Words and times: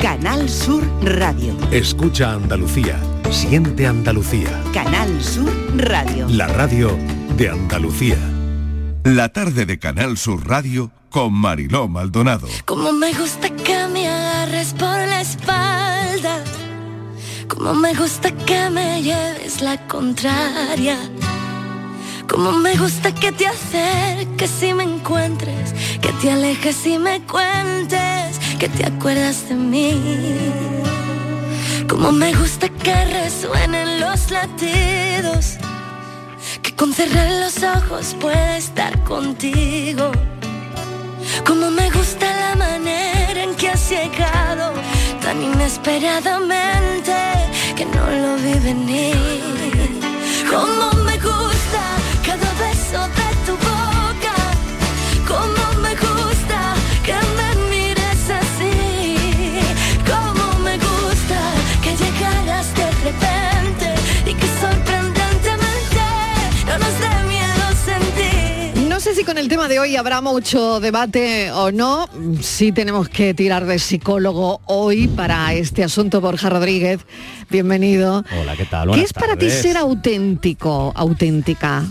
Canal 0.00 0.48
Sur 0.48 0.82
Radio. 1.02 1.54
Escucha 1.70 2.32
Andalucía. 2.32 2.98
Siente 3.30 3.86
Andalucía. 3.86 4.48
Canal 4.72 5.22
Sur 5.22 5.52
Radio. 5.76 6.26
La 6.26 6.46
radio 6.46 6.96
de 7.36 7.50
Andalucía. 7.50 8.16
La 9.04 9.28
tarde 9.28 9.66
de 9.66 9.78
Canal 9.78 10.16
Sur 10.16 10.48
Radio 10.48 10.90
con 11.10 11.34
Mariló 11.34 11.86
Maldonado. 11.86 12.48
Como 12.64 12.92
me 12.92 13.12
gusta 13.12 13.50
que 13.50 13.88
me 13.88 14.08
agarres 14.08 14.72
por 14.72 14.88
la 14.88 15.20
espalda. 15.20 16.44
Como 17.46 17.74
me 17.74 17.92
gusta 17.92 18.32
que 18.32 18.70
me 18.70 19.02
lleves 19.02 19.60
la 19.60 19.86
contraria. 19.86 20.96
Como 22.30 22.52
me 22.52 22.76
gusta 22.76 23.12
que 23.12 23.32
te 23.32 23.44
acerques 23.44 24.62
y 24.62 24.72
me 24.72 24.84
encuentres, 24.84 25.74
que 26.00 26.12
te 26.12 26.30
alejes 26.30 26.86
y 26.86 26.96
me 26.96 27.20
cuentes, 27.22 28.38
que 28.60 28.68
te 28.68 28.84
acuerdas 28.86 29.48
de 29.48 29.54
mí. 29.54 29.94
Como 31.88 32.12
me 32.12 32.30
gusta 32.34 32.68
que 32.68 32.94
resuenen 33.06 34.00
los 34.00 34.30
latidos, 34.30 35.56
que 36.60 36.76
con 36.76 36.92
cerrar 36.92 37.30
los 37.42 37.62
ojos 37.62 38.14
pueda 38.20 38.58
estar 38.58 39.02
contigo. 39.04 40.12
Como 41.46 41.70
me 41.70 41.90
gusta 41.90 42.26
la 42.42 42.54
manera 42.54 43.44
en 43.44 43.54
que 43.54 43.70
has 43.70 43.88
llegado 43.88 44.74
tan 45.22 45.42
inesperadamente 45.42 47.16
que 47.76 47.86
no 47.86 48.04
lo 48.10 48.36
vi 48.44 48.58
venir. 48.58 49.16
Como 50.50 51.02
me 51.04 51.16
gusta 51.16 51.82
cada 52.26 52.50
beso 52.60 53.00
de 53.16 53.28
tu 53.46 53.52
boca. 53.56 53.79
Con 69.30 69.38
el 69.38 69.46
tema 69.46 69.68
de 69.68 69.78
hoy 69.78 69.94
habrá 69.94 70.20
mucho 70.20 70.80
debate 70.80 71.52
o 71.52 71.70
no. 71.70 72.08
Sí 72.40 72.72
tenemos 72.72 73.08
que 73.08 73.32
tirar 73.32 73.64
de 73.64 73.78
psicólogo 73.78 74.60
hoy 74.66 75.06
para 75.06 75.54
este 75.54 75.84
asunto. 75.84 76.20
Borja 76.20 76.50
Rodríguez, 76.50 76.98
bienvenido. 77.48 78.24
Hola, 78.40 78.56
¿qué 78.56 78.64
tal? 78.64 78.90
¿Qué 78.90 79.02
es 79.02 79.12
para 79.12 79.36
ti 79.36 79.48
ser 79.48 79.76
auténtico, 79.76 80.92
auténtica? 80.96 81.84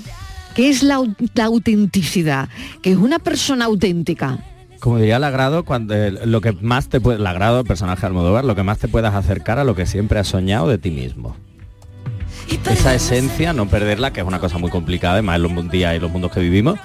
¿Qué 0.54 0.70
es 0.70 0.84
la, 0.84 0.98
au- 0.98 1.16
la 1.34 1.46
autenticidad? 1.46 2.50
¿Qué 2.82 2.92
es 2.92 2.98
una 2.98 3.20
persona 3.20 3.66
auténtica? 3.66 4.40
Como 4.82 4.98
diría 4.98 5.18
Lagrado, 5.18 5.64
cuando 5.64 5.96
eh, 5.96 6.12
lo 6.12 6.42
que 6.42 6.52
más 6.52 6.90
te 6.90 7.00
puede, 7.00 7.20
Lagrado, 7.20 7.64
personaje 7.64 8.06
Almodóvar, 8.06 8.44
lo 8.44 8.56
que 8.56 8.64
más 8.64 8.80
te 8.80 8.90
puedas 8.90 9.16
acercar 9.16 9.60
a 9.60 9.64
lo 9.64 9.76
que 9.76 9.86
siempre 9.86 10.20
has 10.20 10.28
soñado 10.28 10.68
de 10.68 10.78
ti 10.78 10.92
mismo. 10.92 11.38
Esa 12.70 12.94
esencia, 12.94 13.54
no 13.54 13.70
perderla, 13.70 14.12
que 14.12 14.20
es 14.20 14.28
una 14.28 14.40
cosa 14.40 14.58
muy 14.58 14.72
complicada, 14.72 15.14
además 15.14 15.38
en 15.38 15.44
los 15.44 15.72
días 15.72 15.96
y 15.96 16.00
los 16.00 16.12
mundos 16.12 16.34
que 16.34 16.42
vivimos, 16.42 16.78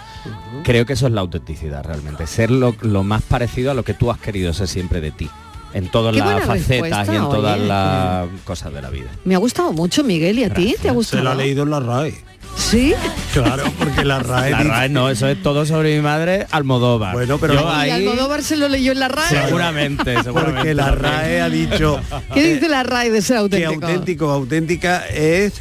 creo 0.64 0.84
que 0.86 0.94
eso 0.94 1.06
es 1.06 1.12
la 1.12 1.20
autenticidad 1.20 1.84
realmente, 1.84 2.26
ser 2.26 2.50
lo, 2.50 2.74
lo 2.80 3.02
más 3.04 3.22
parecido 3.22 3.70
a 3.70 3.74
lo 3.74 3.84
que 3.84 3.94
tú 3.94 4.10
has 4.10 4.18
querido 4.18 4.52
ser 4.52 4.66
siempre 4.68 5.00
de 5.00 5.10
ti, 5.12 5.28
en 5.72 5.88
todas 5.90 6.12
Qué 6.14 6.18
las 6.20 6.44
facetas 6.44 7.08
y 7.08 7.16
en 7.16 7.22
todas 7.22 7.58
las 7.60 8.26
cosas 8.44 8.72
de 8.72 8.82
la 8.82 8.90
vida. 8.90 9.10
Me 9.24 9.34
ha 9.34 9.38
gustado 9.38 9.72
mucho, 9.72 10.02
Miguel, 10.04 10.38
¿y 10.38 10.44
a 10.44 10.52
ti? 10.52 10.74
¿Te 10.80 10.88
ha 10.88 10.92
gustado? 10.92 11.20
Se 11.20 11.24
lo 11.24 11.30
ha 11.30 11.34
leído 11.34 11.62
en 11.62 11.70
la 11.70 11.80
RAE. 11.80 12.14
¿Sí? 12.56 12.94
Claro, 13.32 13.64
porque 13.80 14.04
la 14.04 14.18
RAE... 14.20 14.52
La 14.52 14.62
RAE 14.62 14.88
no, 14.88 15.10
eso 15.10 15.26
es 15.26 15.42
todo 15.42 15.66
sobre 15.66 15.96
mi 15.96 16.02
madre, 16.02 16.46
Almodóvar. 16.52 17.12
Bueno, 17.12 17.38
pero- 17.38 17.54
Yo 17.54 17.62
Y 17.62 17.90
ahí, 17.90 18.06
Almodóvar 18.06 18.44
se 18.44 18.56
lo 18.56 18.68
leyó 18.68 18.92
en 18.92 19.00
la 19.00 19.08
RAE. 19.08 19.28
seguramente, 19.44 20.14
seguramente. 20.22 20.54
Porque 20.56 20.74
la 20.74 20.92
RAE 20.92 21.40
ha 21.40 21.48
dicho 21.50 21.98
¿Qué 22.32 22.54
dice 22.54 22.68
la 22.68 22.84
RAE 22.84 23.10
de 23.10 23.22
ser 23.22 23.34
que 23.36 23.64
auténtico? 23.64 23.86
auténtico, 23.86 24.30
auténtica 24.30 25.04
es 25.08 25.54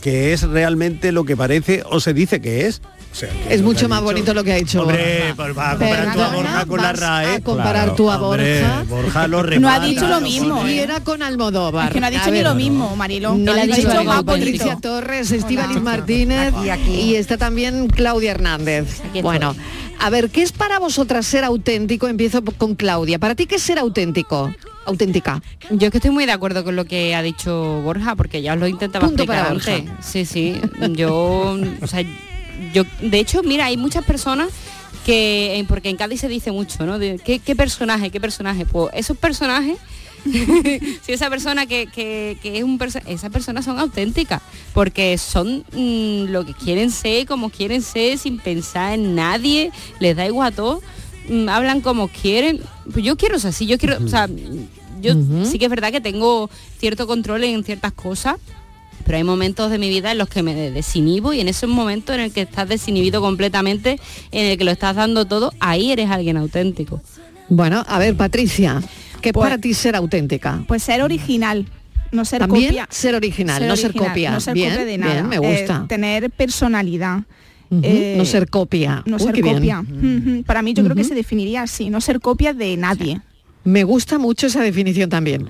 que 0.00 0.32
es 0.32 0.42
realmente 0.42 1.12
lo 1.12 1.24
que 1.24 1.36
parece 1.36 1.82
o 1.88 2.00
se 2.00 2.12
dice 2.14 2.40
que 2.40 2.66
es. 2.66 2.80
O 3.12 3.14
sea, 3.14 3.28
que 3.28 3.54
Es 3.54 3.60
mucho 3.60 3.90
más 3.90 3.98
dicho- 4.00 4.04
bonito 4.06 4.32
lo 4.34 4.42
que 4.42 4.52
ha 4.54 4.56
dicho 4.56 4.80
Hombre, 4.80 5.18
Borja. 5.18 5.34
pues 5.36 5.58
va 5.58 5.70
a 5.72 5.76
comparar 5.76 6.04
tú 6.04 6.10
a 6.10 6.14
Perdona, 6.30 6.36
Borja 6.36 6.64
con 6.66 6.82
la 6.82 6.92
RAE. 6.94 7.34
a 7.36 7.40
comparar 7.40 7.74
Claro. 7.82 7.94
tú 7.94 8.10
a 8.10 8.16
Hombre, 8.22 8.62
Borja. 8.62 8.82
Borja 8.88 9.28
lo 9.28 9.36
No 9.42 9.42
ha 9.42 9.50
remata, 9.50 9.84
dicho 9.86 10.06
lo 10.08 10.20
mismo. 10.22 10.66
Y 10.66 10.78
¿eh? 10.78 10.82
era 10.82 11.00
con 11.00 11.22
Almodóvar. 11.22 11.88
Es 11.88 11.92
que 11.92 12.00
no 12.00 12.06
ha 12.06 12.10
dicho 12.10 12.30
ni 12.30 12.40
lo 12.40 12.54
mismo, 12.54 12.96
Mariló. 12.96 13.34
No 13.34 13.52
Él 13.52 13.58
ha 13.58 13.62
dicho 13.66 13.76
dicho 13.76 13.88
lo 13.88 14.04
más 14.04 14.16
mismo. 14.16 14.22
bonito. 14.32 14.46
Patricia 14.64 14.78
Torres, 14.80 15.30
Estíbaliz. 15.30 15.80
Martínez 15.82 16.54
Aquí, 16.54 16.70
aquí. 16.70 16.90
y 17.00 17.16
está 17.16 17.36
también 17.36 17.88
Claudia 17.88 18.30
Hernández. 18.30 19.02
Bueno, 19.22 19.54
a 20.00 20.08
ver, 20.10 20.30
¿qué 20.30 20.42
es 20.42 20.52
para 20.52 20.78
vosotras 20.78 21.26
ser 21.26 21.44
auténtico? 21.44 22.08
Empiezo 22.08 22.42
con 22.42 22.74
Claudia. 22.76 23.18
¿Para 23.18 23.34
ti 23.34 23.44
qué 23.46 23.56
es 23.56 23.62
ser 23.62 23.78
auténtico? 23.78 24.52
Auténtica. 24.86 25.40
Yo 25.70 25.86
es 25.88 25.90
que 25.92 25.98
estoy 25.98 26.10
muy 26.10 26.24
de 26.26 26.32
acuerdo 26.32 26.64
con 26.64 26.74
lo 26.76 26.86
que 26.86 27.14
ha 27.14 27.22
dicho 27.22 27.82
Borja, 27.82 28.16
porque 28.16 28.42
ya 28.42 28.54
os 28.54 28.58
lo 28.58 28.66
intentaba 28.66 29.06
Punto 29.06 29.22
explicar 29.24 29.42
para 29.44 29.54
Borja. 29.54 29.74
antes. 29.74 30.06
Sí, 30.06 30.24
sí. 30.24 30.56
Yo, 30.96 31.56
o 31.80 31.86
sea, 31.86 32.02
yo, 32.72 32.84
de 33.00 33.18
hecho, 33.18 33.42
mira, 33.42 33.66
hay 33.66 33.76
muchas 33.76 34.04
personas 34.04 34.48
que, 35.04 35.64
porque 35.68 35.88
en 35.90 35.96
Cádiz 35.96 36.20
se 36.20 36.28
dice 36.28 36.52
mucho, 36.52 36.84
¿no? 36.86 36.98
De, 36.98 37.18
¿qué, 37.24 37.38
qué 37.40 37.56
personaje, 37.56 38.10
qué 38.10 38.20
personaje? 38.20 38.66
Pues 38.66 38.92
esos 38.94 39.16
personajes, 39.16 39.76
si 41.02 41.12
esa 41.12 41.28
persona 41.30 41.66
que, 41.66 41.86
que- 41.88 42.38
que 42.42 42.58
es 42.58 42.62
un 42.64 42.78
perso- 42.78 43.02
esas 43.06 43.30
personas 43.30 43.64
son 43.64 43.78
auténticas, 43.78 44.40
porque 44.72 45.18
son 45.18 45.64
mm, 45.72 46.30
lo 46.30 46.44
que 46.46 46.54
quieren 46.54 46.90
ser, 46.90 47.26
como 47.26 47.50
quieren 47.50 47.82
ser, 47.82 48.18
sin 48.18 48.38
pensar 48.38 48.94
en 48.94 49.14
nadie, 49.16 49.72
les 49.98 50.14
da 50.16 50.26
igual 50.26 50.52
a 50.52 50.54
todo, 50.56 50.80
mm, 51.28 51.48
hablan 51.48 51.80
como 51.80 52.08
quieren. 52.08 52.60
Pues 52.92 53.04
yo 53.04 53.16
quiero 53.16 53.38
ser 53.40 53.50
así, 53.50 53.66
yo 53.66 53.78
quiero, 53.78 53.96
o 54.04 54.08
sea, 54.08 54.28
yo 55.00 55.14
sí 55.44 55.58
que 55.58 55.64
es 55.64 55.70
verdad 55.70 55.90
que 55.90 56.00
tengo 56.00 56.48
cierto 56.78 57.08
control 57.08 57.42
en 57.42 57.64
ciertas 57.64 57.92
cosas, 57.92 58.36
pero 59.04 59.18
hay 59.18 59.24
momentos 59.24 59.70
de 59.70 59.78
mi 59.78 59.88
vida 59.88 60.12
en 60.12 60.18
los 60.18 60.28
que 60.28 60.42
me 60.42 60.54
desinhibo 60.70 61.32
y 61.32 61.40
en 61.40 61.48
esos 61.48 61.68
momentos 61.68 62.14
en 62.14 62.22
el 62.22 62.32
que 62.32 62.42
estás 62.42 62.68
desinhibido 62.68 63.20
completamente, 63.20 63.98
en 64.30 64.46
el 64.46 64.56
que 64.58 64.64
lo 64.64 64.70
estás 64.70 64.96
dando 64.96 65.24
todo, 65.24 65.52
ahí 65.60 65.90
eres 65.92 66.08
alguien 66.10 66.36
auténtico. 66.36 67.00
Bueno, 67.48 67.84
a 67.88 67.98
ver, 67.98 68.16
Patricia, 68.16 68.80
¿qué 69.20 69.30
es 69.30 69.32
Pues- 69.32 69.44
para 69.44 69.58
ti 69.58 69.74
ser 69.74 69.96
auténtica? 69.96 70.64
Pues 70.68 70.82
ser 70.82 71.02
original, 71.02 71.66
no 72.12 72.24
ser 72.24 72.38
También 72.40 72.68
copia. 72.70 72.86
ser 72.90 73.14
original, 73.14 73.66
no 73.66 73.76
ser 73.76 73.92
copia. 73.94 74.30
No 74.30 74.40
ser 74.40 74.54
Bien, 74.54 74.70
copia 74.70 74.84
de 74.84 74.96
bien, 74.96 75.00
nada. 75.00 75.22
me 75.24 75.36
Eh, 75.36 75.38
gusta. 75.60 75.86
tener 75.88 76.30
personalidad. 76.30 77.20
Eh, 77.82 78.16
no 78.18 78.26
ser 78.26 78.50
copia. 78.50 79.02
No 79.06 79.16
Uy, 79.16 79.22
ser 79.22 79.40
copia. 79.40 79.82
Para 80.46 80.60
mí 80.60 80.74
yo 80.74 80.84
creo 80.84 80.94
que 80.94 81.04
se 81.04 81.14
definiría 81.14 81.62
así, 81.62 81.88
no 81.88 82.00
ser 82.02 82.20
copia 82.20 82.52
de 82.52 82.76
nadie. 82.76 83.20
Me 83.64 83.82
gusta 83.84 84.18
mucho 84.18 84.46
esa 84.48 84.60
definición 84.60 85.08
también. 85.08 85.46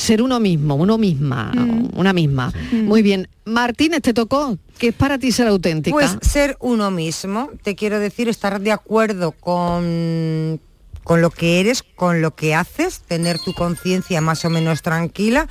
Ser 0.00 0.22
uno 0.22 0.40
mismo, 0.40 0.76
uno 0.76 0.96
misma, 0.96 1.52
una 1.94 2.14
misma. 2.14 2.50
Muy 2.72 3.02
bien. 3.02 3.28
Martínez, 3.44 4.00
te 4.00 4.14
tocó. 4.14 4.56
¿Qué 4.78 4.88
es 4.88 4.94
para 4.94 5.18
ti 5.18 5.30
ser 5.30 5.46
auténtica? 5.46 5.92
Pues 5.92 6.16
ser 6.22 6.56
uno 6.58 6.90
mismo, 6.90 7.50
te 7.62 7.74
quiero 7.74 7.98
decir, 7.98 8.26
estar 8.26 8.62
de 8.62 8.72
acuerdo 8.72 9.32
con, 9.32 10.58
con 11.04 11.20
lo 11.20 11.28
que 11.28 11.60
eres, 11.60 11.82
con 11.82 12.22
lo 12.22 12.34
que 12.34 12.54
haces, 12.54 13.00
tener 13.00 13.38
tu 13.40 13.52
conciencia 13.52 14.22
más 14.22 14.42
o 14.46 14.48
menos 14.48 14.80
tranquila, 14.80 15.48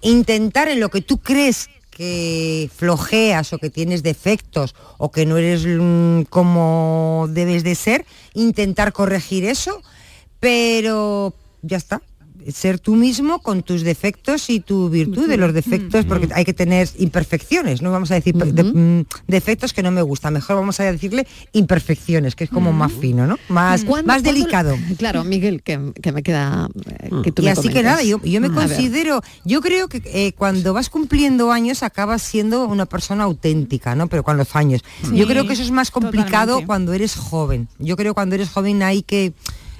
intentar 0.00 0.68
en 0.68 0.80
lo 0.80 0.88
que 0.88 1.02
tú 1.02 1.18
crees 1.18 1.68
que 1.90 2.70
flojeas 2.74 3.52
o 3.52 3.58
que 3.58 3.68
tienes 3.68 4.02
defectos 4.02 4.74
o 4.96 5.10
que 5.10 5.26
no 5.26 5.36
eres 5.36 5.66
mm, 5.66 6.22
como 6.30 7.26
debes 7.28 7.64
de 7.64 7.74
ser, 7.74 8.06
intentar 8.32 8.94
corregir 8.94 9.44
eso, 9.44 9.82
pero 10.40 11.34
ya 11.60 11.76
está. 11.76 12.00
Ser 12.52 12.78
tú 12.78 12.94
mismo 12.96 13.40
con 13.40 13.62
tus 13.62 13.82
defectos 13.82 14.48
y 14.50 14.60
tu 14.60 14.88
virtud 14.88 15.28
de 15.28 15.36
los 15.36 15.52
defectos, 15.52 16.04
porque 16.04 16.28
hay 16.34 16.44
que 16.44 16.54
tener 16.54 16.88
imperfecciones, 16.98 17.82
no 17.82 17.90
vamos 17.92 18.10
a 18.10 18.14
decir 18.14 18.34
de- 18.34 18.62
mm, 18.64 19.04
defectos 19.26 19.72
que 19.72 19.82
no 19.82 19.90
me 19.90 20.02
gusta, 20.02 20.30
mejor 20.30 20.56
vamos 20.56 20.80
a 20.80 20.84
decirle 20.84 21.26
imperfecciones, 21.52 22.34
que 22.34 22.44
es 22.44 22.50
como 22.50 22.72
más 22.72 22.92
fino, 22.92 23.26
¿no? 23.26 23.38
Más, 23.48 23.84
¿Cuándo- 23.84 24.06
más 24.08 24.22
delicado. 24.22 24.76
Claro, 24.98 25.24
Miguel, 25.24 25.62
que, 25.62 25.92
que 26.02 26.12
me 26.12 26.22
queda... 26.22 26.68
eh, 27.00 27.10
que 27.22 27.32
tú 27.32 27.42
y 27.42 27.46
me 27.46 27.50
así 27.52 27.68
que 27.68 27.82
nada, 27.82 28.02
yo, 28.02 28.20
yo 28.22 28.40
me 28.40 28.50
considero, 28.50 29.22
yo 29.44 29.60
creo 29.60 29.88
que 29.88 30.02
eh, 30.06 30.32
cuando 30.36 30.72
vas 30.72 30.88
cumpliendo 30.90 31.52
años 31.52 31.82
acabas 31.82 32.22
siendo 32.22 32.66
una 32.66 32.86
persona 32.86 33.24
auténtica, 33.24 33.94
¿no? 33.94 34.08
Pero 34.08 34.22
con 34.22 34.36
los 34.36 34.56
años. 34.56 34.82
Sí, 35.08 35.16
yo 35.16 35.26
creo 35.26 35.46
que 35.46 35.52
eso 35.54 35.62
es 35.62 35.70
más 35.70 35.90
complicado 35.90 36.46
totalmente. 36.54 36.66
cuando 36.66 36.92
eres 36.92 37.14
joven. 37.16 37.68
Yo 37.78 37.96
creo 37.96 38.12
que 38.12 38.14
cuando 38.14 38.34
eres 38.34 38.48
joven 38.50 38.82
hay 38.82 39.02
que 39.02 39.32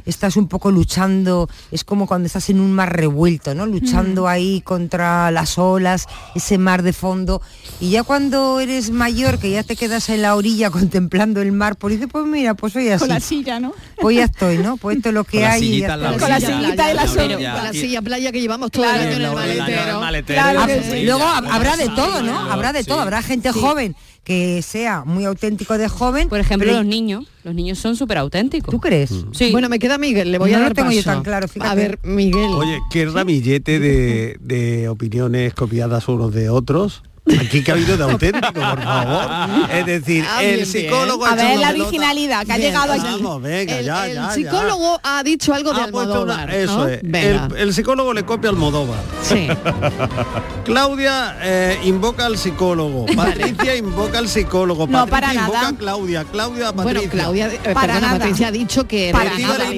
estás 0.06 0.36
un 0.36 0.48
poco 0.48 0.70
luchando, 0.70 1.48
es 1.70 1.84
como 1.84 2.06
cuando 2.06 2.26
estás 2.26 2.50
en 2.50 2.60
un 2.60 2.72
mar 2.72 2.94
revuelto, 2.96 3.54
¿no? 3.54 3.66
Luchando 3.66 4.28
ahí 4.28 4.60
contra 4.62 5.30
las 5.30 5.58
olas, 5.58 6.06
ese 6.34 6.58
mar 6.58 6.82
de 6.82 6.92
fondo. 6.92 7.40
Y 7.80 7.90
ya 7.90 8.02
cuando 8.02 8.60
eres 8.60 8.90
mayor, 8.90 9.38
que 9.38 9.50
ya 9.50 9.62
te 9.62 9.76
quedas 9.76 10.08
en 10.10 10.22
la 10.22 10.34
orilla 10.36 10.70
contemplando 10.70 11.40
el 11.42 11.52
mar, 11.52 11.76
pues 11.76 11.94
dices, 11.94 12.08
pues 12.10 12.24
mira, 12.26 12.54
pues 12.54 12.72
soy 12.72 12.88
así. 12.88 13.00
Con 13.00 13.08
la 13.08 13.20
silla, 13.20 13.60
¿no? 13.60 13.72
Pues 14.00 14.16
ya 14.16 14.24
estoy, 14.24 14.58
¿no? 14.58 14.76
Pues 14.76 14.96
esto 14.96 15.08
es 15.10 15.14
lo 15.14 15.24
que 15.24 15.40
Con 15.40 15.50
hay. 15.50 15.64
y 15.76 15.80
ya 15.80 15.96
la. 15.96 16.16
Con 16.16 16.28
la 16.28 16.40
sillita 16.40 16.86
de 16.88 16.94
la 16.94 17.02
orilla. 17.04 17.54
Con 17.54 17.64
la 17.64 17.72
silla 17.72 18.02
playa 18.02 18.32
que 18.32 18.40
llevamos 18.40 18.70
todo 18.70 18.84
Claro, 18.84 19.00
el 19.02 19.08
año 19.08 19.16
en 19.16 19.22
el 19.22 19.34
maletero. 19.34 20.00
maletero. 20.00 20.42
Claro 20.42 20.60
Ah, 20.60 20.66
sí. 20.90 21.02
Luego 21.04 21.24
habrá 21.24 21.76
de 21.76 21.88
todo, 21.90 22.22
¿no? 22.22 22.38
Habrá 22.50 22.72
de 22.72 22.80
sí. 22.82 22.88
todo. 22.88 23.00
Habrá 23.00 23.22
gente 23.22 23.52
joven 23.52 23.94
que 24.24 24.62
sea 24.62 25.04
muy 25.04 25.24
auténtico 25.24 25.76
de 25.78 25.88
joven. 25.88 26.28
Por 26.28 26.40
ejemplo, 26.40 26.66
pero- 26.68 26.78
los 26.78 26.86
niños. 26.86 27.26
Los 27.42 27.54
niños 27.54 27.78
son 27.78 27.96
súper 27.96 28.18
auténticos. 28.18 28.70
¿Tú 28.70 28.78
crees? 28.80 29.10
Sí. 29.32 29.50
Bueno, 29.50 29.68
me 29.70 29.78
queda 29.78 29.96
Miguel, 29.96 30.30
le 30.30 30.38
voy 30.38 30.50
No 30.50 30.56
a 30.56 30.60
lo 30.60 30.64
dar 30.66 30.74
tengo 30.74 30.90
yo 30.90 31.02
tan 31.02 31.22
claro, 31.22 31.48
fíjate. 31.48 31.70
A 31.70 31.74
ver, 31.74 31.98
Miguel. 32.02 32.50
Oye, 32.50 32.78
qué 32.90 33.06
ramillete 33.06 33.80
de, 33.80 34.36
de 34.40 34.88
opiniones 34.90 35.54
copiadas 35.54 36.06
unos 36.08 36.34
de 36.34 36.50
otros. 36.50 37.02
Aquí 37.38 37.62
que 37.62 37.70
ha 37.70 37.74
habido 37.74 37.96
de 37.96 38.02
auténtico, 38.04 38.52
por 38.52 38.82
favor. 38.82 39.70
Es 39.72 39.86
decir, 39.86 40.24
Ah, 40.28 40.42
el 40.42 40.54
bien, 40.56 40.66
psicólogo 40.66 41.26
A 41.26 41.30
ha 41.32 41.34
ver 41.34 41.58
la 41.58 41.68
pelota. 41.68 41.82
originalidad 41.88 42.46
que 42.46 42.52
ha 42.52 42.56
Bien, 42.56 42.68
llegado 42.70 42.92
aquí. 42.92 43.02
Vamos, 43.02 43.42
venga, 43.42 43.78
el, 43.78 43.84
ya, 43.84 44.06
el 44.06 44.14
ya, 44.14 44.22
ya. 44.28 44.30
psicólogo 44.34 45.00
ha 45.02 45.22
dicho 45.22 45.54
algo 45.54 45.72
de 45.72 45.82
Ha 45.82 45.88
puesto 45.88 46.22
una- 46.22 46.34
Almodóvar. 46.42 46.54
eso 46.54 46.78
¿no? 46.78 46.88
es. 46.88 47.02
El, 47.04 47.40
el 47.56 47.74
psicólogo 47.74 48.12
le 48.14 48.24
copia 48.24 48.50
al 48.50 48.56
Almodóvar. 48.56 48.98
Sí. 49.22 49.48
Claudia 50.64 51.36
eh, 51.42 51.78
invoca 51.84 52.26
al 52.26 52.36
psicólogo. 52.38 53.06
Patricia 53.14 53.76
invoca 53.76 54.18
al 54.18 54.28
psicólogo. 54.28 54.86
No, 54.86 55.06
Patricia 55.06 55.10
para 55.10 55.34
invoca 55.34 55.58
nada. 55.58 55.68
a 55.68 55.76
Claudia. 55.78 56.24
Claudia 56.24 56.68
a 56.68 56.72
Bueno, 56.72 56.88
Patricia. 57.00 57.10
Claudia, 57.10 57.46
eh, 57.48 57.58
Para 57.74 57.80
perdona, 57.94 58.00
nada. 58.00 58.18
Patricia 58.18 58.48
ha 58.48 58.52
dicho 58.52 58.86
que 58.86 59.12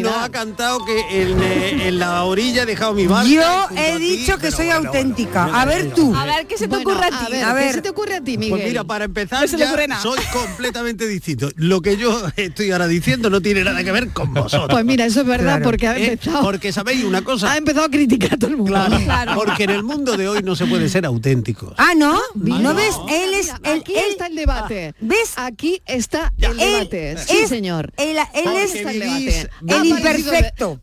nos 0.02 0.16
ha 0.16 0.28
cantado 0.30 0.84
que 0.84 1.22
en, 1.22 1.42
eh, 1.42 1.88
en 1.88 1.98
la 1.98 2.24
orilla 2.24 2.62
he 2.62 2.66
dejado 2.66 2.94
mi 2.94 3.06
barca. 3.06 3.28
Yo 3.28 3.42
he 3.76 3.92
a 3.92 3.96
ti, 3.96 4.02
dicho 4.16 4.38
que 4.38 4.50
soy 4.50 4.66
bueno, 4.66 4.88
auténtica. 4.88 5.42
bueno, 5.44 5.58
a 5.58 5.64
ver 5.64 5.92
tú. 5.94 6.14
A 6.14 6.24
ver, 6.24 6.46
¿qué 6.46 6.56
se 6.58 6.68
te 6.68 6.76
ocurre 6.76 7.06
a 7.06 7.10
ti? 7.10 7.31
Ver, 7.32 7.44
A 7.44 7.48
¿qué 7.48 7.54
ver. 7.54 7.74
se 7.74 7.82
te 7.82 7.88
ocurre 7.90 8.16
a 8.16 8.20
ti, 8.22 8.38
Miguel? 8.38 8.50
Pues 8.58 8.64
mira, 8.68 8.84
para 8.84 9.04
empezar 9.04 9.48
No 9.50 9.58
ya 9.58 10.00
soy 10.00 10.18
completamente 10.32 11.06
distinto. 11.08 11.50
Lo 11.56 11.80
que 11.80 11.96
yo 11.96 12.22
estoy 12.36 12.70
ahora 12.70 12.86
diciendo 12.86 13.30
no 13.30 13.40
tiene 13.40 13.64
nada 13.64 13.82
que 13.82 13.92
ver 13.92 14.10
con 14.10 14.32
vosotros. 14.34 14.68
Pues 14.70 14.84
mira, 14.84 15.04
eso 15.06 15.20
es 15.22 15.26
verdad, 15.26 15.56
Claro. 15.56 15.64
porque 15.64 15.88
ha 15.88 15.96
Eh, 15.98 16.12
empezado, 16.12 16.42
porque 16.42 16.72
sabéis 16.72 17.04
una 17.04 17.22
cosa. 17.22 17.52
ha 17.52 17.56
empezado 17.56 17.86
a 17.86 17.90
criticar 17.90 18.34
a 18.34 18.36
todo 18.36 18.50
el 18.50 18.56
mundo. 18.56 18.72
Claro, 19.04 19.32
porque 19.44 19.64
en 19.64 19.70
el 19.70 19.82
mundo 19.82 20.16
de 20.16 20.28
hoy 20.28 20.42
no 20.42 20.54
se 20.56 20.66
puede 20.66 20.88
ser 20.88 21.06
auténticos. 21.06 21.74
Ah, 21.78 21.92
¿no? 21.96 22.18
Mira, 22.34 22.58
¿No 22.58 22.74
ves? 22.74 22.94
Él 23.10 23.34
es... 23.34 23.46
mira, 23.46 23.72
Él, 23.74 23.80
aquí 23.80 23.94
él- 23.94 24.10
está 24.10 24.26
el 24.26 24.36
debate. 24.36 24.94
¿Ves? 25.00 25.32
Aquí 25.36 25.82
está 25.86 26.32
Ya. 26.36 26.50
el 26.50 26.60
él 26.60 26.72
debate. 26.72 27.16
Sí, 27.18 27.38
es 27.42 27.48
señor. 27.48 27.92
Él, 27.96 28.16
es... 28.34 28.74
el 28.74 28.98
debate. 29.00 29.50
el 29.68 29.84
imperfecto. 29.86 30.80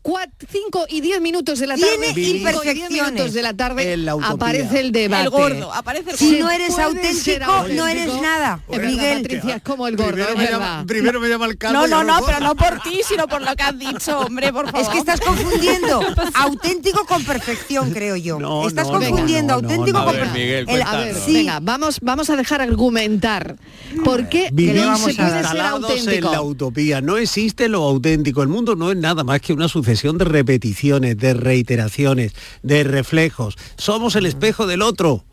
5 0.50 0.86
y 0.88 1.00
10 1.00 1.20
minutos 1.20 1.58
de 1.58 1.66
la 1.66 1.74
Tiene 1.76 1.90
tarde. 2.08 2.12
diez 2.14 2.28
imperfecciones. 2.36 2.90
minutos 2.90 3.32
de 3.32 3.42
la 3.42 3.54
tarde 3.54 4.06
aparece 4.22 4.80
el 4.80 4.92
debate. 4.92 5.24
El 5.24 5.30
gordo, 5.30 5.72
aparece 5.72 6.10
el 6.10 6.16
gordo. 6.16 6.39
No 6.40 6.50
eres 6.50 6.78
auténtico, 6.78 7.68
no 7.74 7.86
eres 7.86 8.20
nada. 8.20 8.60
Es 8.68 8.78
verdad, 8.78 8.90
Miguel. 8.90 9.22
Patricia, 9.22 9.56
es 9.56 9.62
como 9.62 9.86
el 9.86 9.96
gordo, 9.96 10.12
primero, 10.12 10.36
me 10.36 10.46
llama, 10.46 10.84
primero 10.86 11.20
me 11.20 11.28
llama 11.28 11.46
el 11.46 11.58
calvo 11.58 11.80
No, 11.80 11.86
no, 11.86 12.04
no, 12.04 12.24
pero 12.26 12.40
no 12.40 12.54
por 12.54 12.80
ti, 12.80 13.00
sino 13.06 13.26
por 13.28 13.42
lo 13.42 13.54
que 13.54 13.62
has 13.62 13.78
dicho, 13.78 14.18
hombre, 14.20 14.52
por 14.52 14.66
favor. 14.66 14.80
Es 14.80 14.88
que 14.88 14.98
estás 14.98 15.20
confundiendo 15.20 16.00
auténtico 16.34 17.04
con 17.06 17.24
perfección, 17.24 17.90
creo 17.92 18.16
yo. 18.16 18.38
No, 18.38 18.66
estás 18.66 18.86
no, 18.88 18.94
confundiendo 18.94 19.54
auténtico 19.54 19.98
no. 19.98 20.04
con 20.04 20.14
perfección. 20.14 20.40
Miguel, 20.40 20.58
El- 20.60 20.66
cuéntanos. 20.66 20.94
A 20.94 21.04
ver, 21.04 21.14
sí, 21.16 21.32
venga, 21.34 21.60
vamos, 21.60 21.98
vamos 22.00 22.30
a 22.30 22.36
dejar 22.36 22.60
argumentar. 22.60 23.56
¿Por 24.04 24.28
qué 24.28 24.48
Vivimos 24.52 24.86
no 24.86 24.96
se 24.96 25.14
puede 25.14 25.28
ser 25.30 25.40
instalados 25.40 26.06
en 26.08 26.24
la 26.24 26.42
utopía. 26.42 27.00
No 27.00 27.16
existe 27.16 27.68
lo 27.68 27.82
auténtico. 27.84 28.42
El 28.42 28.48
mundo 28.48 28.76
no 28.76 28.90
es 28.90 28.96
nada 28.96 29.24
más 29.24 29.40
que 29.40 29.52
una 29.52 29.68
sucesión 29.68 30.18
de 30.18 30.24
repeticiones, 30.24 31.16
de 31.18 31.34
reiteraciones, 31.34 32.32
de 32.62 32.84
reflejos. 32.84 33.56
Somos 33.76 34.16
el 34.16 34.26
espejo 34.26 34.66
del 34.66 34.82
otro. 34.82 35.24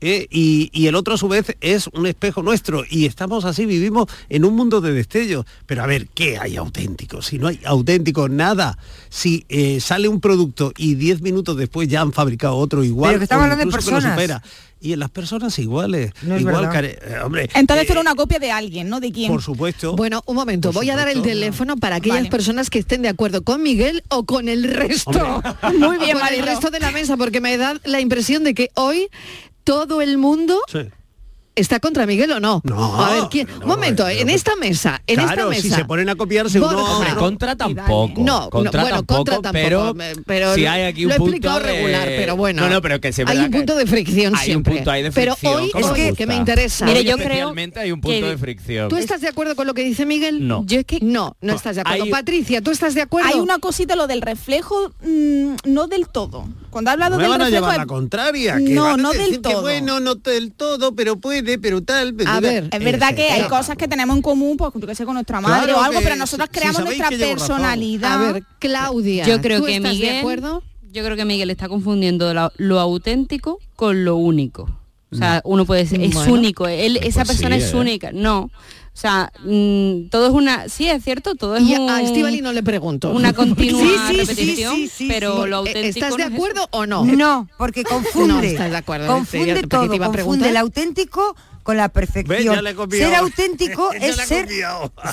¿Eh? 0.00 0.26
Y, 0.30 0.70
y 0.72 0.86
el 0.86 0.94
otro 0.94 1.14
a 1.14 1.18
su 1.18 1.28
vez 1.28 1.56
es 1.60 1.88
un 1.88 2.06
espejo 2.06 2.42
nuestro 2.42 2.84
y 2.88 3.06
estamos 3.06 3.44
así, 3.44 3.66
vivimos 3.66 4.06
en 4.28 4.44
un 4.44 4.54
mundo 4.54 4.80
de 4.80 4.92
destellos. 4.92 5.44
Pero 5.66 5.82
a 5.82 5.86
ver, 5.86 6.08
¿qué 6.14 6.38
hay 6.38 6.56
auténtico? 6.56 7.22
Si 7.22 7.38
no 7.38 7.48
hay 7.48 7.60
auténtico, 7.64 8.28
nada. 8.28 8.78
Si 9.08 9.44
eh, 9.48 9.80
sale 9.80 10.08
un 10.08 10.20
producto 10.20 10.72
y 10.76 10.94
10 10.94 11.22
minutos 11.22 11.56
después 11.56 11.88
ya 11.88 12.00
han 12.00 12.12
fabricado 12.12 12.56
otro 12.56 12.84
igual, 12.84 13.10
Pero 13.10 13.18
que 13.20 13.24
estamos 13.24 13.42
hablando 13.44 13.64
de 13.64 13.68
incluso 13.68 13.86
que 13.88 13.90
lo 13.92 13.96
personas. 14.00 14.16
supera. 14.20 14.42
Y 14.82 14.94
en 14.94 15.00
las 15.00 15.10
personas 15.10 15.58
iguales. 15.58 16.12
No 16.22 16.36
es 16.36 16.40
igual, 16.40 16.54
verdad. 16.66 16.72
care- 16.72 16.98
eh, 17.02 17.18
hombre, 17.22 17.50
Entonces 17.54 17.86
eh, 17.86 17.92
eres 17.92 18.00
una 18.00 18.14
copia 18.14 18.38
de 18.38 18.50
alguien, 18.50 18.88
¿no? 18.88 18.98
¿De 18.98 19.12
quién? 19.12 19.30
por 19.30 19.42
supuesto. 19.42 19.94
Bueno, 19.94 20.22
un 20.24 20.34
momento, 20.36 20.68
Por 20.70 20.76
voy 20.76 20.88
a 20.90 20.96
dar 20.96 21.08
el 21.10 21.20
teléfono 21.20 21.76
para 21.76 21.96
aquellas 21.96 22.16
Vale. 22.20 22.30
personas 22.30 22.70
que 22.70 22.78
estén 22.78 23.02
de 23.02 23.10
acuerdo 23.10 23.42
con 23.42 23.62
Miguel 23.62 24.02
o 24.08 24.24
con 24.24 24.48
el 24.48 24.64
resto. 24.64 25.42
Muy 25.78 25.98
bien, 25.98 26.18
con 26.18 26.32
el 26.32 26.42
resto 26.46 26.70
de 26.70 26.80
la 26.80 26.92
mesa, 26.92 27.18
porque 27.18 27.42
me 27.42 27.58
da 27.58 27.78
la 27.84 28.00
impresión 28.00 28.42
de 28.42 28.54
que 28.54 28.70
hoy 28.74 29.08
todo 29.70 30.00
el 30.02 30.18
mundo 30.18 30.60
Sí. 30.66 30.90
Está 31.56 31.80
contra 31.80 32.06
Miguel 32.06 32.30
o 32.32 32.40
no. 32.40 32.60
No, 32.64 33.02
a 33.04 33.12
ver, 33.14 33.22
¿quién? 33.30 33.48
no, 33.60 33.66
momento, 33.66 34.08
en 34.08 34.28
esta 34.30 34.56
mesa, 34.56 35.02
en 35.06 35.20
esta 35.20 35.34
claro, 35.34 35.50
mesa. 35.50 35.62
si 35.62 35.70
se 35.70 35.84
ponen 35.84 36.08
a 36.08 36.14
copiarse 36.14 36.58
Borja. 36.58 36.74
uno 36.76 36.84
Hombre, 36.98 37.14
contra 37.14 37.56
tampoco. 37.56 38.12
No, 38.22 38.42
no, 38.44 38.50
contra 38.50 38.82
bueno, 38.82 38.96
tampoco, 38.98 39.16
contra 39.18 39.34
tampoco, 39.40 39.52
pero, 39.52 39.94
me- 39.94 40.16
pero 40.26 40.54
si 40.54 40.66
hay 40.66 40.82
aquí 40.84 41.04
un 41.04 41.10
lo 41.10 41.14
he 41.14 41.18
punto 41.18 41.30
explicado 41.36 41.60
de- 41.60 41.66
regular, 41.72 42.04
pero 42.08 42.36
bueno. 42.36 42.62
No, 42.62 42.70
no, 42.70 42.82
pero 42.82 43.00
que 43.00 43.12
se 43.12 43.24
hay 43.26 43.38
un 43.38 43.50
punto 43.50 43.74
de 43.76 43.86
fricción 43.86 44.34
hay 44.36 44.44
siempre. 44.46 44.72
un 44.72 44.78
punto 44.78 44.90
ahí 44.90 45.02
de 45.02 45.12
pero 45.12 45.36
fricción. 45.36 45.62
hoy, 45.62 45.70
hoy, 45.74 45.82
gusta. 45.82 46.12
que 46.16 46.26
me 46.26 46.36
interesa. 46.36 46.84
Mire, 46.86 47.04
yo 47.04 47.16
creo 47.16 47.52
hay 47.76 47.92
un 47.92 48.00
punto 48.00 48.20
que- 48.20 48.30
de 48.30 48.38
fricción. 48.38 48.88
¿Tú 48.88 48.96
estás 48.96 49.20
de 49.20 49.28
acuerdo 49.28 49.56
con 49.56 49.66
lo 49.66 49.74
que 49.74 49.82
dice 49.82 50.06
Miguel? 50.06 50.46
No. 50.46 50.64
Yo 50.66 50.80
es 50.80 50.86
que 50.86 51.00
No, 51.02 51.36
no 51.40 51.54
estás 51.54 51.74
de 51.76 51.82
acuerdo. 51.82 52.04
Hay- 52.04 52.10
Patricia, 52.10 52.60
¿tú 52.62 52.70
estás 52.70 52.94
de 52.94 53.02
acuerdo? 53.02 53.28
Hay 53.28 53.38
una 53.40 53.58
cosita, 53.58 53.96
lo 53.96 54.06
del 54.06 54.22
reflejo, 54.22 54.92
mm, 55.02 55.54
no 55.66 55.86
del 55.88 56.08
todo. 56.08 56.48
Cuando 56.70 56.90
ha 56.90 56.92
hablado 56.92 57.18
del 57.18 57.28
van 57.28 57.40
a 57.40 57.44
reflejo... 57.44 57.62
llevar 57.64 57.72
es- 57.74 57.78
la 57.78 57.86
contraria. 57.86 58.56
Que 58.56 58.70
No, 58.70 58.96
no 58.96 59.10
del 59.12 59.30
que 59.32 59.38
todo. 59.38 59.62
bueno, 59.62 59.98
no 60.00 60.14
del 60.14 60.52
todo, 60.52 60.94
pero 60.94 61.16
puede, 61.16 61.39
pero 61.60 61.80
tal. 61.82 62.14
pero 62.14 62.30
A 62.30 62.34
tal. 62.34 62.42
ver, 62.42 62.68
Es 62.72 62.84
verdad 62.84 63.14
que 63.14 63.30
hay 63.30 63.42
cosas 63.48 63.76
que 63.76 63.88
tenemos 63.88 64.16
en 64.16 64.22
común, 64.22 64.56
pues 64.56 64.72
yo 64.74 64.86
que 64.86 64.94
sé, 64.94 65.04
con 65.04 65.14
nuestra 65.14 65.40
madre 65.40 65.64
Claro 65.72 65.78
o 65.78 65.82
algo, 65.82 65.98
que 65.98 66.04
pero 66.04 66.16
nosotros 66.16 66.48
si- 66.52 66.58
creamos 66.58 66.84
nuestra 66.84 67.08
personalidad. 67.10 68.28
A 68.28 68.32
ver, 68.32 68.42
Claudia, 68.58 69.26
yo 69.26 69.40
creo 69.40 69.60
¿tú 69.60 69.66
que 69.66 69.76
estás 69.76 69.92
Miguel 69.92 70.12
de 70.12 70.18
acuerdo? 70.18 70.62
yo 70.92 71.04
creo 71.04 71.16
que 71.16 71.24
Miguel 71.24 71.50
está 71.50 71.68
confundiendo 71.68 72.32
lo 72.56 72.80
auténtico 72.80 73.60
con 73.76 74.04
lo 74.04 74.16
único 74.16 74.68
o 75.12 75.16
sea 75.16 75.40
uno 75.44 75.64
puede 75.64 75.86
ser 75.86 76.00
es 76.02 76.14
Bueno. 76.14 76.32
único 76.34 76.66
él 76.68 76.96
esa 77.02 77.24
Pues 77.24 77.36
persona 77.36 77.56
sí, 77.56 77.62
es 77.62 77.72
¿eh? 77.72 77.76
única 77.76 78.10
no 78.12 78.50
o 78.92 78.96
sea 79.00 79.32
mm, 79.44 80.08
todo 80.10 80.26
es 80.26 80.32
una 80.32 80.68
sí 80.68 80.88
es 80.88 81.02
cierto 81.04 81.34
todo 81.34 81.56
es 81.56 81.62
Y 81.62 81.74
un- 81.76 81.88
a 81.88 82.02
Estivali 82.02 82.40
no 82.42 82.52
le 82.52 82.62
pregunto. 82.62 83.10
una 83.10 83.32
continua 83.34 83.80
Sí, 83.80 83.88
sí, 83.88 83.98
sí, 84.08 84.16
repetición 84.16 84.74
sí, 84.76 84.88
sí, 84.88 85.08
pero 85.08 85.46
lo 85.46 85.56
auténtico 85.58 85.86
¿Estás 85.86 86.16
de 86.16 86.24
no 86.24 86.28
es 86.28 86.34
acuerdo 86.34 86.68
o 86.72 86.86
no? 86.86 87.04
No, 87.04 87.48
porque 87.56 87.84
confunde. 87.94 88.28
No 88.34 88.40
estás 88.40 88.70
de 88.70 88.76
acuerdo, 88.76 89.06
Confunde 89.06 89.46
decía, 89.46 89.54
porque 89.68 89.88
te 89.88 89.98
todo, 89.98 90.12
confunde 90.12 90.48
el 90.50 90.56
auténtico 90.56 91.36
con 91.62 91.76
la 91.76 91.88
perfección. 91.88 92.56
Ve, 92.88 92.98
ser 92.98 93.14
auténtico 93.14 93.92
es 93.94 94.16
ser 94.16 94.48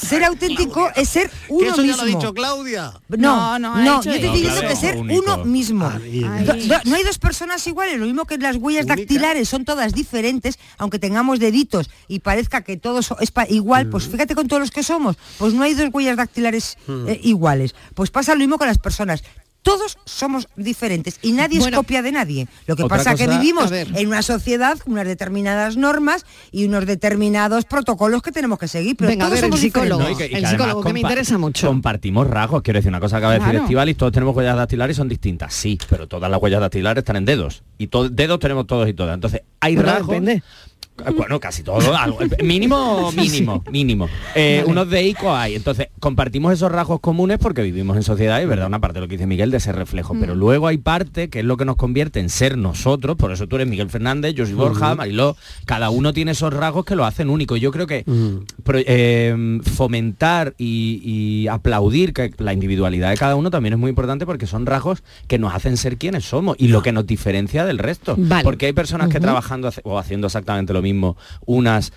ser 0.02 0.24
auténtico 0.24 0.90
es 0.96 1.10
ser 1.10 1.30
Que 1.30 1.36
uno 1.50 1.68
eso 1.68 1.76
ya 1.78 1.82
mismo. 1.84 1.98
lo 1.98 2.02
ha 2.04 2.06
dicho 2.06 2.34
Claudia. 2.34 2.94
No, 3.10 3.18
No, 3.60 3.60
no, 3.60 3.78
no, 3.84 4.02
yo 4.04 4.12
te 4.12 4.18
estoy 4.26 4.42
diciendo 4.42 4.62
que 4.68 4.76
ser 4.76 4.98
único. 4.98 5.22
uno 5.24 5.46
mismo. 5.46 5.92
Ay, 5.94 6.46
do- 6.46 6.80
no 6.86 6.96
hay 6.96 7.04
dos 7.04 7.18
personas 7.20 7.66
iguales, 7.68 8.00
lo 8.00 8.06
mismo 8.06 8.26
que 8.26 8.38
las 8.38 8.56
huellas 8.56 8.86
Única. 8.86 8.96
dactilares 8.96 9.50
son 9.50 9.66
todas 9.66 9.94
diferentes, 9.94 10.58
aunque 10.78 11.00
tengamos 11.00 11.40
deditos 11.40 11.90
y 12.08 12.20
parezca 12.20 12.62
que 12.62 12.78
todo 12.78 13.02
so- 13.02 13.18
es 13.20 13.32
igual, 13.50 13.88
pues 13.90 14.08
fíjate 14.08 14.34
con 14.36 14.48
todos 14.48 14.62
los 14.62 14.72
que 14.72 14.84
somos, 14.84 15.18
pues 15.38 15.54
no 15.54 15.64
hay 15.64 15.74
dos 15.74 15.90
huellas 15.94 16.18
dactilares 16.18 16.78
eh, 17.08 17.20
iguales. 17.24 17.76
Pues 17.94 18.10
pasa 18.10 18.34
lo 18.34 18.40
mismo 18.40 18.58
con 18.58 18.68
las 18.68 18.78
personas. 18.80 19.24
Todos 19.68 19.98
somos 20.06 20.48
diferentes 20.56 21.20
y 21.22 21.34
nadie 21.34 21.60
Bueno, 21.60 21.76
es 21.76 21.84
copia 21.84 22.02
de 22.02 22.14
nadie. 22.14 22.48
Lo 22.68 22.76
que 22.78 22.86
pasa 22.86 23.12
es 23.12 23.20
que 23.20 23.28
vivimos 23.28 23.66
a 23.66 23.70
ver. 23.70 23.88
en 23.96 24.08
una 24.08 24.22
sociedad, 24.22 24.78
unas 24.86 25.06
determinadas 25.06 25.76
normas 25.76 26.26
y 26.54 26.66
unos 26.66 26.86
determinados 26.86 27.66
protocolos 27.66 28.22
que 28.22 28.32
tenemos 28.32 28.60
que 28.60 28.70
seguir. 28.70 28.96
Pero 28.96 29.10
Venga, 29.10 29.26
a 29.26 29.28
todos 29.28 29.42
ver, 29.42 29.44
el 29.44 29.50
somos 29.52 29.60
psicólogo. 29.60 30.02
No, 30.04 30.10
y 30.12 30.16
que- 30.16 30.24
y 30.24 30.26
el 30.26 30.30
que 30.30 30.36
además 30.38 30.52
psicólogo, 30.52 30.84
que 30.84 30.94
me 30.94 31.00
interesa 31.02 31.38
mucho. 31.38 31.68
Compartimos 31.68 32.28
rasgos, 32.28 32.62
quiero 32.62 32.78
decir, 32.80 32.90
una 32.90 33.02
cosa 33.02 33.16
que 33.16 33.18
acaba 33.20 33.34
de 33.34 33.40
decir 33.40 33.52
Claro. 33.52 33.66
Estivalis, 33.66 33.98
todos 33.98 34.12
tenemos 34.14 34.36
huellas 34.38 34.56
dactilares 34.56 34.96
y 34.96 35.00
son 35.00 35.10
distintas, 35.10 35.54
sí, 35.54 35.78
pero 35.90 36.08
todas 36.08 36.32
las 36.32 36.42
huellas 36.42 36.62
dactilares 36.62 37.02
están 37.02 37.18
en 37.18 37.26
dedos. 37.26 37.64
Y 37.78 37.90
dedos 38.12 38.40
tenemos 38.40 38.68
todos 38.68 38.88
y 38.88 38.94
todas. 38.94 39.14
Entonces, 39.16 39.42
hay 39.60 39.76
Bueno, 39.76 39.92
rasgos. 39.92 40.10
depende. 40.12 40.44
Bueno, 41.16 41.40
casi 41.40 41.64
todo, 41.64 41.96
algo, 41.96 42.20
mínimo, 42.44 43.12
mínimo, 43.16 43.64
mínimo. 43.72 44.10
Eh, 44.36 44.64
Unos 44.68 44.90
de 44.90 45.04
ICO 45.04 45.36
hay. 45.36 45.56
Entonces, 45.56 45.88
compartimos 46.00 46.52
esos 46.54 46.72
rasgos 46.72 47.00
comunes 47.00 47.38
porque 47.40 47.62
vivimos 47.62 47.96
en 47.98 48.04
sociedad 48.04 48.42
y 48.42 48.46
verdad, 48.46 48.68
una 48.68 48.80
parte 48.80 48.96
de 48.96 49.02
lo 49.02 49.08
que 49.08 49.16
dice 49.16 49.28
Miguel 49.28 49.52
de 49.52 49.58
ese 49.58 49.72
reflejo. 49.72 50.16
Pero 50.20 50.36
luego 50.36 50.68
hay 50.68 50.78
parte 50.80 51.30
que 51.30 51.40
es 51.40 51.46
lo 51.46 51.56
que 51.58 51.66
nos 51.66 51.76
convierte 51.76 52.20
en 52.20 52.30
ser 52.30 52.58
nosotros. 52.58 53.16
Por 53.16 53.32
eso 53.32 53.48
tú 53.48 53.56
eres 53.58 53.68
Miguel 53.68 53.90
Fernández, 53.90 54.34
yo 54.34 54.46
soy 54.46 54.56
Borja, 54.56 54.96
Mariló. 54.96 55.36
Cada 55.66 55.90
uno 55.90 56.14
tiene 56.14 56.32
esos 56.32 56.54
rasgos 56.54 56.84
que 56.86 56.96
lo 56.96 57.06
hacen 57.06 57.30
único. 57.30 57.56
Yo 57.58 57.72
creo 57.72 57.86
que 57.88 58.04
pro- 58.64 58.80
eh, 58.86 59.60
fomentar 59.76 60.56
y, 60.58 61.00
y 61.04 61.48
aplaudir 61.48 62.14
que 62.14 62.34
la 62.38 62.54
individualidad 62.54 63.10
de 63.12 63.18
cada 63.18 63.36
uno 63.36 63.50
también 63.52 63.74
es 63.74 63.80
muy 63.80 63.90
importante 63.90 64.26
porque 64.26 64.48
son 64.48 64.66
rasgos 64.66 65.04
que 65.28 65.38
nos 65.38 65.54
hacen 65.54 65.78
ser 65.78 65.98
quienes 65.98 66.26
somos 66.26 66.56
y 66.60 66.68
lo 66.70 66.82
que 66.82 66.92
nos 66.92 67.06
diferencia 67.06 67.66
del 67.66 67.78
resto. 67.78 68.16
Vale. 68.18 68.44
Porque 68.44 68.66
hay 68.66 68.74
personas 68.74 69.10
que 69.10 69.20
trabajando 69.20 69.70
o 69.84 69.98
haciendo 70.00 70.28
exactamente 70.28 70.74
lo 70.74 70.82
mismo, 70.82 70.87
unas 71.46 71.92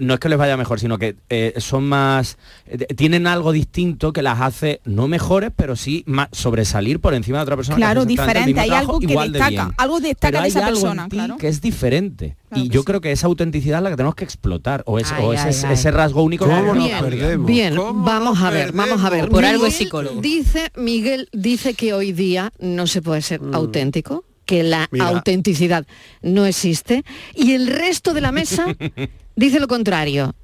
no 0.00 0.14
es 0.14 0.20
que 0.20 0.28
les 0.28 0.38
vaya 0.38 0.56
mejor, 0.56 0.80
sino 0.80 0.98
que 0.98 1.16
eh, 1.28 1.54
son 1.58 1.84
más, 1.84 2.38
eh, 2.66 2.78
tienen 2.96 3.26
algo 3.26 3.52
distinto 3.52 4.12
que 4.12 4.22
las 4.22 4.40
hace 4.40 4.80
no 4.84 5.06
mejores, 5.08 5.50
pero 5.54 5.76
sí 5.76 6.02
más 6.06 6.28
sobresalir 6.32 7.00
por 7.00 7.14
encima 7.14 7.38
de 7.38 7.42
otra 7.42 7.56
persona. 7.56 7.76
Claro, 7.76 8.04
diferente, 8.04 8.46
mismo 8.46 8.62
hay 8.62 8.68
trabajo 8.68 8.90
algo 8.92 9.00
que 9.00 9.06
igual 9.12 9.32
de 9.32 9.38
destaca, 9.38 9.64
bien. 9.66 9.74
algo 9.76 10.00
destaca 10.00 10.30
Pero 10.32 10.42
de 10.42 10.48
esa 10.48 10.58
hay 10.58 10.64
algo 10.64 10.80
persona, 10.80 11.02
en 11.04 11.08
ti 11.10 11.16
claro. 11.16 11.36
que 11.36 11.48
es 11.48 11.60
diferente. 11.60 12.36
Claro 12.48 12.64
y 12.64 12.68
yo 12.68 12.80
sí. 12.80 12.86
creo 12.86 13.00
que 13.00 13.12
esa 13.12 13.26
autenticidad 13.26 13.78
es 13.78 13.84
la 13.84 13.90
que 13.90 13.96
tenemos 13.96 14.14
que 14.14 14.24
explotar, 14.24 14.82
o, 14.86 14.98
es, 14.98 15.12
Ay, 15.12 15.24
o 15.24 15.30
ay, 15.32 15.38
ese, 15.48 15.66
ay. 15.66 15.74
ese 15.74 15.90
rasgo 15.90 16.22
único 16.22 16.46
que 16.46 16.50
¿Cómo 16.50 16.74
nos 16.74 16.84
Bien, 16.84 16.98
perdemos? 16.98 17.46
bien, 17.46 17.76
¿Cómo 17.76 18.04
vamos 18.04 18.38
nos 18.38 18.42
a 18.42 18.50
ver, 18.50 18.72
vamos 18.72 19.04
a 19.04 19.10
ver. 19.10 19.28
Por 19.28 19.44
algo 19.44 19.66
es 19.66 19.76
psicólogo. 19.76 20.20
Dice, 20.20 20.72
Miguel 20.76 21.28
dice 21.32 21.74
que 21.74 21.92
hoy 21.92 22.12
día 22.12 22.52
no 22.58 22.86
se 22.86 23.02
puede 23.02 23.22
ser 23.22 23.40
auténtico, 23.52 24.24
que 24.50 24.64
la 24.64 24.88
Mira. 24.90 25.06
autenticidad 25.06 25.86
no 26.22 26.44
existe, 26.44 27.04
y 27.36 27.52
el 27.52 27.68
resto 27.68 28.12
de 28.14 28.20
la 28.20 28.32
mesa 28.32 28.66
dice 29.36 29.60
lo 29.60 29.68
contrario. 29.68 30.34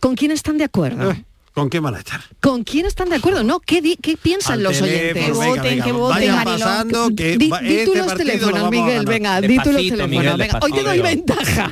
¿Con 0.00 0.16
quién 0.16 0.32
están 0.32 0.58
de 0.58 0.64
acuerdo? 0.64 1.12
Eh, 1.12 1.24
¿Con 1.54 1.70
qué 1.70 1.78
van 1.78 1.94
a 1.94 1.98
estar? 1.98 2.20
¿Con 2.40 2.64
quién 2.64 2.86
están 2.86 3.08
de 3.08 3.16
acuerdo? 3.16 3.44
No, 3.44 3.60
¿qué, 3.60 3.80
di- 3.80 3.96
qué 3.96 4.16
piensan 4.16 4.54
Al 4.54 4.62
los 4.64 4.78
teléfono, 4.80 4.98
oyentes? 5.00 5.24
venga, 5.38 5.46
voten, 5.46 5.62
venga, 5.62 5.84
que 5.84 5.92
voten, 5.92 6.16
vayan 6.18 6.34
Mariló. 6.44 6.58
pasando 6.58 7.10
que 7.16 7.36
Di, 7.38 7.48
va- 7.48 7.60
di 7.60 7.68
tú 7.68 7.92
este 7.92 7.98
los 7.98 8.06
lo 8.08 8.16
teléfonos, 8.16 8.70
Miguel, 8.70 9.04
venga, 9.06 9.40
di 9.40 9.58
tú 9.58 9.70
los 9.72 9.76
teléfonos. 9.82 10.08
Miguel, 10.08 10.36
venga. 10.36 10.58
Hoy 10.60 10.72
te 10.72 10.82
doy 10.82 11.00
ventaja. 11.00 11.70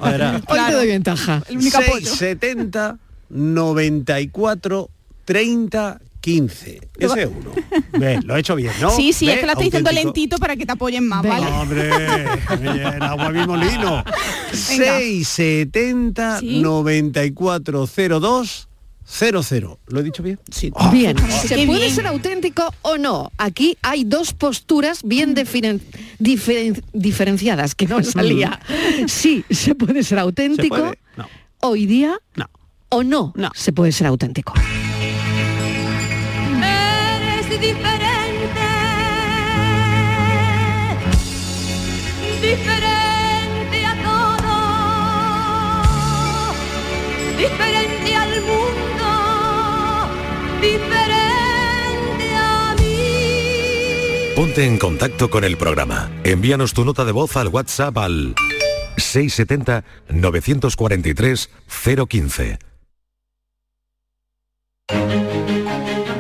Hoy 0.49 0.61
te 0.68 0.73
doy 0.73 0.87
ventaja. 0.87 1.42
El 1.49 1.59
único 1.59 1.78
apoyo. 1.78 2.06
670 2.06 2.99
94 3.30 4.90
30 5.25 6.00
15. 6.26 6.80
Ese 6.99 7.23
es 7.23 7.28
uno. 7.28 7.52
Ve, 7.92 8.18
lo 8.25 8.35
he 8.37 8.40
hecho 8.40 8.56
bien, 8.56 8.73
¿no? 8.80 8.90
Sí, 8.90 9.12
sí, 9.12 9.26
Ve, 9.26 9.35
es 9.35 9.40
que 9.40 9.47
la 9.47 9.52
estoy 9.52 9.66
diciendo 9.66 9.92
lentito 9.92 10.38
para 10.38 10.56
que 10.56 10.66
te 10.66 10.73
apoyen 10.73 11.06
más. 11.06 11.23
¿vale? 11.23 11.47
Hombre, 11.47 11.88
en 12.50 13.02
agua 13.02 13.30
mi 13.30 13.47
molino. 13.47 14.02
670 14.52 16.40
Sí. 16.40 16.61
9402 16.62 18.68
00. 19.09 19.78
¿Lo 19.87 20.00
he 20.00 20.02
dicho 20.02 20.25
bien? 20.25 20.40
Sí. 20.50 20.73
Bien, 20.90 21.16
Sí, 21.16 21.47
¿se 21.47 21.64
puede 21.66 21.83
bien. 21.85 21.95
ser 21.95 22.09
auténtico 22.09 22.75
o 22.83 22.99
no? 22.99 23.30
Aquí 23.38 23.78
hay 23.83 24.02
dos 24.02 24.33
posturas 24.33 25.02
bien 25.04 25.37
definen- 25.37 25.80
diferen- 26.18 26.83
diferenciadas, 26.92 27.76
que 27.76 27.87
no 27.87 28.02
salía. 28.02 28.59
Sí, 29.06 29.45
se 29.49 29.76
puede 29.76 30.02
ser 30.02 30.18
auténtico 30.18 30.75
¿Se 30.75 30.83
puede? 30.83 30.99
No. 31.16 31.28
hoy 31.61 31.87
día 31.87 32.18
No. 32.35 32.50
o 32.88 33.04
no, 33.04 33.33
No. 33.37 33.52
se 33.54 33.73
puede 33.73 33.92
ser 33.92 34.09
auténtico. 34.09 34.54
Diferente, 37.60 38.60
diferente 42.42 43.86
a 43.86 43.94
todo, 44.04 44.52
diferente 47.38 48.14
al 48.14 48.42
mundo, 48.42 49.08
diferente 50.60 52.34
a 52.36 52.75
mí. 52.78 54.34
Ponte 54.36 54.64
en 54.66 54.76
contacto 54.78 55.30
con 55.30 55.42
el 55.44 55.56
programa. 55.56 56.10
Envíanos 56.25 56.75
tu 56.75 56.84
nota 56.84 57.06
de 57.06 57.12
voz 57.12 57.36
al 57.38 57.48
WhatsApp 57.48 57.96
al 57.96 58.34
670 58.98 59.82
943 60.10 61.50
015. 62.08 62.58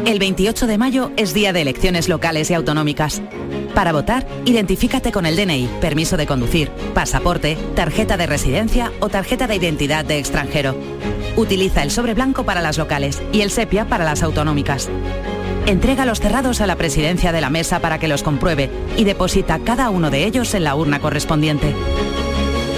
El 0.06 0.20
28 0.20 0.68
de 0.68 0.78
mayo 0.78 1.10
es 1.16 1.34
día 1.34 1.52
de 1.52 1.62
elecciones 1.62 2.08
locales 2.08 2.48
y 2.52 2.54
autonómicas. 2.54 3.20
Para 3.74 3.90
votar, 3.90 4.24
identifícate 4.44 5.10
con 5.10 5.26
el 5.26 5.34
DNI, 5.34 5.68
permiso 5.80 6.16
de 6.16 6.28
conducir, 6.28 6.70
pasaporte, 6.94 7.58
tarjeta 7.74 8.16
de 8.16 8.26
residencia 8.26 8.92
o 9.00 9.08
tarjeta 9.08 9.48
de 9.48 9.56
identidad 9.56 10.04
de 10.04 10.18
extranjero. 10.18 10.76
Utiliza 11.34 11.82
el 11.82 11.90
sobre 11.90 12.14
blanco 12.14 12.44
para 12.44 12.60
las 12.60 12.78
locales 12.78 13.20
y 13.32 13.40
el 13.40 13.50
sepia 13.50 13.88
para 13.88 14.04
las 14.04 14.22
autonómicas. 14.22 14.88
Entrega 15.66 16.06
los 16.06 16.20
cerrados 16.20 16.60
a 16.60 16.68
la 16.68 16.76
presidencia 16.76 17.32
de 17.32 17.40
la 17.40 17.50
mesa 17.50 17.80
para 17.80 17.98
que 17.98 18.06
los 18.06 18.22
compruebe 18.22 18.70
y 18.96 19.02
deposita 19.02 19.58
cada 19.58 19.90
uno 19.90 20.10
de 20.10 20.24
ellos 20.24 20.54
en 20.54 20.62
la 20.62 20.76
urna 20.76 21.00
correspondiente. 21.00 21.74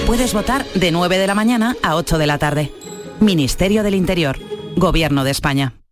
Puedes 0.06 0.32
votar 0.32 0.64
de 0.72 0.90
9 0.92 1.18
de 1.18 1.26
la 1.26 1.34
mañana 1.34 1.76
a 1.82 1.96
8 1.96 2.16
de 2.16 2.26
la 2.26 2.38
tarde. 2.38 2.72
Ministerio 3.20 3.82
del 3.82 3.96
Interior, 3.96 4.38
Gobierno 4.76 5.24
de 5.24 5.30
España. 5.32 5.77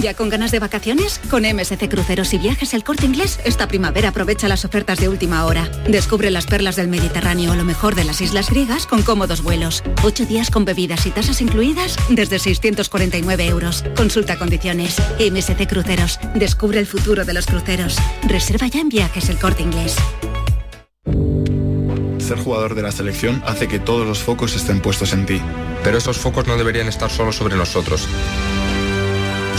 ¿Ya 0.00 0.12
con 0.14 0.28
ganas 0.28 0.50
de 0.50 0.58
vacaciones? 0.58 1.20
Con 1.30 1.44
MSC 1.44 1.88
Cruceros 1.88 2.34
y 2.34 2.38
Viajes 2.38 2.74
El 2.74 2.84
Corte 2.84 3.06
Inglés, 3.06 3.40
esta 3.44 3.66
primavera 3.66 4.10
aprovecha 4.10 4.46
las 4.46 4.64
ofertas 4.64 4.98
de 4.98 5.08
última 5.08 5.46
hora. 5.46 5.70
Descubre 5.88 6.30
las 6.30 6.46
perlas 6.46 6.76
del 6.76 6.88
Mediterráneo 6.88 7.52
o 7.52 7.54
lo 7.54 7.64
mejor 7.64 7.94
de 7.94 8.04
las 8.04 8.20
islas 8.20 8.50
griegas 8.50 8.86
con 8.86 9.02
cómodos 9.02 9.42
vuelos. 9.42 9.82
Ocho 10.04 10.26
días 10.26 10.50
con 10.50 10.66
bebidas 10.66 11.06
y 11.06 11.10
tasas 11.10 11.40
incluidas 11.40 11.96
desde 12.10 12.38
649 12.38 13.46
euros. 13.46 13.84
Consulta 13.96 14.38
condiciones. 14.38 15.00
MSC 15.18 15.66
Cruceros. 15.66 16.20
Descubre 16.34 16.78
el 16.78 16.86
futuro 16.86 17.24
de 17.24 17.32
los 17.32 17.46
cruceros. 17.46 17.96
Reserva 18.28 18.66
ya 18.66 18.80
en 18.80 18.90
Viajes 18.90 19.30
El 19.30 19.38
Corte 19.38 19.62
Inglés. 19.62 19.96
Ser 22.18 22.38
jugador 22.38 22.74
de 22.74 22.82
la 22.82 22.92
selección 22.92 23.42
hace 23.46 23.68
que 23.68 23.78
todos 23.78 24.06
los 24.06 24.18
focos 24.18 24.56
estén 24.56 24.80
puestos 24.80 25.12
en 25.12 25.24
ti. 25.26 25.40
Pero 25.82 25.98
esos 25.98 26.18
focos 26.18 26.46
no 26.46 26.56
deberían 26.56 26.88
estar 26.88 27.10
solo 27.10 27.32
sobre 27.32 27.56
nosotros, 27.56 28.08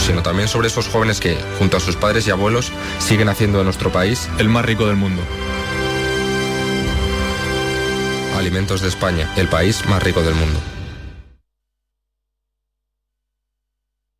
sino 0.08 0.22
también 0.22 0.48
sobre 0.48 0.68
esos 0.68 0.88
jóvenes 0.88 1.20
que, 1.20 1.36
junto 1.58 1.76
a 1.76 1.80
sus 1.80 1.94
padres 1.94 2.26
y 2.26 2.30
abuelos, 2.30 2.72
siguen 2.98 3.28
haciendo 3.28 3.58
de 3.58 3.64
nuestro 3.64 3.92
país 3.92 4.30
El 4.38 4.48
más 4.48 4.64
rico 4.64 4.86
del 4.86 4.96
mundo. 4.96 5.20
Alimentos 8.38 8.80
de 8.80 8.88
España, 8.88 9.30
el 9.36 9.48
país 9.48 9.84
más 9.86 10.02
rico 10.02 10.22
del 10.22 10.34
mundo. 10.34 10.58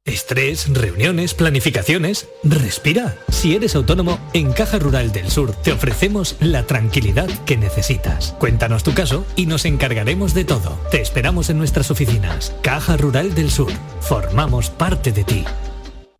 Estrés, 0.04 0.68
reuniones, 0.74 1.32
planificaciones. 1.32 2.28
Respira. 2.42 3.16
Si 3.30 3.54
eres 3.54 3.74
autónomo, 3.74 4.18
en 4.34 4.52
Caja 4.52 4.78
Rural 4.78 5.10
del 5.10 5.30
Sur 5.30 5.52
te 5.52 5.72
ofrecemos 5.72 6.36
la 6.40 6.64
tranquilidad 6.64 7.28
que 7.46 7.56
necesitas. 7.56 8.34
Cuéntanos 8.38 8.82
tu 8.82 8.92
caso 8.92 9.24
y 9.36 9.46
nos 9.46 9.64
encargaremos 9.64 10.34
de 10.34 10.44
todo. 10.44 10.78
Te 10.90 11.00
esperamos 11.00 11.48
en 11.48 11.56
nuestras 11.56 11.90
oficinas. 11.90 12.54
Caja 12.62 12.98
Rural 12.98 13.34
del 13.34 13.50
Sur. 13.50 13.72
Formamos 14.02 14.68
parte 14.68 15.12
de 15.12 15.24
ti. 15.24 15.44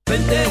Vente, 0.08 0.44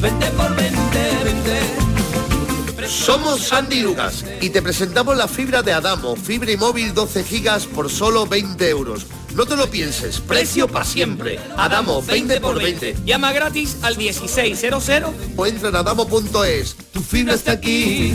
vente 0.00 0.26
por 0.36 0.54
vente, 0.54 1.24
vente. 1.24 2.88
Somos 2.88 3.40
Sandy 3.40 3.80
Lucas 3.80 4.24
y 4.40 4.50
te 4.50 4.62
presentamos 4.62 5.16
la 5.16 5.26
fibra 5.26 5.62
de 5.62 5.72
Adamo, 5.72 6.14
fibra 6.14 6.52
y 6.52 6.56
móvil 6.56 6.94
12 6.94 7.24
gigas 7.24 7.66
por 7.66 7.90
solo 7.90 8.24
20 8.26 8.68
euros. 8.68 9.06
No 9.34 9.46
te 9.46 9.56
lo 9.56 9.68
pienses, 9.68 10.20
precio 10.20 10.68
para 10.68 10.84
siempre. 10.84 11.40
Adamo, 11.56 12.00
20 12.02 12.40
por 12.40 12.62
20. 12.62 12.98
Llama 13.04 13.32
gratis 13.32 13.78
al 13.82 13.96
1600. 13.96 14.90
O 15.36 15.46
entra 15.46 15.68
en 15.70 15.76
adamo.es. 15.76 16.76
Tu 16.92 17.00
fibra 17.02 17.34
está 17.34 17.52
aquí. 17.52 18.14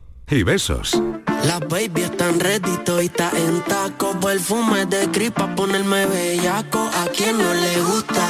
y 0.29 0.43
besos. 0.43 1.01
La 1.45 1.59
baby 1.59 2.01
está 2.03 2.29
en 2.29 2.39
ready, 2.39 2.71
está 3.01 3.31
en 3.35 3.61
taco, 3.61 4.17
perfume 4.19 4.85
de 4.85 5.07
cripa, 5.11 5.53
ponerme 5.55 6.05
bellaco. 6.05 6.79
A 6.79 7.07
quien 7.07 7.37
no 7.37 7.53
le 7.53 7.81
gusta, 7.81 8.21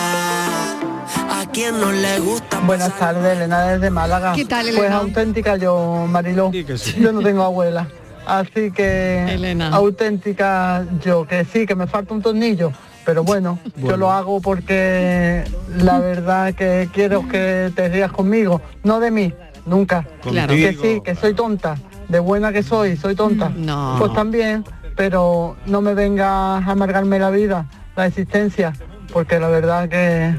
a 1.40 1.46
quien 1.52 1.80
no 1.80 1.92
le 1.92 2.20
gusta. 2.20 2.60
Buenas 2.62 2.98
tardes, 2.98 3.36
Elena 3.38 3.66
desde 3.66 3.90
Málaga. 3.90 4.34
¿Qué 4.34 4.46
tal, 4.46 4.66
Pues 4.66 4.78
Elena? 4.78 4.98
auténtica 4.98 5.58
yo, 5.58 6.08
Mariló. 6.10 6.52
Yo 6.52 7.12
no 7.12 7.22
tengo 7.22 7.44
abuela. 7.44 7.88
Así 8.26 8.72
que 8.72 9.26
Elena. 9.34 9.70
auténtica 9.70 10.86
yo, 11.04 11.26
que 11.28 11.44
sí, 11.46 11.66
que 11.66 11.76
me 11.76 11.88
falta 11.88 12.14
un 12.14 12.22
tornillo. 12.22 12.72
Pero 13.04 13.24
bueno, 13.24 13.58
yo 13.78 13.98
lo 13.98 14.12
hago 14.12 14.40
porque 14.42 15.44
la 15.76 16.00
verdad 16.00 16.54
que 16.54 16.88
quiero 16.94 17.28
que 17.28 17.72
te 17.76 17.90
rías 17.90 18.12
conmigo, 18.12 18.62
no 18.84 19.00
de 19.00 19.10
mí, 19.10 19.34
nunca. 19.66 20.06
Claro. 20.22 20.54
Que 20.54 20.74
sí, 20.74 21.02
que 21.04 21.16
soy 21.16 21.34
tonta. 21.34 21.76
de 22.08 22.20
buena 22.20 22.52
que 22.52 22.64
soy, 22.64 22.98
soy 22.98 23.16
tonta. 23.16 23.50
No. 23.50 23.96
Pues 23.98 24.14
también, 24.14 24.66
pero 24.96 25.56
no 25.66 25.82
me 25.82 25.94
venga 25.94 26.58
a 26.58 26.58
amargarme 26.58 27.20
la 27.20 27.30
vida, 27.30 27.66
la 27.96 28.08
existencia, 28.08 28.74
porque 29.14 29.40
la 29.40 29.48
verdad 29.48 29.88
que 29.88 30.36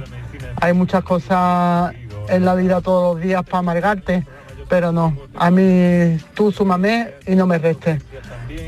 hay 0.61 0.73
muchas 0.73 1.02
cosas 1.02 1.95
en 2.29 2.45
la 2.45 2.55
vida 2.55 2.81
todos 2.81 3.14
los 3.14 3.25
días 3.25 3.43
para 3.43 3.59
amargarte, 3.59 4.26
pero 4.69 4.93
no, 4.93 5.17
a 5.35 5.50
mí 5.50 6.19
tú 6.35 6.52
súmame 6.52 7.14
y 7.26 7.35
no 7.35 7.47
me 7.47 7.59
restes. 7.59 8.02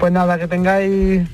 Pues 0.00 0.12
nada, 0.12 0.38
que 0.38 0.48
tengáis 0.48 1.28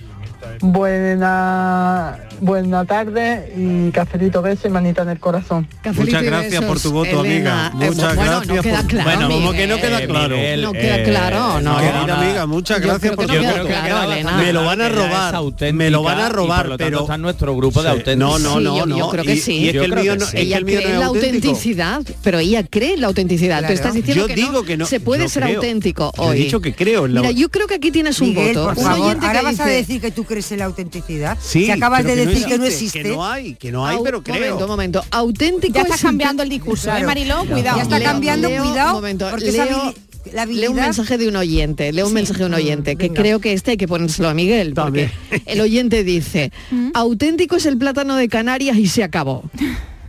buena 0.61 2.19
buena 2.41 2.87
tarde 2.87 3.53
y 3.55 3.91
cafelito 3.91 4.41
beso 4.41 4.67
y 4.67 4.71
manita 4.71 5.03
en 5.03 5.11
el 5.11 5.21
corazón. 5.21 5.69
Muchas 5.95 6.23
gracias 6.23 6.65
por 6.65 6.81
tu 6.81 6.91
voto, 6.91 7.21
amiga. 7.21 7.71
Muchas 7.75 8.17
bueno, 8.17 8.23
gracias. 8.23 8.47
no 8.57 8.63
queda 8.63 8.79
por- 8.81 8.87
claro, 8.89 9.05
bueno, 9.11 9.29
como 9.31 9.53
que 9.53 9.67
no 9.67 9.77
queda 9.77 10.07
claro. 10.07 10.37
Miguel, 10.37 10.63
No 10.63 10.73
queda 10.73 10.97
eh, 11.01 11.05
claro, 11.05 11.61
no. 11.61 11.77
Querida 11.77 12.07
no, 12.07 12.15
amiga, 12.15 12.47
muchas 12.47 12.81
Yo 12.81 12.87
gracias 12.89 13.15
por 13.15 13.27
tu 13.27 13.33
voto. 13.35 13.47
Elena. 13.69 14.37
Me 14.39 14.53
lo 14.55 14.65
van 14.65 14.81
a 14.81 14.89
robar. 14.89 15.35
Me 15.75 15.91
lo 15.91 16.03
van 16.03 16.19
a 16.19 16.23
y 16.23 16.27
por 16.29 16.35
robar, 16.37 16.67
lo 16.69 16.79
tanto 16.79 16.85
pero 16.85 17.01
está 17.03 17.15
en 17.17 17.23
nuestro 17.23 17.57
grupo 17.57 17.83
de 17.83 17.91
Sí, 17.91 17.97
auténticos. 17.99 18.41
No, 18.43 18.49
no, 18.55 18.59
Sí, 18.59 18.65
no, 18.65 18.79
yo- 18.79 18.87
no. 18.87 18.99
yo 18.99 19.09
creo 19.11 19.25
que 19.25 19.35
Y- 19.35 19.39
sí. 19.41 19.53
Y 19.59 19.67
es 19.69 19.73
que 19.73 19.85
el 19.85 19.95
mío 19.95 20.17
no, 20.17 20.21
sí. 20.25 20.27
es 20.29 20.31
que 20.33 20.41
ella 20.41 20.57
el 20.59 20.65
mío 20.65 20.77
no 20.77 20.81
cree 20.83 20.93
es 20.95 20.99
la 21.01 21.07
autenticidad, 21.07 22.01
pero 22.23 22.39
ella 22.39 22.65
cree 22.69 22.95
en 22.95 23.01
la 23.03 23.07
autenticidad. 23.09 23.57
Tú 23.59 23.61
Claro. 23.67 23.75
estás 23.75 23.95
diciendo 23.95 24.23
Yo 24.23 24.29
que, 24.29 24.35
digo 24.35 24.53
no, 24.53 24.63
que 24.63 24.77
no- 24.79 24.87
se 24.87 25.01
puede 25.01 25.29
ser 25.29 25.43
creo. 25.43 25.57
auténtico 25.57 26.11
Yo 26.17 26.23
he 26.25 26.27
hoy. 26.29 26.39
dicho 26.39 26.61
que 26.61 26.75
creo 26.75 27.05
en 27.07 27.15
la- 27.15 27.21
Mira, 27.21 27.33
yo 27.33 27.51
creo 27.51 27.67
que 27.67 27.75
aquí 27.75 27.91
tienes 27.91 28.19
un 28.21 28.29
Miguel, 28.31 28.55
voto. 28.57 28.69
por 28.69 28.79
Un 28.79 28.85
favor, 28.85 29.07
oyente 29.09 29.27
ahora 29.27 29.39
que 29.41 29.45
vas 29.45 29.61
a 29.61 29.67
decir 29.67 30.01
que 30.01 30.11
tú 30.11 30.25
crees 30.25 30.40
en 30.53 30.59
la 30.59 30.65
autenticidad. 30.67 31.37
Sí, 31.41 31.65
si 31.67 31.71
acabas 31.71 32.05
de 32.05 32.15
que 32.15 32.25
no 32.25 32.31
decir 32.31 32.47
que 32.47 32.59
no 32.59 32.65
existe, 32.65 33.03
que 33.03 33.09
no 33.11 33.25
hay, 33.27 33.55
que 33.55 33.73
no 33.73 33.87
hay, 33.87 33.97
Au- 33.97 34.03
pero 34.05 34.23
creo. 34.23 34.37
Momento, 34.37 34.69
momento. 34.69 35.05
Auténtico 35.11 35.75
Ya 35.75 35.83
está 35.83 35.95
es 35.95 36.03
cambiando 36.03 36.43
el 36.43 36.49
discurso, 36.49 36.89
¿eh, 36.89 36.93
Claro. 36.93 37.07
Mariló? 37.07 37.45
Cuidado. 37.47 37.77
Ya 37.77 37.83
está 37.83 37.99
Leo- 37.99 38.09
cambiando, 38.09 38.49
leo- 38.49 38.63
cuidado, 38.65 38.89
un 38.91 38.95
momento, 38.97 39.29
porque 39.31 39.53
leo- 39.53 39.95
la 40.33 40.45
Leo 40.47 40.71
un 40.71 40.77
mensaje 40.77 41.17
de 41.17 41.29
un 41.29 41.37
oyente, 41.37 41.93
leo 41.93 42.05
un 42.05 42.11
Sí. 42.11 42.15
mensaje 42.15 42.41
de 42.41 42.47
un 42.47 42.55
oyente, 42.55 42.97
que 42.97 43.09
venga. 43.09 43.21
creo 43.23 43.41
que 43.41 43.55
este 43.55 43.71
hay 43.73 43.77
que 43.79 43.89
ponérselo 43.89 44.29
a 44.29 44.35
Miguel, 44.35 44.75
porque 44.75 45.11
el 45.47 45.61
oyente 45.63 46.05
dice, 46.05 46.53
auténtico 46.95 47.57
es 47.57 47.65
el 47.67 47.79
plátano 47.79 48.17
de 48.17 48.29
Canarias 48.29 48.77
y 48.77 48.87
se 48.87 49.03
acabó. 49.03 49.45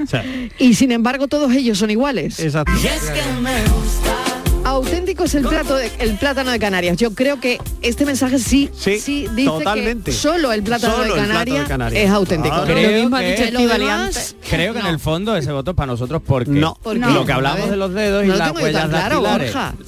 Sea, 0.07 0.25
Y 0.59 0.73
sin 0.73 0.91
embargo 0.91 1.27
todos 1.27 1.53
ellos 1.53 1.77
son 1.77 1.91
iguales. 1.91 2.39
exacto. 2.39 2.71
Auténtico 4.71 5.25
es 5.25 5.35
el 5.35 5.43
plato 5.45 5.75
de- 5.75 5.91
el 5.99 6.17
plátano 6.17 6.49
de 6.51 6.57
Canarias. 6.59 6.95
Yo 6.97 7.13
creo 7.13 7.39
que 7.41 7.59
este 7.81 8.05
mensaje 8.05 8.39
sí, 8.39 8.69
sí, 8.73 9.27
dice 9.35 9.45
totalmente. 9.49 10.11
que 10.11 10.17
solo 10.17 10.51
el 10.53 10.63
plátano 10.63 10.93
Solo 10.95 11.03
de 11.15 11.19
el 11.21 11.25
plato 11.27 11.45
de 11.53 11.63
Canarias, 11.67 12.03
es 12.05 12.09
auténtico. 12.09 12.55
Ah, 12.55 12.59
Lo 12.59 12.65
creo 12.65 12.77
que- 12.77 12.95
demás, 12.95 14.35
Creo 14.49 14.73
que 14.73 14.79
en 14.79 14.85
el 14.87 14.99
fondo 14.99 15.35
ese 15.35 15.51
voto 15.51 15.71
es 15.71 15.77
para 15.77 15.87
nosotros 15.87 16.21
porque 16.25 16.49
No. 16.51 16.77
¿Por 16.81 16.95
lo 16.97 17.25
que 17.25 17.31
A 17.31 17.35
hablamos 17.35 17.69
de 17.69 17.75
los 17.77 17.93
dedos 17.93 18.23
y 18.25 18.27
No 18.29 18.35
las 18.35 18.51
huellas 18.53 18.87
claro. 18.89 19.21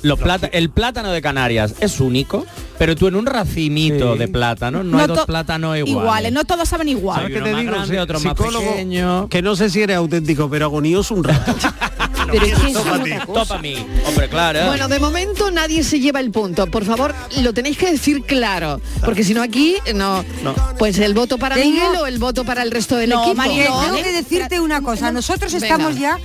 Los 0.02 0.20
plata- 0.20 0.48
el 0.52 0.70
plátano 0.70 1.12
de 1.12 1.22
Canarias 1.22 1.76
es 1.80 2.00
único, 2.00 2.46
pero 2.78 2.96
tú 2.96 3.08
en 3.08 3.16
un 3.16 3.26
racimito 3.26 4.14
Sí. 4.14 4.20
de 4.20 4.28
plátano 4.28 4.84
no, 4.84 4.92
No 4.98 5.00
hay 5.00 5.08
dos 5.08 5.26
plátanos 5.26 5.78
iguales. 5.78 5.92
Iguales, 6.04 6.32
no 6.34 6.44
todos 6.44 6.68
saben 6.68 6.90
igual. 6.90 7.18
¿Sabes 7.22 7.28
Hay 7.28 7.34
qué 7.34 7.38
uno 7.40 7.46
te 7.46 7.52
más 7.54 7.62
digo? 7.62 7.74
grande, 7.74 8.00
otro 8.00 8.20
más 8.20 8.38
Psicólogo, 8.38 8.72
pequeño. 8.72 9.30
Que 9.30 9.42
no 9.42 9.56
sé 9.56 9.70
si 9.70 9.82
eres 9.82 9.98
auténtico, 9.98 10.50
pero 10.50 10.66
agonioso 10.66 11.14
un 11.16 11.24
rato. 11.24 11.54
Pero 12.32 12.46
es 12.46 12.54
que 12.60 12.68
es 12.68 12.74
Toma 12.74 12.94
una 12.94 13.04
ti. 13.04 13.12
cosa. 13.26 13.42
Topa 13.44 13.56
a 13.56 13.62
mí. 13.62 13.86
Hombre, 14.08 14.30
claro. 14.30 14.66
Bueno, 14.68 14.88
de 14.88 15.00
momento 15.00 15.52
nadie 15.52 15.84
se 15.84 16.00
lleva 16.00 16.20
el 16.20 16.32
punto. 16.32 16.68
Por 16.68 16.86
favor, 16.86 17.14
lo 17.42 17.54
tenéis 17.54 17.78
que 17.78 17.92
decir 17.92 18.24
claro, 18.24 18.82
porque 19.06 19.24
si 19.24 19.34
no 19.34 19.42
aquí 19.42 19.76
no, 19.96 20.24
No. 20.44 20.56
pues 20.78 20.98
el 21.00 21.14
voto 21.14 21.38
para 21.38 21.56
Tengo- 21.56 21.72
Miguel 21.72 21.96
o 22.02 22.06
el 22.08 22.20
voto 22.20 22.44
para 22.44 22.64
el 22.64 22.72
resto 22.72 22.96
del 22.96 23.10
No, 23.12 23.22
equipo. 23.24 23.36
María, 23.36 23.64
Tengo 23.66 23.88
No, 23.88 23.96
que 23.96 24.12
decirte 24.12 24.60
una 24.60 24.82
cosa, 24.82 25.12
nosotros 25.12 25.52
Venga. 25.54 25.68
estamos 25.68 25.98
ya 26.00 26.18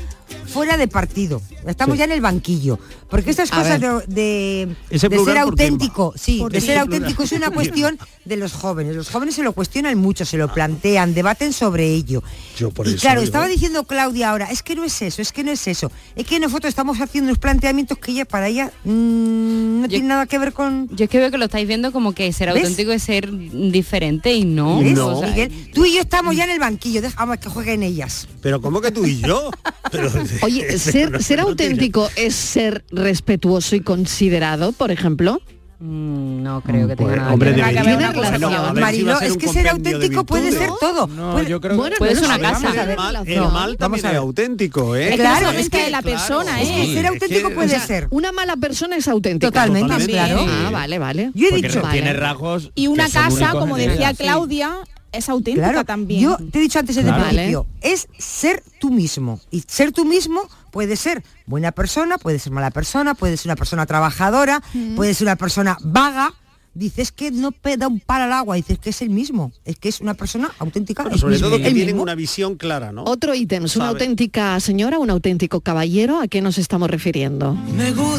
fuera 0.49 0.76
de 0.76 0.88
partido, 0.88 1.40
estamos 1.67 1.97
ya 1.99 2.05
en 2.05 2.12
el 2.12 2.21
banquillo, 2.21 2.78
porque 3.11 3.31
estas 3.31 3.52
A 3.52 3.57
cosas 3.59 3.81
de, 3.81 3.88
ver. 3.88 4.07
de, 4.07 4.76
Ese 4.90 5.09
de 5.09 5.17
plural, 5.17 5.35
ser 5.37 5.45
¿por 5.45 5.55
qué, 5.57 5.62
auténtico, 5.64 6.14
sí, 6.17 6.38
¿Por 6.38 6.52
de 6.52 6.61
ser 6.61 6.78
auténtico 6.78 7.23
es 7.23 7.33
una 7.33 7.50
cuestión 7.59 7.99
de 8.25 8.37
los 8.37 8.52
jóvenes. 8.52 8.95
Los 8.97 9.09
jóvenes 9.11 9.35
se 9.35 9.43
lo 9.43 9.52
cuestionan 9.52 9.97
mucho, 9.99 10.25
se 10.25 10.37
lo 10.37 10.52
plantean, 10.52 11.14
debaten 11.14 11.52
sobre 11.52 11.87
ello. 11.93 12.23
Yo 12.59 12.71
por 12.71 12.87
y 12.87 12.90
eso 12.90 13.00
claro, 13.00 13.21
digo- 13.21 13.26
estaba 13.28 13.47
diciendo 13.49 13.85
Claudia 13.85 14.31
ahora, 14.31 14.47
es 14.50 14.62
que 14.62 14.75
no 14.75 14.85
es 14.85 15.00
eso, 15.02 15.23
es 15.23 15.33
que 15.33 15.45
no 15.45 15.50
es 15.50 15.67
eso, 15.69 15.90
es 16.17 16.26
que 16.26 16.38
nosotros 16.40 16.69
estamos 16.69 17.00
haciendo 17.00 17.28
unos 17.31 17.38
planteamientos 17.38 17.99
que 17.99 18.12
ella 18.12 18.25
para 18.25 18.49
ella 18.49 18.73
mm, 18.85 19.81
no 19.83 19.88
tiene 19.88 20.07
nada 20.09 20.26
que 20.26 20.38
ver 20.38 20.52
con 20.52 20.88
Yo 20.95 21.05
es 21.05 21.11
que 21.11 21.19
veo 21.19 21.30
que 21.30 21.39
lo 21.39 21.47
estáis 21.47 21.67
viendo 21.69 21.93
como 21.93 22.13
que 22.13 22.32
ser 22.32 22.49
¿Ves? 22.52 22.63
auténtico 22.63 22.93
es 22.93 23.02
ser 23.02 23.30
diferente 23.32 24.32
y 24.34 24.45
no. 24.45 24.80
¿Ves, 24.80 24.99
o 24.99 25.21
sea, 25.21 25.28
Miguel? 25.28 25.71
Tú 25.73 25.84
y 25.84 25.95
yo 25.95 26.00
estamos 26.00 26.34
ya 26.37 26.45
en 26.45 26.50
el 26.50 26.58
banquillo, 26.58 27.00
dejamos 27.02 27.39
que 27.39 27.49
jueguen 27.49 27.82
ellas. 27.82 28.28
Pero 28.43 28.61
¿cómo 28.61 28.80
que 28.80 28.91
tú 28.91 29.04
y 29.06 29.21
yo? 29.21 29.50
Pero- 29.91 30.11
Oye, 30.42 30.78
ser, 30.78 31.10
no- 31.12 31.18
no 31.42 31.48
auténtico 31.48 32.08
es 32.16 32.34
ser 32.34 32.84
respetuoso 32.90 33.76
y 33.76 33.80
considerado, 33.80 34.72
por 34.72 34.90
ejemplo. 34.90 35.40
mm, 35.80 36.42
no 36.42 36.60
creo 36.62 36.88
que 36.88 36.96
tenga 36.96 37.08
Pues, 37.10 37.20
nada 37.20 37.32
hombre, 37.34 37.54
que 37.54 37.62
ver. 37.62 37.84
Bueno, 37.84 38.12
relación. 38.58 38.74
ver 38.74 38.82
Mariló, 38.82 39.18
ser 39.18 39.28
es 39.28 39.36
que 39.36 39.48
ser 39.48 39.68
auténtico 39.68 40.24
puede 40.26 40.50
ser 40.50 40.70
todo. 40.80 41.06
No, 41.06 41.32
Puede- 41.32 41.48
yo 41.48 41.60
creo 41.60 41.72
que 41.72 41.76
Bueno, 41.78 41.96
Puede 41.98 42.14
no 42.14 42.20
ser 42.20 42.28
una 42.28 42.38
casa. 42.40 42.68
El 42.82 42.96
mal, 42.96 43.70
el 43.70 43.76
también 43.76 44.04
a 44.06 44.08
es 44.08 44.12
ver. 44.14 44.20
auténtico, 44.20 44.96
¿eh? 44.96 45.04
Es 45.04 45.10
que 45.12 45.16
Claro, 45.18 45.50
es 45.50 45.70
que- 45.70 45.84
de 45.84 45.90
la 45.90 46.02
persona, 46.02 46.60
Es 46.60 46.68
¿eh? 46.68 46.74
que 46.74 46.86
ser 46.94 47.04
es 47.04 47.10
auténtico 47.12 47.48
que- 47.50 47.54
puede 47.54 47.66
O 47.68 47.70
sea, 47.70 47.86
ser. 47.86 48.06
Una 48.10 48.32
mala 48.32 48.56
persona 48.56 48.96
es 48.96 49.06
auténtica. 49.06 49.50
Totalmente, 49.52 49.88
Totalmente. 49.88 50.12
claro. 50.12 50.46
Ah, 50.48 50.70
vale, 50.72 50.98
vale. 50.98 51.30
Yo 51.34 51.46
he 51.46 51.50
Porque 51.50 51.68
dicho, 51.68 51.82
tiene 51.92 52.08
Vale. 52.08 52.20
rasgos 52.20 52.70
Y 52.74 52.86
una 52.88 53.06
que 53.06 53.12
casa, 53.12 53.50
como 53.52 53.76
decía. 53.76 54.14
Claudia, 54.14 54.78
es 55.12 55.28
auténtica 55.28 55.68
claro, 55.68 55.84
también. 55.84 56.21
yo 56.21 56.36
te 56.36 56.58
he 56.58 56.62
dicho 56.62 56.78
antes 56.78 56.97
desde 56.97 57.10
el 57.10 57.16
principio, 57.16 57.66
es 57.80 58.08
ser 58.18 58.62
tú 58.78 58.90
mismo. 58.90 59.40
Y 59.50 59.64
ser 59.66 59.92
tú 59.92 60.04
mismo 60.04 60.49
puede 60.71 60.97
ser 60.97 61.23
buena 61.47 61.73
persona, 61.73 62.18
puede 62.18 62.38
ser 62.38 62.52
mala 62.52 62.71
persona, 62.71 63.14
puede 63.14 63.36
ser 63.36 63.49
una 63.49 63.56
persona 63.56 63.86
trabajadora, 63.86 64.62
puede 64.97 65.14
ser 65.14 65.26
una 65.26 65.36
persona 65.36 65.78
vaga. 65.82 66.34
Dices 66.75 67.11
que 67.13 67.31
no 67.33 67.52
da 67.78 67.89
un 67.89 67.99
palo 67.99 68.25
al 68.25 68.33
agua, 68.33 68.54
dices 68.57 68.78
que 68.78 68.91
es 68.91 69.02
el 69.02 69.11
mismo, 69.11 69.50
es 69.65 69.76
que 69.78 69.89
es 69.89 70.00
una 70.00 70.15
persona 70.15 70.50
auténtica. 70.59 71.02
Bueno, 71.02 71.19
sobre 71.19 71.35
mismo, 71.35 71.49
todo 71.49 71.57
que 71.59 71.65
tienen 71.65 71.87
mismo. 71.87 72.02
una 72.02 72.15
visión 72.15 72.54
clara, 72.57 72.93
¿no? 72.93 73.02
Otro 73.04 73.35
ítem, 73.35 73.65
¿es 73.65 73.75
una 73.76 73.89
auténtica 73.89 74.61
señora, 74.61 74.99
un 74.99 75.11
auténtico 75.11 75.61
caballero? 75.61 76.21
¿A 76.21 76.28
qué 76.28 76.41
nos 76.41 76.57
estamos 76.59 76.89
refiriendo? 76.91 77.57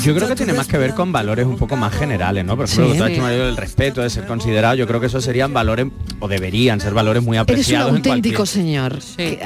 Yo 0.04 0.14
creo 0.16 0.28
que 0.28 0.36
tiene 0.36 0.54
más 0.54 0.68
que 0.68 0.78
ver 0.78 0.94
con 0.94 1.12
valores 1.12 1.46
un 1.46 1.58
poco 1.58 1.76
más 1.78 1.94
generales, 1.94 2.44
¿no? 2.44 2.56
Por 2.58 2.66
ejemplo, 2.66 2.94
Sí. 2.94 3.00
lo 3.00 3.06
que 3.06 3.16
tú 3.16 3.24
has 3.26 3.32
el 3.32 3.58
respeto, 3.58 4.02
de 4.02 4.10
ser 4.10 4.26
considerado, 4.26 4.76
yo 4.76 4.88
creo 4.88 5.00
que 5.00 5.06
esos 5.08 5.24
serían 5.24 5.54
valores, 5.54 5.88
o 6.20 6.28
deberían 6.28 6.82
ser 6.82 6.94
valores 6.94 7.24
muy 7.24 7.38
Eres 7.38 7.48
un 7.48 7.52
apreciados 7.54 7.90
en 7.92 7.96
auténtico 7.98 8.46
señor. 8.46 9.00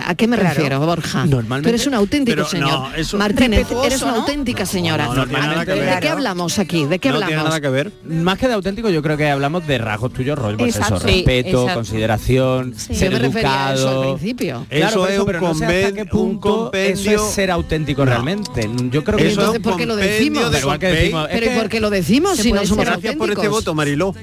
¿A 0.05 0.15
qué 0.15 0.27
me 0.27 0.37
Claro. 0.37 0.55
refiero, 0.55 0.79
Borja? 0.79 1.25
Normalmente- 1.25 1.69
Tú 1.69 1.75
eres 1.75 1.87
un 1.87 1.93
auténtico 1.93 2.35
Pero 2.35 2.47
señor. 2.47 2.69
no, 2.69 2.95
eso- 2.95 3.17
Martínez, 3.17 3.67
eres 3.85 4.01
una 4.01 4.11
¿no? 4.13 4.17
auténtica 4.21 4.65
señora. 4.65 5.07
¿De 5.13 5.99
qué 6.01 6.09
hablamos 6.09 6.57
aquí? 6.57 6.85
¿De 6.85 6.99
qué 6.99 7.09
hablamos? 7.09 7.27
tiene 7.27 7.43
nada 7.43 7.61
que 7.61 7.69
ver. 7.69 7.91
Más 8.05 8.37
que 8.39 8.47
de 8.47 8.53
auténtico, 8.53 8.89
yo 8.93 9.01
creo 9.01 9.17
que 9.17 9.29
hablamos 9.29 9.65
de 9.67 9.77
rasgos 9.77 10.13
tuyos, 10.13 10.37
rollo, 10.39 10.57
pues 10.57 10.75
eso, 10.75 10.99
respeto, 10.99 11.49
exacto. 11.49 11.73
consideración, 11.75 12.73
Sí. 12.77 12.95
ser 12.95 13.11
Yo 13.11 13.19
me 13.19 13.25
a 13.25 13.29
eso 13.73 13.87
al 13.89 13.93
educado. 13.95 14.15
principio. 14.17 14.65
Claro, 14.69 14.87
Eso 14.87 15.07
es 15.07 15.19
un 15.19 15.25
no 15.25 15.31
sé 15.55 15.65
hasta 15.65 15.65
conven- 15.67 15.93
qué 15.95 16.01
un 16.03 16.07
punto 16.07 16.49
compendio- 16.63 17.11
eso 17.15 17.27
es 17.27 17.33
ser 17.33 17.51
auténtico 17.51 18.05
No. 18.05 18.11
realmente. 18.11 18.69
Yo 18.91 19.03
creo 19.03 19.17
que 19.17 19.27
Eso 19.27 19.41
entonces, 19.41 19.53
es 19.53 19.57
un 19.57 19.61
¿por 19.63 19.77
qué 19.77 19.85
lo 19.85 19.95
decimos? 19.95 20.43
de 20.45 20.49
Pero 20.51 20.59
igual 20.61 20.79
que 20.79 20.87
decimos, 20.87 21.27
Pero 21.31 21.45
¿y 21.45 21.49
que- 21.49 21.55
por 21.55 21.69
qué 21.69 21.79
lo 21.79 21.89
decimos 21.89 22.37
si 22.37 22.51
no 22.51 22.65
somos 22.65 22.85
Gracias 22.85 23.15
por 23.15 23.29
este 23.31 23.47
voto, 23.47 23.73
Mariló. 23.73 24.13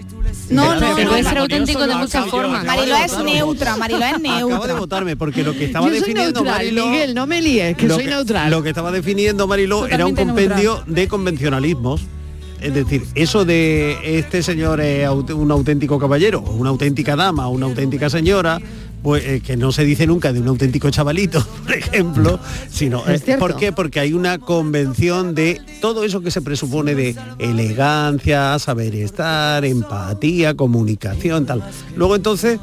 No, 0.51 0.75
no, 0.75 0.97
que 0.97 1.05
puede 1.07 1.19
ser 1.19 1.27
acabo 1.29 1.41
auténtico 1.43 1.87
de 1.87 1.95
muchas 1.95 2.15
acabo 2.23 2.31
formas. 2.31 2.63
de 2.63 2.67
Mariló 2.69 2.97
es 2.97 3.19
neutra, 3.25 3.77
Mariló 3.77 3.99
es 4.01 4.05
Acaba 4.15 4.19
de 4.19 4.39
neutra. 4.39 4.75
votarme 4.75 5.17
porque 5.17 5.43
lo 5.45 5.53
que 5.53 5.65
estaba 5.67 5.87
Yo 5.87 5.91
soy 5.93 6.01
definiendo 6.01 6.41
neutral, 6.41 6.57
Mariló 6.57 6.87
Miguel, 6.87 7.15
no 7.15 7.27
me 7.27 7.41
líes, 7.43 7.77
que 7.77 7.89
soy 7.89 8.07
neutral. 8.07 8.51
Lo 8.51 8.63
que 8.63 8.69
estaba 8.71 8.91
definiendo 8.91 9.47
Mariló 9.47 9.87
era 9.87 10.07
un 10.07 10.15
Totalmente 10.15 10.47
compendio 10.49 10.83
de 10.87 11.09
convencionalismos. 11.09 12.03
Es 12.61 12.75
decir, 12.75 13.05
eso 13.15 13.45
de 13.45 14.19
este 14.19 14.43
señor 14.43 14.81
es 14.81 15.09
un 15.09 15.51
auténtico 15.51 15.99
caballero, 15.99 16.41
una 16.43 16.71
auténtica 16.71 17.17
dama, 17.17 17.49
una 17.49 17.67
auténtica 17.67 18.11
señora, 18.11 18.61
pues 19.03 19.25
eh, 19.25 19.41
que 19.41 19.57
no 19.57 19.73
se 19.73 19.85
dice 19.85 20.07
nunca 20.07 20.33
de 20.33 20.41
un 20.41 20.49
auténtico 20.49 20.91
chavalito, 20.91 21.45
por 21.65 21.75
ejemplo, 21.75 22.39
sino 22.71 23.07
Es 23.07 23.27
eh. 23.27 23.37
¿por 23.39 23.57
qué? 23.57 23.73
Porque 23.73 24.01
hay 24.01 24.13
una 24.13 24.39
convención 24.39 25.35
de 25.35 25.61
todo 25.81 26.05
eso 26.05 26.21
que 26.21 26.31
se 26.31 26.43
presupone 26.43 26.95
de 26.95 27.17
elegancia, 27.39 28.59
saber 28.59 28.95
estar, 28.95 29.65
empatía, 29.65 30.55
comunicación, 30.55 31.47
tal. 31.47 31.63
Luego 31.97 32.17
entonces 32.17 32.61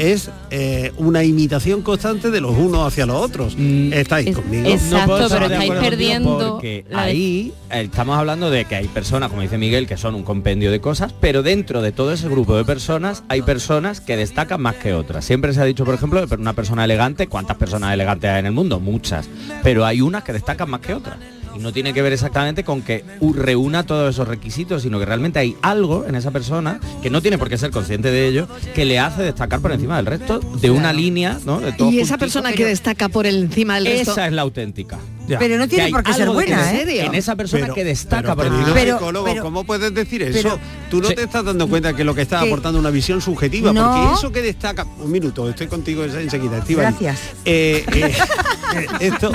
es 0.00 0.30
eh, 0.50 0.92
una 0.96 1.22
imitación 1.24 1.82
constante 1.82 2.30
de 2.30 2.40
los 2.40 2.56
unos 2.56 2.86
hacia 2.86 3.04
los 3.04 3.16
otros. 3.16 3.54
¿Estáis 3.92 4.28
es- 4.28 4.36
conmigo? 4.36 4.68
Exacto, 4.68 5.06
puedo 5.06 5.24
estar 5.26 5.38
pero 5.38 5.48
de 5.48 5.54
estáis 5.54 5.70
acuerdo 5.70 5.90
contigo 5.90 5.90
perdiendo 5.90 6.52
porque 6.54 6.84
la 6.88 7.02
ahí 7.02 7.52
estamos 7.70 8.16
hablando 8.18 8.50
de 8.50 8.64
que 8.64 8.76
hay 8.76 8.88
personas, 8.88 9.28
como 9.28 9.42
dice 9.42 9.58
Miguel, 9.58 9.86
que 9.86 9.96
son 9.98 10.14
un 10.14 10.22
compendio 10.22 10.70
de 10.70 10.80
cosas, 10.80 11.12
pero 11.20 11.42
dentro 11.42 11.82
de 11.82 11.92
todo 11.92 12.12
ese 12.12 12.28
grupo 12.28 12.56
de 12.56 12.64
personas 12.64 13.22
hay 13.28 13.42
personas 13.42 14.00
que 14.00 14.16
destacan 14.16 14.60
más 14.62 14.76
que 14.76 14.94
otras. 14.94 15.24
Siempre 15.24 15.52
se 15.52 15.60
ha 15.60 15.64
dicho, 15.64 15.84
por 15.84 15.94
ejemplo, 15.94 16.24
una 16.38 16.54
persona 16.54 16.84
elegante, 16.84 17.26
¿cuántas 17.26 17.58
personas 17.58 17.92
elegantes 17.92 18.30
hay 18.30 18.40
en 18.40 18.46
el 18.46 18.52
mundo? 18.52 18.80
Muchas, 18.80 19.28
pero 19.62 19.84
hay 19.84 20.00
unas 20.00 20.24
que 20.24 20.32
destacan 20.32 20.70
más 20.70 20.80
que 20.80 20.94
otras. 20.94 21.16
Y 21.54 21.58
no 21.58 21.72
tiene 21.72 21.92
que 21.92 22.02
ver 22.02 22.12
exactamente 22.12 22.64
con 22.64 22.82
que 22.82 23.04
reúna 23.34 23.84
todos 23.84 24.14
esos 24.14 24.28
requisitos, 24.28 24.82
sino 24.82 24.98
que 24.98 25.06
realmente 25.06 25.38
hay 25.38 25.56
algo 25.62 26.06
en 26.06 26.14
esa 26.14 26.30
persona 26.30 26.80
que 27.02 27.10
no 27.10 27.20
tiene 27.22 27.38
por 27.38 27.48
qué 27.48 27.58
ser 27.58 27.70
consciente 27.70 28.10
de 28.10 28.28
ello, 28.28 28.48
que 28.74 28.84
le 28.84 28.98
hace 28.98 29.22
destacar 29.22 29.60
por 29.60 29.72
encima 29.72 29.96
del 29.96 30.06
resto 30.06 30.38
de 30.38 30.70
una 30.70 30.92
línea, 30.92 31.38
¿no? 31.44 31.60
De 31.60 31.72
todo 31.72 31.90
Y 31.90 32.00
esa 32.00 32.18
persona 32.18 32.52
que 32.52 32.64
destaca 32.64 33.08
por 33.08 33.26
encima 33.26 33.74
del 33.76 33.86
resto. 33.86 34.12
Esa 34.12 34.26
es 34.26 34.32
la 34.32 34.42
auténtica. 34.42 34.98
Pero 35.38 35.56
no 35.58 35.68
tiene 35.68 35.90
por 35.90 36.02
qué 36.02 36.12
ser 36.14 36.28
buena, 36.28 36.72
¿eh? 36.74 37.04
En 37.06 37.14
esa 37.14 37.36
persona 37.36 37.62
Pero- 37.62 37.74
que 37.74 37.84
destaca. 37.84 38.34
pero, 38.34 38.36
por 38.36 38.46
ejemplo. 38.70 38.94
psicólogo, 38.98 39.24
pero- 39.26 39.42
¿cómo 39.42 39.64
puedes 39.64 39.92
decir 39.94 40.22
eso? 40.22 40.40
pero- 40.42 40.58
Tú 40.90 41.00
no 41.00 41.08
Sí. 41.08 41.14
te 41.14 41.22
estás 41.22 41.44
dando 41.44 41.68
cuenta 41.68 41.94
que 41.94 42.02
lo 42.04 42.14
que 42.14 42.22
estás 42.22 42.42
Que- 42.42 42.48
aportando 42.48 42.78
una 42.78 42.90
visión 42.90 43.20
subjetiva, 43.20 43.72
No. 43.72 43.84
porque 43.94 44.14
eso 44.14 44.32
que 44.32 44.42
destaca... 44.42 44.84
Un 44.98 45.10
minuto, 45.12 45.48
estoy 45.48 45.68
contigo 45.68 46.04
en- 46.04 46.18
enseguida, 46.18 46.58
Estíbaliz. 46.58 46.98
Gracias. 47.00 47.20
Eh, 47.44 47.84
eh, 47.92 48.16
esto, 49.00 49.30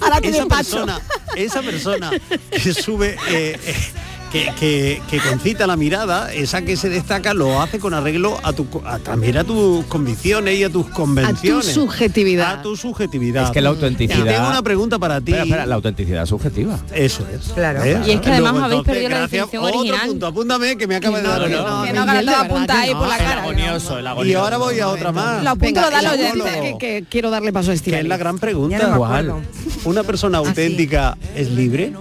Ahora 0.00 0.18
esa 0.22 0.46
persona, 0.46 1.00
esa 1.36 1.62
persona 1.62 2.10
que 2.50 2.74
sube... 2.74 3.16
eh, 3.28 3.58
eh, 3.64 3.74
que, 4.36 4.52
que, 4.58 5.02
que 5.10 5.28
concita 5.28 5.66
la 5.66 5.76
mirada, 5.76 6.32
esa 6.32 6.62
que 6.62 6.76
se 6.76 6.88
destaca, 6.88 7.32
lo 7.34 7.60
hace 7.62 7.78
con 7.78 7.94
arreglo 7.94 8.38
a 8.42 8.52
tu, 8.52 8.66
a- 8.84 8.98
también 8.98 9.36
a 9.38 9.44
tus 9.44 9.84
convicciones 9.86 10.58
y 10.58 10.64
a 10.64 10.70
tus 10.70 10.86
A 10.86 10.88
tu 10.88 10.94
convenciones. 10.94 11.66
subjetividad. 11.66 12.58
A 12.58 12.62
tu 12.62 12.76
subjetividad. 12.76 13.44
Es 13.44 13.50
que 13.50 13.60
la 13.60 13.70
Y 13.70 13.72
autenticidad. 13.72 14.24
tengo 14.24 14.48
una 14.48 14.62
pregunta 14.62 14.98
para 14.98 15.20
ti. 15.20 15.32
Espera, 15.32 15.44
espera, 15.44 15.66
la 15.66 15.74
autenticidad 15.76 16.22
es 16.24 16.28
subjetiva. 16.28 16.78
Eso 16.94 17.26
es. 17.32 17.52
Claro. 17.52 17.82
¿Eh? 17.84 18.00
Y 18.06 18.10
es 18.12 18.20
que 18.20 18.30
además 18.30 18.52
Luego, 18.52 18.64
habéis 18.66 18.78
entonces, 18.80 18.84
perdido 18.92 19.08
la 19.10 19.16
gracias. 19.18 19.30
definición 19.46 19.64
Otro 19.64 19.78
original. 19.80 20.06
punto, 20.08 20.26
apúntame 20.26 20.76
que 20.76 20.86
me 20.86 20.96
acaba 20.96 21.18
de 21.18 21.28
dar. 21.28 21.38
no, 21.40 21.46
el- 21.46 21.52
no, 21.52 21.58
Que 21.58 21.62
no 21.64 21.82
Miguel, 21.82 21.98
haga 21.98 22.12
de 22.20 22.24
toda 22.26 22.42
verdad 22.42 22.56
punta 22.56 22.74
que 22.74 22.80
ahí 22.80 22.92
no. 22.92 22.98
por 22.98 23.08
la 23.08 23.16
El 23.16 23.24
cara. 23.24 23.42
agonioso, 23.42 23.98
el 23.98 24.26
Y 24.28 24.34
ahora 24.34 24.56
voy 24.58 24.80
a 24.80 24.88
otra 24.88 25.12
más. 25.12 25.42
Los 25.44 25.58
puntos 25.58 25.82
los 25.82 25.90
da 25.92 25.98
el 26.00 26.04
y 26.04 26.08
oyente. 26.08 26.40
apunta 26.50 26.60
que, 26.60 26.78
que 26.78 27.04
quiero 27.08 27.30
darle 27.30 27.52
paso 27.52 27.70
a 27.70 27.72
Que 27.72 27.76
Estíbaliz. 27.76 28.02
es 28.04 28.08
la 28.08 28.16
gran 28.16 28.38
pregunta. 28.38 28.98
¿Una 29.84 30.02
persona 30.02 30.38
auténtica 30.38 31.16
es 31.34 31.50
libre? 31.50 31.92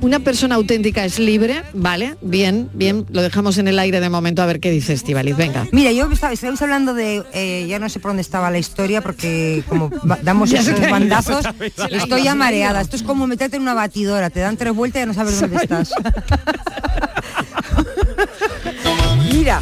Una 0.00 0.18
persona 0.18 0.56
auténtica 0.56 1.04
es 1.04 1.18
libre, 1.18 1.62
vale, 1.72 2.16
bien, 2.20 2.68
bien, 2.74 3.06
lo 3.10 3.22
dejamos 3.22 3.58
en 3.58 3.68
el 3.68 3.78
aire 3.78 4.00
de 4.00 4.10
momento 4.10 4.42
a 4.42 4.46
ver 4.46 4.60
qué 4.60 4.70
dice 4.70 4.92
Estivaliz, 4.92 5.36
venga. 5.36 5.66
Mira, 5.72 5.92
yo 5.92 6.10
estaba, 6.10 6.32
estábamos 6.32 6.60
hablando 6.62 6.94
de, 6.94 7.22
eh, 7.32 7.66
ya 7.68 7.78
no 7.78 7.88
sé 7.88 8.00
por 8.00 8.10
dónde 8.10 8.22
estaba 8.22 8.50
la 8.50 8.58
historia, 8.58 9.00
porque 9.00 9.64
como 9.68 9.90
damos 10.22 10.52
esos 10.54 10.78
bandazos, 10.90 11.44
estoy 11.90 12.24
ya 12.24 12.34
mareada. 12.34 12.80
Esto 12.80 12.96
es 12.96 13.02
como 13.02 13.26
meterte 13.26 13.56
en 13.56 13.62
una 13.62 13.74
batidora, 13.74 14.30
te 14.30 14.40
dan 14.40 14.56
tres 14.56 14.74
vueltas 14.74 14.98
y 14.98 15.02
ya 15.02 15.06
no 15.06 15.14
sabes 15.14 15.40
dónde 15.40 15.56
estás. 15.56 15.90
Mira, 19.32 19.60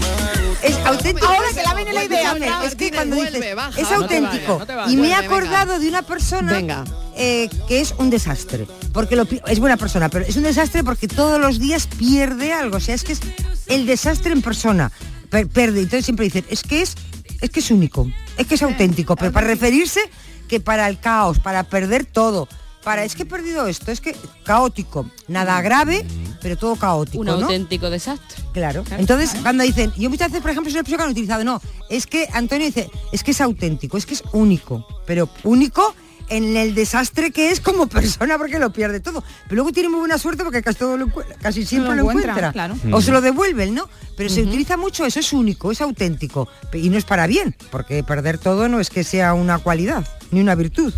es 0.62 0.76
auténtico. 0.84 1.26
Ahora 1.26 1.48
que 1.54 1.62
la 1.62 1.74
viene 1.74 1.92
la 1.92 2.04
idea, 2.04 2.36
es 2.64 2.74
que 2.74 2.90
cuando 2.90 3.16
dices, 3.16 3.44
es 3.76 3.92
auténtico. 3.92 4.60
y 4.88 4.96
me 4.96 5.08
he 5.08 5.14
acordado 5.14 5.78
de 5.78 5.88
una 5.88 6.02
persona 6.02 6.52
Venga. 6.52 6.84
Eh, 7.16 7.48
que 7.68 7.80
es 7.80 7.94
un 7.98 8.10
desastre. 8.10 8.66
Porque 8.92 9.16
lo 9.16 9.26
es 9.46 9.58
buena 9.58 9.76
persona, 9.76 10.08
pero 10.08 10.24
es 10.24 10.36
un 10.36 10.42
desastre 10.42 10.82
porque 10.84 11.08
todos 11.08 11.40
los 11.40 11.58
días 11.58 11.86
pierde 11.86 12.52
algo. 12.52 12.76
O 12.76 12.80
sea, 12.80 12.94
es 12.94 13.04
que 13.04 13.12
es 13.12 13.20
el 13.66 13.86
desastre 13.86 14.32
en 14.32 14.42
persona. 14.42 14.90
Per- 15.30 15.48
Perde. 15.48 15.80
Entonces 15.80 16.04
siempre 16.04 16.24
dicen, 16.26 16.44
es 16.50 16.62
que 16.62 16.82
es, 16.82 16.94
es 17.40 17.50
que 17.50 17.60
es 17.60 17.70
único, 17.70 18.10
es 18.36 18.46
que 18.46 18.54
es 18.56 18.62
auténtico. 18.62 19.16
Pero 19.16 19.32
para 19.32 19.46
referirse 19.46 20.00
que 20.48 20.60
para 20.60 20.88
el 20.88 20.98
caos, 21.00 21.38
para 21.38 21.64
perder 21.64 22.04
todo. 22.04 22.48
Para, 22.84 23.04
es 23.04 23.14
que 23.14 23.22
he 23.22 23.26
perdido 23.26 23.68
esto, 23.68 23.92
es 23.92 24.00
que 24.00 24.16
caótico, 24.44 25.08
nada 25.28 25.62
grave, 25.62 26.04
pero 26.40 26.56
todo 26.56 26.74
caótico. 26.74 27.20
Un 27.20 27.26
¿no? 27.26 27.32
auténtico 27.34 27.88
desastre. 27.88 28.42
Claro. 28.52 28.82
Entonces, 28.98 29.30
cuando 29.40 29.62
dicen, 29.62 29.92
yo 29.96 30.10
muchas 30.10 30.28
veces, 30.30 30.42
por 30.42 30.50
ejemplo, 30.50 30.68
es 30.68 30.74
una 30.74 30.80
expresión 30.80 30.98
que 30.98 31.04
han 31.04 31.10
utilizado, 31.12 31.44
no, 31.44 31.62
es 31.88 32.08
que 32.08 32.28
Antonio 32.32 32.66
dice, 32.66 32.90
es 33.12 33.22
que 33.22 33.30
es 33.30 33.40
auténtico, 33.40 33.96
es 33.96 34.04
que 34.04 34.14
es 34.14 34.24
único, 34.32 34.84
pero 35.06 35.28
único 35.44 35.94
en 36.36 36.56
el 36.56 36.74
desastre 36.74 37.30
que 37.30 37.50
es 37.50 37.60
como 37.60 37.86
persona 37.86 38.38
porque 38.38 38.58
lo 38.58 38.72
pierde 38.72 39.00
todo. 39.00 39.22
Pero 39.44 39.56
luego 39.56 39.72
tiene 39.72 39.88
muy 39.88 40.00
buena 40.00 40.18
suerte 40.18 40.42
porque 40.44 40.62
casi, 40.62 40.78
todo 40.78 40.96
lo 40.96 41.08
casi 41.40 41.64
siempre 41.64 41.90
Lo 41.90 41.96
lo 41.96 42.02
encuentra, 42.02 42.32
encuentra. 42.32 42.52
claro. 42.52 42.76
O 42.90 43.00
se 43.00 43.12
lo 43.12 43.20
devuelven, 43.20 43.74
¿no? 43.74 43.88
Pero 44.16 44.28
se 44.28 44.42
utiliza 44.42 44.76
mucho, 44.76 45.04
eso 45.06 45.20
es 45.20 45.32
único, 45.32 45.72
es 45.72 45.80
auténtico. 45.80 46.48
Y 46.72 46.88
no 46.90 46.98
es 46.98 47.04
para 47.04 47.26
bien, 47.26 47.54
porque 47.70 48.02
perder 48.02 48.38
todo 48.38 48.68
no 48.68 48.80
es 48.80 48.90
que 48.90 49.04
sea 49.04 49.34
una 49.34 49.58
cualidad, 49.58 50.06
ni 50.30 50.40
una 50.40 50.54
virtud. 50.54 50.92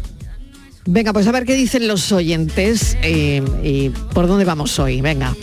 Venga, 0.86 1.12
pues 1.12 1.26
a 1.26 1.32
ver 1.32 1.46
qué 1.46 1.54
dicen 1.54 1.88
los 1.88 2.12
oyentes 2.12 2.96
eh, 3.02 3.42
y 3.62 3.88
por 4.12 4.26
dónde 4.26 4.44
vamos 4.44 4.78
hoy, 4.78 5.00
venga. 5.00 5.34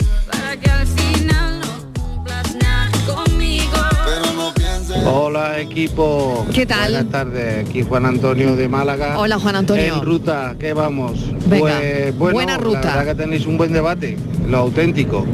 Hola 5.04 5.58
equipo. 5.60 6.46
¿Qué 6.54 6.64
tal? 6.66 6.92
Buenas 6.92 7.10
tardes, 7.10 7.68
aquí 7.68 7.82
Juan 7.82 8.06
Antonio 8.06 8.54
de 8.56 8.68
Málaga. 8.68 9.18
Hola, 9.18 9.38
Juan 9.38 9.56
Antonio. 9.56 9.96
En 9.96 10.02
ruta, 10.02 10.54
¿qué 10.58 10.72
vamos? 10.72 11.30
Venga, 11.46 11.78
Pues 11.80 12.16
bueno, 12.18 12.34
buena 12.34 12.58
ruta. 12.58 12.80
la 12.82 12.96
verdad 12.98 13.16
que 13.16 13.22
tenéis 13.22 13.46
un 13.46 13.58
buen 13.58 13.72
debate, 13.72 14.16
lo 14.48 14.58
auténtico. 14.58 15.26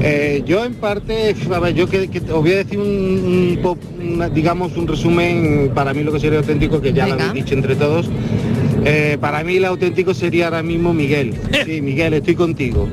Eh, 0.00 0.42
yo 0.46 0.64
en 0.64 0.74
parte, 0.74 1.34
a 1.54 1.58
ver, 1.58 1.74
yo 1.74 1.88
que, 1.88 2.08
que 2.08 2.18
os 2.20 2.40
voy 2.42 2.52
a 2.52 2.56
decir 2.56 2.78
un, 2.78 3.58
digamos 4.34 4.76
un 4.76 4.86
resumen 4.86 5.72
para 5.74 5.92
mí 5.92 6.02
lo 6.02 6.12
que 6.12 6.20
sería 6.20 6.38
auténtico, 6.38 6.80
que 6.80 6.92
ya 6.92 7.06
lo 7.06 7.14
habéis 7.14 7.32
dicho 7.34 7.54
entre 7.54 7.76
todos. 7.76 8.06
Eh, 8.88 9.18
para 9.20 9.42
mí 9.42 9.56
el 9.56 9.64
auténtico 9.64 10.14
sería 10.14 10.44
ahora 10.44 10.62
mismo 10.62 10.94
Miguel. 10.94 11.34
Sí, 11.64 11.80
Miguel, 11.82 12.14
estoy 12.14 12.36
contigo. 12.36 12.88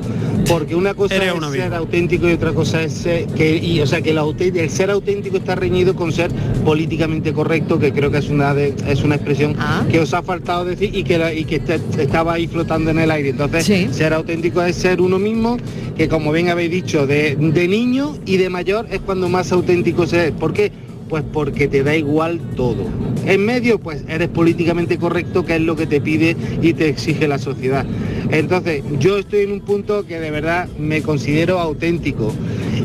Porque 0.48 0.74
una 0.74 0.92
cosa 0.92 1.14
Eres 1.14 1.28
es 1.28 1.34
un 1.34 1.52
ser 1.52 1.72
auténtico 1.72 2.28
y 2.28 2.32
otra 2.32 2.52
cosa 2.52 2.82
es 2.82 2.92
ser, 2.92 3.26
que, 3.28 3.56
y, 3.56 3.80
o 3.80 3.86
sea, 3.86 4.02
que 4.02 4.10
el, 4.10 4.18
auténtico, 4.18 4.62
el 4.62 4.70
ser 4.70 4.90
auténtico 4.90 5.36
está 5.38 5.54
reñido 5.54 5.94
con 5.96 6.12
ser 6.12 6.30
políticamente 6.64 7.32
correcto, 7.32 7.78
que 7.78 7.92
creo 7.92 8.10
que 8.10 8.18
es 8.18 8.28
una 8.28 8.52
de- 8.52 8.74
es 8.88 9.02
una 9.04 9.14
expresión 9.14 9.54
Ah. 9.58 9.84
que 9.90 10.00
os 10.00 10.12
ha 10.12 10.22
faltado 10.22 10.64
decir 10.66 10.90
y 10.94 11.02
que, 11.04 11.16
la- 11.16 11.32
y 11.32 11.44
que 11.44 11.62
estaba 11.98 12.34
ahí 12.34 12.46
flotando 12.46 12.90
en 12.90 12.98
el 12.98 13.10
aire. 13.10 13.30
Entonces, 13.30 13.64
Sí. 13.64 13.88
ser 13.92 14.12
auténtico 14.12 14.62
es 14.62 14.76
ser 14.76 15.00
uno 15.00 15.18
mismo, 15.18 15.56
que 15.96 16.08
como 16.08 16.30
bien 16.32 16.48
habéis 16.50 16.72
dicho, 16.72 17.06
de, 17.06 17.36
de 17.36 17.68
niño 17.68 18.16
y 18.26 18.36
de 18.36 18.50
mayor 18.50 18.86
es 18.90 18.98
cuando 19.00 19.28
más 19.30 19.50
auténtico 19.52 20.06
se 20.06 20.26
es. 20.26 20.32
¿Por 20.32 20.52
qué? 20.52 20.72
Pues 21.08 21.22
porque 21.32 21.68
te 21.68 21.82
da 21.82 21.96
igual 21.96 22.40
todo. 22.56 22.84
En 23.26 23.44
medio, 23.44 23.78
pues 23.78 24.04
eres 24.08 24.28
políticamente 24.28 24.98
correcto, 24.98 25.44
que 25.44 25.56
es 25.56 25.60
lo 25.60 25.76
que 25.76 25.86
te 25.86 26.00
pide 26.00 26.36
y 26.62 26.72
te 26.72 26.88
exige 26.88 27.28
la 27.28 27.38
sociedad. 27.38 27.84
Entonces, 28.30 28.82
yo 28.98 29.18
estoy 29.18 29.42
en 29.42 29.52
un 29.52 29.60
punto 29.60 30.06
que 30.06 30.18
de 30.18 30.30
verdad 30.30 30.68
me 30.78 31.02
considero 31.02 31.60
auténtico. 31.60 32.32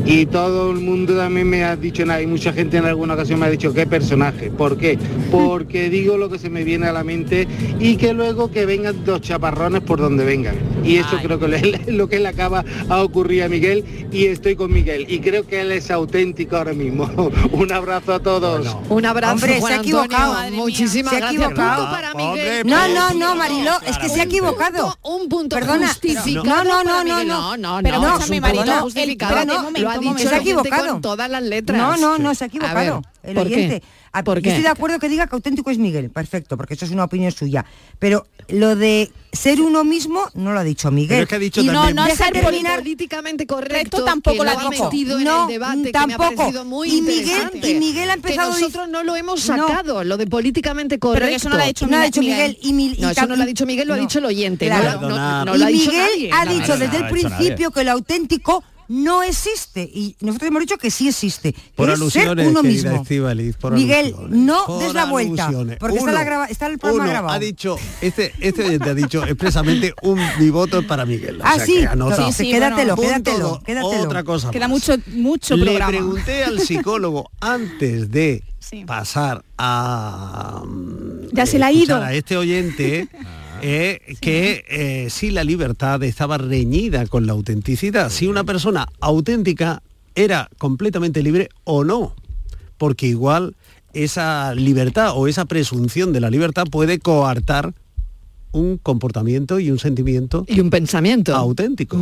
Y 0.06 0.26
todo 0.26 0.70
el 0.70 0.78
mundo 0.78 1.16
también 1.16 1.48
me 1.48 1.64
ha 1.64 1.76
dicho, 1.76 2.02
y 2.02 2.26
mucha 2.26 2.52
gente 2.52 2.78
en 2.78 2.84
alguna 2.84 3.14
ocasión 3.14 3.40
me 3.40 3.46
ha 3.46 3.50
dicho, 3.50 3.74
¿qué 3.74 3.86
personaje? 3.86 4.50
¿Por 4.50 4.76
qué? 4.76 4.98
Porque 5.30 5.90
digo 5.90 6.16
lo 6.16 6.30
que 6.30 6.38
se 6.38 6.50
me 6.50 6.64
viene 6.64 6.86
a 6.86 6.92
la 6.92 7.04
mente 7.04 7.46
y 7.78 7.96
que 7.96 8.14
luego 8.14 8.50
que 8.50 8.66
vengan 8.66 9.04
dos 9.04 9.20
chaparrones 9.20 9.82
por 9.82 9.98
donde 9.98 10.24
vengan. 10.24 10.54
Y 10.84 10.96
eso 10.96 11.18
creo 11.22 11.38
que 11.38 11.56
es 11.56 11.88
lo 11.94 12.08
que 12.08 12.18
le 12.18 12.28
acaba 12.28 12.64
a 12.88 13.02
ocurrir 13.02 13.42
a 13.44 13.48
Miguel 13.48 13.84
y 14.12 14.26
estoy 14.26 14.56
con 14.56 14.72
Miguel. 14.72 15.06
Y 15.08 15.20
creo 15.20 15.46
que 15.46 15.60
él 15.60 15.72
es 15.72 15.90
auténtico 15.90 16.56
ahora 16.56 16.72
mismo. 16.72 17.04
un 17.52 17.72
abrazo 17.72 18.14
a 18.14 18.20
todos. 18.20 18.76
Un 18.88 19.06
abrazo, 19.06 19.34
Hombre, 19.34 19.54
se 19.54 19.60
Juan 19.60 19.72
ha 19.72 19.76
equivocado. 19.76 20.34
Antonio. 20.34 20.60
Muchísimas 20.62 21.10
Se 21.10 21.16
ha 21.16 21.20
gracias. 21.20 21.42
equivocado. 21.42 21.76
Punto 21.82 21.90
para 21.90 22.12
Hombre, 22.12 22.42
Miguel. 22.42 22.66
No, 22.66 22.88
no, 22.88 23.14
no, 23.14 23.36
Mariló, 23.36 23.72
es 23.86 23.98
que 23.98 24.08
se 24.08 24.20
ha 24.20 24.24
equivocado. 24.24 24.96
Un 25.02 25.28
punto 25.28 25.56
Perdona, 25.56 25.88
justificado 25.88 26.42
no, 26.44 26.64
no, 26.64 26.70
para 26.70 26.84
no, 26.84 27.04
no, 27.04 27.04
Miguel. 27.04 27.28
no. 27.28 27.56
no, 27.56 27.80
Pero 27.82 27.98
no, 28.00 28.06
escúchame, 28.08 28.24
es 28.24 28.30
un 28.30 28.40
Mariló, 28.40 28.60
punto 28.62 28.74
el- 28.76 28.80
justificado. 28.82 29.30
espérate, 29.36 29.46
no, 29.52 29.58
un 29.58 29.64
momento, 29.64 29.80
lo 29.82 29.90
ha 29.90 29.94
un 29.94 30.00
dicho 30.00 30.10
momento. 30.12 30.28
Se 30.28 30.34
ha 30.34 30.38
el 30.38 30.42
oyente 30.42 30.60
equivocado. 30.68 30.92
con 30.92 31.02
todas 31.02 31.30
las 31.30 31.42
letras. 31.42 31.78
No, 31.78 31.96
no, 31.96 32.18
no, 32.18 32.34
se 32.34 32.44
ha 32.44 32.46
A 32.46 32.48
equivocado. 32.48 32.76
ver, 33.02 33.10
el 33.22 33.34
¿por 33.34 33.48
qué? 33.48 33.54
oyente. 33.54 33.82
A- 34.12 34.24
¿Por 34.24 34.38
yo 34.38 34.42
qué? 34.42 34.48
estoy 34.50 34.62
de 34.64 34.68
acuerdo 34.70 34.98
que 34.98 35.08
diga 35.08 35.26
que 35.28 35.36
auténtico 35.36 35.70
es 35.70 35.78
Miguel, 35.78 36.10
perfecto, 36.10 36.56
porque 36.56 36.74
eso 36.74 36.84
es 36.84 36.90
una 36.90 37.04
opinión 37.04 37.30
suya. 37.30 37.64
Pero 37.98 38.26
lo 38.48 38.74
de 38.74 39.12
ser 39.32 39.60
uno 39.60 39.84
mismo 39.84 40.22
no 40.34 40.52
lo 40.52 40.58
ha 40.58 40.64
dicho 40.64 40.90
Miguel. 40.90 41.08
Pero 41.10 41.22
es 41.22 41.28
que 41.28 41.34
ha 41.36 41.38
dicho 41.38 41.60
y 41.60 41.66
también- 41.66 41.94
no, 41.96 42.02
no 42.02 42.08
Deja 42.08 42.24
ser 42.24 42.42
políticamente 42.42 43.46
correcto 43.46 43.98
Recto 43.98 44.04
tampoco 44.04 44.32
que 44.32 44.38
lo 44.38 44.44
lo 44.44 44.50
ha 44.50 44.66
ha 44.66 44.70
dicho. 44.70 44.84
metido 44.84 45.18
en 45.18 45.24
No, 45.24 45.42
el 45.42 45.48
debate 45.52 45.82
que 45.84 45.92
tampoco. 45.92 46.18
me 46.18 46.24
ha 46.24 46.36
parecido 46.36 46.64
muy 46.64 46.88
Y 46.88 47.02
Miguel- 47.02 47.18
interesante. 47.20 47.70
y 47.70 47.78
Miguel 47.78 48.10
ha 48.10 48.14
empezado 48.14 48.54
que 48.54 48.60
nosotros 48.62 48.88
no 48.88 49.02
lo 49.04 49.14
hemos 49.14 49.48
No. 49.48 49.56
sacado 49.68 50.02
lo 50.02 50.16
de 50.16 50.26
políticamente 50.26 50.98
correcto 50.98 51.28
que 51.28 51.34
eso 51.36 51.48
no 51.48 51.56
lo 51.56 51.62
ha 51.62 51.66
dicho 51.66 51.86
No 51.86 51.96
ha 51.96 52.00
Miguel. 52.00 52.10
dicho 52.10 52.20
Miguel 52.22 52.58
y, 52.62 52.72
mi- 52.72 52.94
y 52.96 53.00
no 53.00 53.10
eso 53.10 53.26
no 53.26 53.36
lo 53.36 53.42
ha 53.42 53.46
dicho 53.46 53.66
Miguel 53.66 53.86
lo 53.86 53.94
ha 53.94 53.96
no. 53.98 54.02
dicho 54.02 54.18
el 54.18 54.24
oyente 54.24 54.66
Claro. 54.66 55.00
no, 55.02 55.08
lo- 55.08 55.16
no- 55.16 55.44
no 55.44 55.56
lo 55.56 55.64
ha 55.66 55.70
y 55.70 55.74
dicho 55.74 55.90
Miguel 55.92 56.06
nadie. 56.10 56.30
ha 56.32 56.44
No, 56.46 56.52
dicho 56.52 56.66
no, 56.68 56.78
desde 56.78 56.92
no 56.98 56.98
el 56.98 57.04
ha 57.04 57.08
principio 57.10 57.70
que 57.70 57.84
lo 57.84 57.90
auténtico 57.92 58.64
no 58.92 59.22
existe 59.22 59.82
y 59.82 60.16
nosotros 60.20 60.48
hemos 60.48 60.60
dicho 60.62 60.76
que 60.76 60.90
sí 60.90 61.06
existe. 61.08 61.54
Por 61.76 61.88
es 61.90 61.94
ser 61.94 62.02
alusiones, 62.02 62.48
uno 62.48 62.62
mismo. 62.64 63.04
Por 63.60 63.72
Miguel, 63.74 64.06
alusiones, 64.06 64.36
no 64.36 64.66
por 64.66 64.82
des 64.82 64.94
la 64.94 65.04
vuelta, 65.04 65.46
alusiones. 65.46 65.76
porque 65.78 65.98
está, 65.98 66.10
la 66.12 66.24
grava- 66.24 66.46
está 66.50 66.66
el 66.66 66.78
programa 66.78 67.04
uno 67.04 67.10
grabado. 67.12 67.34
ha 67.34 67.38
dicho, 67.38 67.76
este, 68.00 68.32
este 68.40 68.64
oyente 68.64 68.90
ha 68.90 68.94
dicho 68.94 69.24
expresamente 69.24 69.94
un 70.02 70.18
mi 70.40 70.50
voto 70.50 70.80
es 70.80 70.86
para 70.86 71.06
Miguel. 71.06 71.40
O 71.40 71.44
Ah, 71.44 71.54
sea, 71.54 71.66
sí, 71.66 71.72
que 71.74 71.96
sí, 72.16 72.32
sí, 72.32 72.50
quédatelo, 72.50 72.96
quédatelo, 72.96 73.60
quédatelo. 73.64 74.00
Otra 74.02 74.24
cosa 74.24 74.50
Queda 74.50 74.66
más. 74.66 74.70
mucho, 74.80 74.96
mucho 75.14 75.56
Le 75.56 75.64
programa. 75.66 75.88
pregunté 75.90 76.42
al 76.42 76.58
psicólogo 76.66 77.30
antes 77.40 78.10
de 78.10 78.42
Sí. 78.58 78.84
pasar 78.84 79.44
a 79.56 80.62
Ya 81.32 81.46
se 81.46 81.58
le 81.60 81.64
ha 81.64 81.72
ido. 81.72 81.96
a 81.96 82.12
este 82.12 82.36
oyente 82.36 83.08
eh, 83.62 84.16
que 84.20 84.64
eh, 84.68 85.10
si 85.10 85.30
la 85.30 85.44
libertad 85.44 86.02
estaba 86.02 86.38
reñida 86.38 87.06
con 87.06 87.26
la 87.26 87.32
autenticidad, 87.32 88.10
si 88.10 88.26
una 88.26 88.44
persona 88.44 88.86
auténtica 89.00 89.82
era 90.14 90.50
completamente 90.58 91.22
libre 91.22 91.48
o 91.64 91.84
no, 91.84 92.14
porque 92.78 93.06
igual 93.06 93.56
esa 93.92 94.54
libertad 94.54 95.12
o 95.14 95.28
esa 95.28 95.44
presunción 95.44 96.12
de 96.12 96.20
la 96.20 96.30
libertad 96.30 96.64
puede 96.70 96.98
coartar 96.98 97.74
un 98.52 98.78
comportamiento 98.78 99.60
y 99.60 99.70
un 99.70 99.78
sentimiento 99.78 100.44
y 100.48 100.60
un 100.60 100.70
pensamiento. 100.70 101.34
auténtico. 101.34 101.98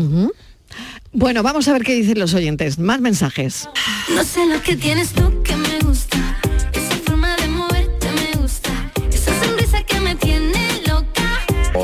Bueno 1.13 1.43
vamos 1.43 1.69
a 1.69 1.73
ver 1.73 1.83
qué 1.83 1.95
dicen 1.95 2.19
los 2.19 2.35
oyentes. 2.35 2.79
Más 2.79 3.01
mensajes. 3.01 3.69
No 4.15 4.25
sé 4.25 4.47
lo 4.47 4.63
que 4.63 4.77
tienes 4.77 5.11
tú 5.13 5.38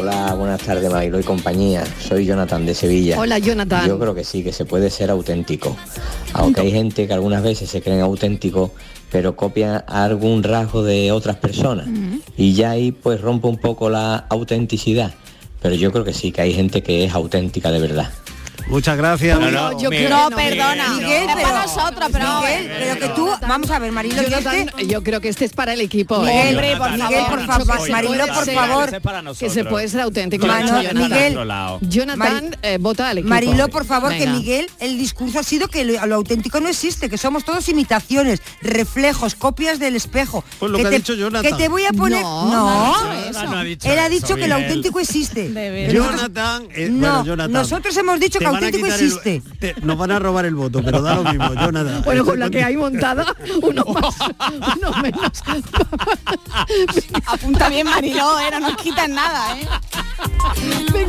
Hola, 0.07 0.35
buenas 0.35 0.61
tardes, 0.61 0.93
Mailo 0.93 1.19
y 1.19 1.23
compañía. 1.23 1.83
Soy 1.99 2.27
Jonathan 2.27 2.67
de 2.67 2.75
Sevilla. 2.75 3.19
Hola, 3.19 3.39
Jonathan. 3.39 3.89
Yo 3.89 3.99
creo 3.99 4.15
que 4.15 4.23
sí, 4.23 4.45
que 4.45 4.53
se 4.53 4.67
puede 4.67 4.91
ser 4.91 5.09
auténtico. 5.09 5.75
Aunque 6.35 6.61
hay 6.61 6.71
gente 6.73 7.07
que 7.07 7.15
algunas 7.15 7.43
veces 7.43 7.71
se 7.71 7.81
creen 7.81 8.03
auténticos, 8.03 8.73
pero 9.11 9.35
copian 9.35 9.83
algún 9.87 10.43
rasgo 10.43 10.83
de 10.83 11.11
otras 11.11 11.37
personas. 11.37 11.89
Y 12.37 12.53
ya 12.53 12.73
ahí 12.73 12.93
pues 12.93 13.23
rompe 13.23 13.47
un 13.47 13.57
poco 13.57 13.89
la 13.89 14.27
autenticidad. 14.29 15.15
Pero 15.63 15.75
yo 15.75 15.91
creo 15.91 16.05
que 16.05 16.13
sí, 16.13 16.33
que 16.33 16.43
hay 16.43 16.53
gente 16.53 16.83
que 16.83 17.05
es 17.05 17.15
auténtica 17.15 17.71
de 17.71 17.79
verdad. 17.79 18.11
Muchas 18.67 18.97
gracias. 18.97 19.39
yo 19.79 19.91
creo 19.91 20.09
No, 20.11 20.29
que 20.31 20.37
perdona. 20.37 20.89
Miguel, 20.95 21.29
es 21.29 21.35
pero- 21.35 21.49
para 21.49 21.63
nosotros, 21.67 22.09
pero... 22.13 22.41
Miguel, 22.41 22.71
pero 22.79 22.99
que 23.01 23.09
tú, 23.11 23.29
vamos 23.47 23.71
a 23.71 23.79
ver, 23.79 23.93
Marilo, 23.93 24.17
yo 24.17 24.23
es 24.23 24.31
Jonathan, 24.45 24.67
que- 24.77 24.87
yo 24.87 25.03
creo 25.03 25.21
que 25.21 25.29
este 25.29 25.45
es 25.45 25.53
para 25.53 25.73
el 25.75 25.81
equipo. 25.81 26.19
Miguel, 26.21 26.37
¿eh? 26.37 26.51
hombre, 26.51 26.77
por 26.77 26.89
favor, 26.89 26.97
por 26.97 27.09
Miguel, 27.09 27.47
favor, 27.47 27.67
que 27.79 27.85
se 27.87 27.93
Marilo, 27.93 28.15
puede 28.15 28.33
por 28.35 28.45
ser- 28.45 28.55
favor. 28.55 29.37
Que 29.39 29.51
se 29.51 29.65
puede 29.65 29.89
ser 29.89 30.01
auténtico. 30.01 30.47
Miguel, 30.47 31.39
Jonathan 31.83 32.57
eh, 32.63 32.79
vota 32.81 33.09
al 33.11 33.19
equipo. 33.19 33.31
Marilo, 33.35 33.69
por 33.69 33.85
favor, 33.85 34.13
que. 34.17 34.27
Miguel, 34.27 34.67
el 34.81 34.99
discurso 34.99 35.39
ha 35.39 35.43
sido 35.43 35.69
que 35.69 35.85
lo, 35.85 36.07
lo 36.07 36.15
auténtico 36.17 36.59
no 36.61 36.69
existe, 36.69 37.09
que 37.11 37.19
somos 37.19 37.45
todos 37.45 37.69
imitaciones, 37.69 38.41
reflejos, 38.63 39.35
copias 39.35 39.79
del 39.79 39.97
espejo. 39.97 40.43
Pues 40.59 40.73
lo 40.73 40.79
que 40.79 40.87
ha 40.87 40.91
te, 40.91 40.97
dicho 40.97 41.15
Jonathan. 41.15 41.51
Que 41.53 41.57
te 41.63 41.69
voy 41.69 41.85
a 41.85 41.93
poner... 41.93 42.23
No, 42.23 42.45
No, 42.51 43.05
no. 43.05 43.33
No 43.33 43.61
él 43.61 43.99
ha 43.99 44.09
dicho 44.09 44.35
que 44.37 44.49
lo 44.49 44.57
Miguel. 44.57 44.63
auténtico 44.65 45.01
existe. 45.01 45.51
Jonathan, 45.93 46.67
eh, 46.75 46.89
no, 46.91 46.99
bueno, 46.99 47.25
Jonathan, 47.25 47.53
nosotros 47.53 47.97
hemos 47.97 48.19
dicho 48.19 48.39
que 48.39 48.47
van 48.55 48.65
a 48.65 48.67
auténtico 48.67 48.87
quitar 48.87 49.01
el- 49.01 49.07
existe. 49.07 49.43
te- 49.59 49.75
nos 49.83 49.99
van 49.99 50.11
a 50.11 50.19
robar 50.19 50.45
el 50.47 50.55
voto, 50.55 50.83
pero 50.85 51.03
da 51.03 51.15
lo 51.17 51.25
mismo, 51.25 51.53
Jonathan. 51.55 52.03
Bueno, 52.05 52.25
con 52.25 52.39
la 52.39 52.51
que 52.51 52.63
hay 52.65 52.77
montada, 52.77 53.35
uno 53.63 53.85
más, 53.87 54.15
uno 54.77 54.93
menos. 55.03 55.43
Apunta 57.27 57.69
bien 57.69 57.87
Mariló, 57.87 58.39
¿eh? 58.41 58.45
no 58.51 58.61
nos 58.61 58.77
quitan 58.77 59.15
nada, 59.15 59.59
¿eh? 59.59 59.67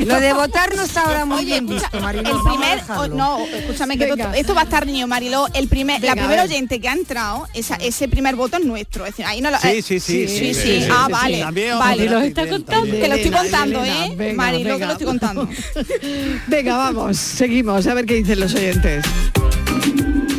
Lo 0.06 0.20
de 0.20 0.34
votar 0.34 0.76
no 0.76 0.84
está 0.84 1.02
ahora 1.04 1.26
muy 1.26 1.38
Oye, 1.38 1.46
bien 1.46 1.66
escucha, 1.66 1.90
visto, 1.90 2.00
Marilo. 2.02 2.30
el 2.30 2.42
primer, 2.44 2.84
oh, 2.98 3.08
no, 3.08 3.40
escúchame 3.46 3.98
que 3.98 4.06
Venga. 4.08 4.36
esto, 4.36 4.54
va 4.56 4.62
a 4.62 4.64
estar 4.64 4.86
niño 4.86 5.08
Mariló. 5.08 5.48
El 5.54 5.68
primer, 5.68 6.02
Venga, 6.02 6.16
la 6.16 6.22
primera 6.22 6.44
oyente 6.44 6.80
que 6.80 6.88
ha 6.90 6.94
entrado, 6.94 7.48
esa, 7.54 7.76
ese 7.76 8.08
primer 8.08 8.36
voto 8.36 8.58
es 8.58 8.66
nuestro. 8.66 9.06
Es 9.06 9.12
decir, 9.12 9.26
ahí 9.26 9.42
no 9.42 9.52
lo, 9.52 9.60
Sí, 9.60 9.68
eh, 9.68 9.82
sí, 9.82 10.00
sí, 10.00 10.28
sí, 10.28 10.38
sí, 10.38 10.54
sí. 10.54 10.82
sí, 10.82 10.88
Ah, 10.92 11.08
vale. 11.10 11.40
También 11.40 11.78
vale. 11.78 12.06
Marilo 12.10 12.20
está 12.22 12.48
contando. 12.48 12.92
Que 12.92 13.08
lo 13.08 13.16
estoy 13.16 13.32
contando, 13.32 13.84
¿eh? 13.86 14.14
venga, 14.18 14.34
Marilo, 14.44 14.64
que 14.64 14.72
venga. 14.74 14.86
lo 14.88 14.92
estoy 14.94 15.08
contando. 15.08 15.50
Venga, 16.48 16.78
vamos, 16.78 17.18
seguimos, 17.36 17.86
a 17.86 17.94
ver 17.94 18.06
qué 18.06 18.16
dicen 18.16 18.40
los 18.40 18.56
oyentes. 18.56 19.06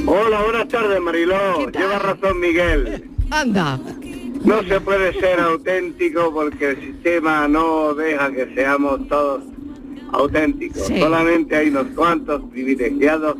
Hola, 0.06 0.42
buenas 0.42 0.68
tardes, 0.68 1.00
Mariló. 1.00 1.70
Lleva 1.70 1.98
razón 1.98 2.40
Miguel. 2.40 3.10
Anda. 3.30 3.78
No 4.44 4.62
se 4.62 4.80
puede 4.80 5.12
ser 5.20 5.40
auténtico 5.40 6.32
porque 6.32 6.70
el 6.70 6.80
sistema 6.80 7.48
no 7.48 7.94
deja 7.94 8.32
que 8.32 8.54
seamos 8.54 9.06
todos 9.08 9.42
auténticos. 10.12 10.86
Sí. 10.86 10.98
Solamente 11.00 11.56
hay 11.56 11.68
unos 11.68 11.88
cuantos 11.94 12.42
privilegiados 12.50 13.36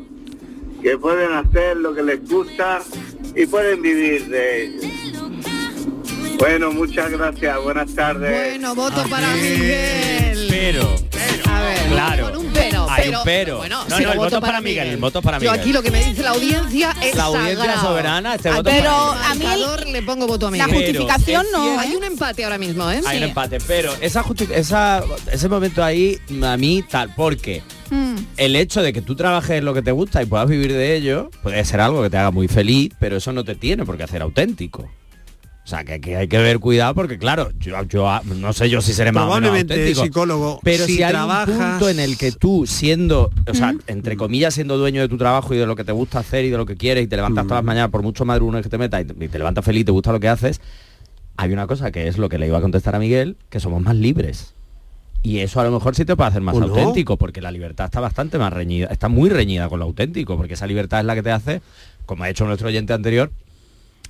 que 0.83 0.99
pueden 0.99 1.33
hacer 1.33 1.79
lo 1.79 1.95
que 1.95 2.03
les 2.03 2.29
gusta 2.29 2.83
y 3.35 3.47
pueden 3.47 3.81
vivir 3.81 4.27
de 4.29 4.65
ello. 4.65 4.81
Bueno, 6.39 6.73
muchas 6.73 7.11
gracias. 7.11 7.63
Buenas 7.63 7.95
tardes. 7.95 8.51
Bueno, 8.51 8.75
voto 8.75 9.03
para 9.09 9.33
Miguel. 9.35 10.47
Pero, 10.51 11.06
A 11.49 11.61
ver, 11.63 11.79
Claro. 11.89 12.25
con 12.31 12.37
un 12.47 12.53
pero, 12.53 12.91
Hay 12.91 13.05
pero, 13.07 13.19
un 13.19 13.25
pero. 13.25 13.57
Bueno, 13.59 13.85
No, 13.89 14.01
no, 14.01 14.13
el 14.13 14.19
voto 14.19 14.41
para 14.41 14.61
Miguel, 14.61 14.89
el 14.89 14.97
voto 14.97 15.23
para 15.23 15.39
Yo 15.39 15.51
Miguel. 15.51 15.61
aquí 15.61 15.73
lo 15.73 15.83
que 15.83 15.91
me 15.91 16.05
dice 16.05 16.23
la 16.23 16.31
audiencia 16.31 16.95
es 17.03 17.15
La 17.15 17.25
audiencia 17.25 17.57
sagrado. 17.65 17.89
soberana, 17.89 18.35
este 18.35 18.51
voto 18.51 18.63
Pero 18.65 18.91
para 18.91 19.31
a 19.31 19.35
mí 19.35 19.93
le 19.93 20.03
pongo 20.03 20.27
voto 20.27 20.49
a 20.49 20.51
la 20.51 20.67
Miguel. 20.67 20.69
Pero 20.71 20.81
justificación 21.05 21.47
no, 21.53 21.63
cierto- 21.65 21.81
Hay 21.81 21.93
¿eh? 21.93 21.97
un 21.97 22.05
empate 22.05 22.45
ahora 22.45 22.59
mismo, 22.59 22.91
¿eh? 22.91 23.01
Hay 23.07 23.19
Sí. 23.19 23.23
un 23.23 23.29
empate, 23.29 23.59
pero 23.67 23.93
esa, 24.01 24.25
esa 24.55 25.03
ese 25.31 25.49
momento 25.49 25.83
ahí 25.85 26.19
a 26.43 26.57
mí 26.57 26.83
tal 26.89 27.15
porque 27.15 27.63
Mm. 27.91 28.17
el 28.37 28.57
hecho 28.57 28.83
de 28.83 28.93
que 28.93 29.01
tú 29.01 29.15
trabajes 29.15 29.59
en 29.59 29.65
lo 29.65 29.73
que 29.75 29.83
te 29.83 29.93
gusta 29.93 30.21
y 30.23 30.27
puedas 30.27 30.49
vivir 30.49 30.73
de 30.73 30.97
ello 30.97 31.31
puede 31.43 31.65
ser 31.65 31.81
algo 31.81 32.03
que 32.03 32.11
te 32.11 32.17
haga 32.19 32.31
muy 32.33 32.49
feliz, 32.49 32.91
pero 32.99 33.17
eso 33.19 33.33
no 33.33 33.45
te 33.45 33.55
tiene 33.55 33.85
por 33.85 33.97
qué 33.97 34.03
hacer 34.03 34.23
auténtico. 34.23 34.91
O 35.67 35.69
sea, 35.69 35.83
que, 35.83 36.01
que 36.01 36.17
hay 36.17 36.29
que 36.29 36.39
ver 36.39 36.61
cuidado 36.61 36.95
porque 36.95 37.19
claro, 37.19 37.51
yo, 37.59 37.83
yo 37.89 38.09
ah, 38.09 38.23
no 38.25 38.53
sé 38.53 38.71
yo 38.71 38.81
si 38.81 38.93
seré 38.93 39.11
más 39.11 39.25
o 39.25 39.27
menos 39.27 39.41
Probablemente, 39.41 39.75
auténtico, 39.75 40.05
psicólogo, 40.05 40.61
pero 40.63 40.87
si, 40.87 40.95
si 40.95 41.03
hay 41.03 41.13
un 41.13 41.57
punto 41.57 41.89
en 41.89 41.99
el 41.99 42.17
que 42.17 42.31
tú 42.31 42.69
siendo, 42.69 43.33
o 43.51 43.53
sea, 43.55 43.75
entre 43.89 44.17
comillas 44.17 44.55
siendo 44.55 44.79
dueño 44.79 45.01
de 45.01 45.09
tu 45.09 45.19
trabajo 45.19 45.55
y 45.55 45.57
de 45.59 45.67
lo 45.67 45.75
que 45.75 45.83
te 45.83 45.91
gusta 45.91 46.21
hacer 46.21 46.45
y 46.45 46.51
de 46.51 46.57
lo 46.57 46.67
que 46.67 46.77
quieres 46.77 47.03
y 47.03 47.09
te 47.09 47.17
levantas 47.17 47.47
todas 47.47 47.59
las 47.59 47.65
mañanas 47.65 47.91
por 47.91 48.05
mucho 48.05 48.25
madrugones 48.25 48.63
que 48.63 48.69
te 48.69 48.79
metas 48.79 49.01
y 49.03 49.05
te, 49.07 49.25
y 49.25 49.27
te 49.27 49.39
levantas 49.39 49.65
feliz, 49.65 49.85
te 49.85 49.91
gusta 49.91 50.13
lo 50.13 50.21
que 50.21 50.29
haces, 50.29 50.61
hay 51.37 51.53
una 51.53 51.67
cosa 51.67 51.91
que 51.91 52.07
es 52.07 52.17
lo 52.17 52.29
que 52.29 52.39
le 52.39 52.47
iba 52.47 52.59
a 52.59 52.61
contestar 52.61 52.95
a 52.95 53.01
Miguel, 53.01 53.37
que 53.51 53.59
somos 53.59 53.83
más 53.83 53.97
libres. 53.97 54.55
Y 55.25 55.41
eso 55.41 55.61
a 55.61 55.65
lo 55.65 55.73
mejor 55.73 55.97
sí 55.97 56.05
te 56.05 56.15
puede 56.15 56.29
hacer 56.29 56.43
más 56.43 56.55
¿O 56.55 56.61
no? 56.61 56.67
auténtico, 56.67 57.17
porque 57.17 57.41
la 57.41 57.51
libertad 57.51 57.87
está 57.87 57.99
bastante 57.99 58.39
más 58.39 58.53
reñida, 58.53 58.87
está 58.87 59.09
muy 59.09 59.31
reñida 59.31 59.69
con 59.69 59.81
lo 59.81 59.87
auténtico, 59.87 60.37
porque 60.37 60.55
esa 60.55 60.69
libertad 60.69 61.01
es 61.01 61.07
la 61.07 61.17
que 61.17 61.25
te 61.25 61.33
hace, 61.33 61.61
como 62.05 62.23
ha 62.23 62.31
hecho 62.31 62.47
nuestro 62.47 62.69
oyente 62.69 62.93
anterior, 62.93 63.33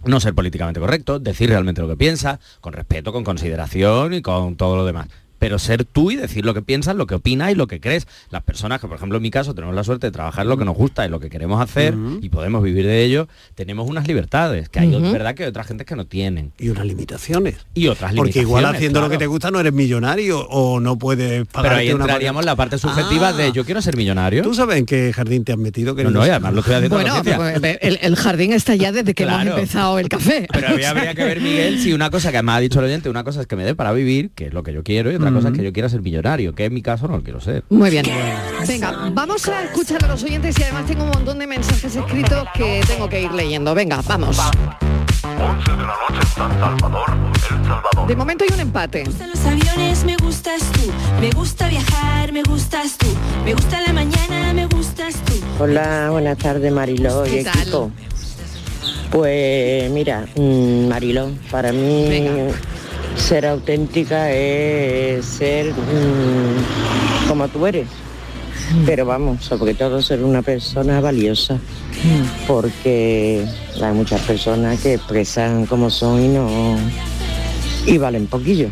no 0.04 0.20
ser 0.20 0.34
políticamente 0.34 0.80
correcto, 0.80 1.18
decir 1.18 1.48
realmente 1.48 1.80
lo 1.80 1.88
que 1.88 1.96
piensas, 1.96 2.38
con 2.60 2.72
respeto, 2.72 3.12
con 3.12 3.24
consideración 3.24 4.14
y 4.14 4.22
con 4.22 4.56
todo 4.56 4.76
lo 4.76 4.84
demás. 4.84 5.08
Pero 5.38 5.58
ser 5.58 5.84
tú 5.84 6.10
y 6.10 6.16
decir 6.16 6.44
lo 6.44 6.54
que 6.54 6.62
piensas, 6.62 6.96
lo 6.96 7.06
que 7.06 7.14
opinas 7.16 7.52
y 7.52 7.54
lo 7.54 7.66
que 7.66 7.80
crees. 7.80 8.06
Las 8.30 8.42
personas 8.42 8.80
que, 8.80 8.86
por 8.88 8.96
ejemplo, 8.96 9.16
en 9.18 9.22
mi 9.22 9.30
caso, 9.30 9.54
tenemos 9.54 9.74
la 9.74 9.84
suerte 9.84 10.06
de 10.06 10.10
trabajar 10.10 10.44
en 10.44 10.48
lo 10.48 10.56
que 10.56 10.64
nos 10.64 10.76
gusta 10.76 11.06
y 11.06 11.08
lo 11.10 11.20
que 11.20 11.28
queremos 11.30 11.60
hacer 11.60 11.94
y 12.20 12.28
podemos 12.28 12.62
vivir 12.62 12.86
de 12.86 13.04
ello, 13.04 13.28
tenemos 13.54 13.88
unas 13.88 14.06
libertades, 14.08 14.68
que 14.68 14.80
hay 14.80 14.94
Ujú. 14.94 15.12
verdad 15.12 15.34
que 15.34 15.42
hay 15.44 15.48
otras 15.48 15.66
gente 15.66 15.84
que 15.84 15.94
no 15.96 16.06
tienen. 16.06 16.52
Y 16.58 16.68
unas 16.70 16.86
limitaciones. 16.86 17.56
Y 17.74 17.88
otras 17.88 18.14
Porque 18.14 18.40
igual 18.40 18.62
limitaciones, 18.62 18.76
haciendo 18.78 19.00
lo 19.00 19.10
que 19.10 19.18
te 19.18 19.26
gusta 19.26 19.50
no 19.50 19.60
eres 19.60 19.72
millonario 19.72 20.40
o 20.48 20.80
no 20.80 20.96
puedes 20.98 21.46
pagar. 21.46 21.70
Pero 21.70 21.80
ahí 21.80 21.88
entraríamos 21.90 22.44
la 22.44 22.56
parte 22.56 22.78
subjetiva 22.78 23.32
de 23.32 23.52
yo 23.52 23.64
quiero 23.64 23.82
ser 23.82 23.96
millonario. 23.96 24.42
¿Tú 24.42 24.54
sabes 24.54 24.78
en 24.78 24.86
qué 24.86 25.12
jardín 25.12 25.44
te 25.44 25.52
has 25.52 25.58
metido? 25.58 25.94
Que 25.94 26.04
No, 26.04 26.10
no, 26.10 26.22
además 26.22 26.52
lo 26.54 26.60
estoy 26.60 26.74
haciendo 26.76 26.96
Bueno, 26.96 27.22
pues, 27.22 27.78
el, 27.80 27.98
el 28.00 28.16
jardín 28.16 28.52
está 28.52 28.74
ya 28.74 28.92
desde 28.92 29.14
que 29.14 29.22
hemos 29.24 29.36
Claro. 29.36 29.56
empezado 29.58 29.98
el 29.98 30.08
café. 30.08 30.46
Pero 30.52 30.68
habría, 30.70 30.90
habría 30.90 31.14
que 31.14 31.24
ver, 31.24 31.40
Miguel, 31.40 31.78
si 31.80 31.92
una 31.92 32.10
cosa 32.10 32.32
que 32.32 32.42
me 32.42 32.52
ha 32.52 32.58
dicho 32.60 32.78
el 32.78 32.86
oyente, 32.86 33.08
una 33.10 33.24
cosa 33.24 33.40
es 33.42 33.46
que 33.46 33.56
me 33.56 33.64
dé 33.64 33.74
para 33.74 33.92
vivir, 33.92 34.30
que 34.34 34.46
es 34.46 34.52
lo 34.54 34.62
que 34.62 34.72
yo 34.72 34.82
quiero, 34.82 35.10
y 35.12 35.18
otra 35.28 35.40
cosa 35.40 35.48
es 35.48 35.58
que 35.58 35.64
yo 35.64 35.72
quiera 35.72 35.88
ser 35.88 36.02
millonario, 36.02 36.54
que 36.54 36.64
en 36.66 36.74
mi 36.74 36.82
caso 36.82 37.08
no 37.08 37.16
lo 37.16 37.22
quiero 37.22 37.40
ser. 37.40 37.64
Muy 37.68 37.90
bien. 37.90 38.04
Venga, 38.66 39.10
vamos 39.12 39.48
a 39.48 39.64
escuchar 39.64 40.04
a 40.04 40.08
los 40.08 40.22
oyentes 40.22 40.58
y 40.58 40.62
además 40.62 40.86
tengo 40.86 41.04
un 41.04 41.10
montón 41.10 41.38
de 41.38 41.46
mensajes 41.46 41.96
escritos 41.96 42.46
que 42.54 42.82
tengo 42.86 43.08
que 43.08 43.22
ir 43.22 43.32
leyendo. 43.32 43.74
Venga, 43.74 44.00
vamos. 44.06 44.38
De 48.06 48.16
momento 48.16 48.44
hay 48.48 48.54
un 48.54 48.60
empate. 48.60 49.04
gustan 49.04 49.30
los 49.30 49.44
aviones, 49.44 50.04
me 50.04 50.16
gustas 50.16 50.62
tú. 50.72 50.92
Me 51.20 51.30
gusta 51.30 51.68
viajar, 51.68 52.32
me 52.32 52.42
gustas 52.42 52.96
tú. 52.96 53.06
Me 53.44 53.54
gusta 53.54 53.80
la 53.80 53.92
mañana, 53.92 54.52
me 54.54 54.66
gustas 54.66 55.14
tú. 55.24 55.34
Hola, 55.58 56.08
buenas 56.10 56.38
tardes 56.38 56.72
Mariló 56.72 57.26
y 57.26 57.30
¿Qué 57.30 57.44
tal? 57.44 57.60
equipo. 57.62 57.90
Pues 59.10 59.90
mira, 59.90 60.26
mm, 60.36 60.88
Mariló, 60.88 61.30
para 61.50 61.72
mí 61.72 62.50
ser 63.16 63.46
auténtica 63.46 64.30
es 64.30 65.24
ser 65.24 65.72
mm, 65.72 67.28
como 67.28 67.48
tú 67.48 67.66
eres. 67.66 67.88
Pero 68.84 69.06
vamos, 69.06 69.44
sobre 69.44 69.74
todo 69.74 70.02
ser 70.02 70.22
una 70.22 70.42
persona 70.42 71.00
valiosa. 71.00 71.58
Porque 72.46 73.46
hay 73.82 73.92
muchas 73.92 74.20
personas 74.22 74.80
que 74.80 74.94
expresan 74.94 75.66
como 75.66 75.90
son 75.90 76.24
y 76.24 76.28
no 76.28 76.76
y 77.86 77.98
valen 77.98 78.26
poquillo. 78.26 78.68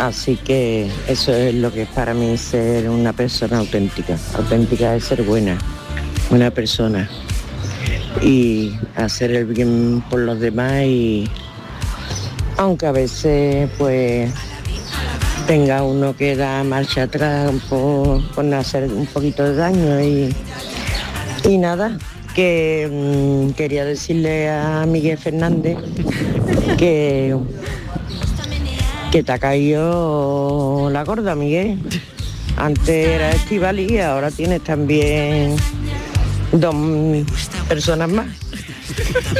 Así 0.00 0.36
que 0.36 0.90
eso 1.06 1.32
es 1.32 1.54
lo 1.54 1.72
que 1.72 1.82
es 1.82 1.88
para 1.88 2.12
mí 2.12 2.36
ser 2.36 2.88
una 2.90 3.12
persona 3.12 3.58
auténtica. 3.58 4.18
Auténtica 4.34 4.96
es 4.96 5.04
ser 5.04 5.22
buena, 5.22 5.56
buena 6.28 6.50
persona. 6.50 7.08
Y 8.20 8.72
hacer 8.96 9.30
el 9.30 9.46
bien 9.46 10.02
por 10.10 10.20
los 10.20 10.40
demás 10.40 10.82
y 10.84 11.30
aunque 12.60 12.86
a 12.86 12.92
veces 12.92 13.70
pues 13.78 14.30
tenga 15.46 15.82
uno 15.82 16.14
que 16.14 16.36
da 16.36 16.62
marcha 16.62 17.04
atrás 17.04 17.50
por, 17.70 18.22
por 18.34 18.54
hacer 18.54 18.84
un 18.84 19.06
poquito 19.06 19.44
de 19.44 19.54
daño 19.54 19.98
y, 20.02 20.34
y 21.48 21.56
nada, 21.56 21.96
que 22.34 22.86
mm, 22.90 23.52
quería 23.52 23.86
decirle 23.86 24.50
a 24.50 24.84
Miguel 24.86 25.16
Fernández 25.16 25.78
que 26.76 27.34
que 29.10 29.24
te 29.24 29.32
ha 29.32 29.38
caído 29.38 30.88
la 30.92 31.02
gorda, 31.02 31.34
Miguel. 31.34 31.78
Antes 32.56 32.88
era 33.08 33.30
Estivali 33.30 33.94
y 33.94 33.98
ahora 33.98 34.30
tienes 34.30 34.62
también 34.62 35.56
dos 36.52 36.74
personas 37.68 38.08
más. 38.10 38.28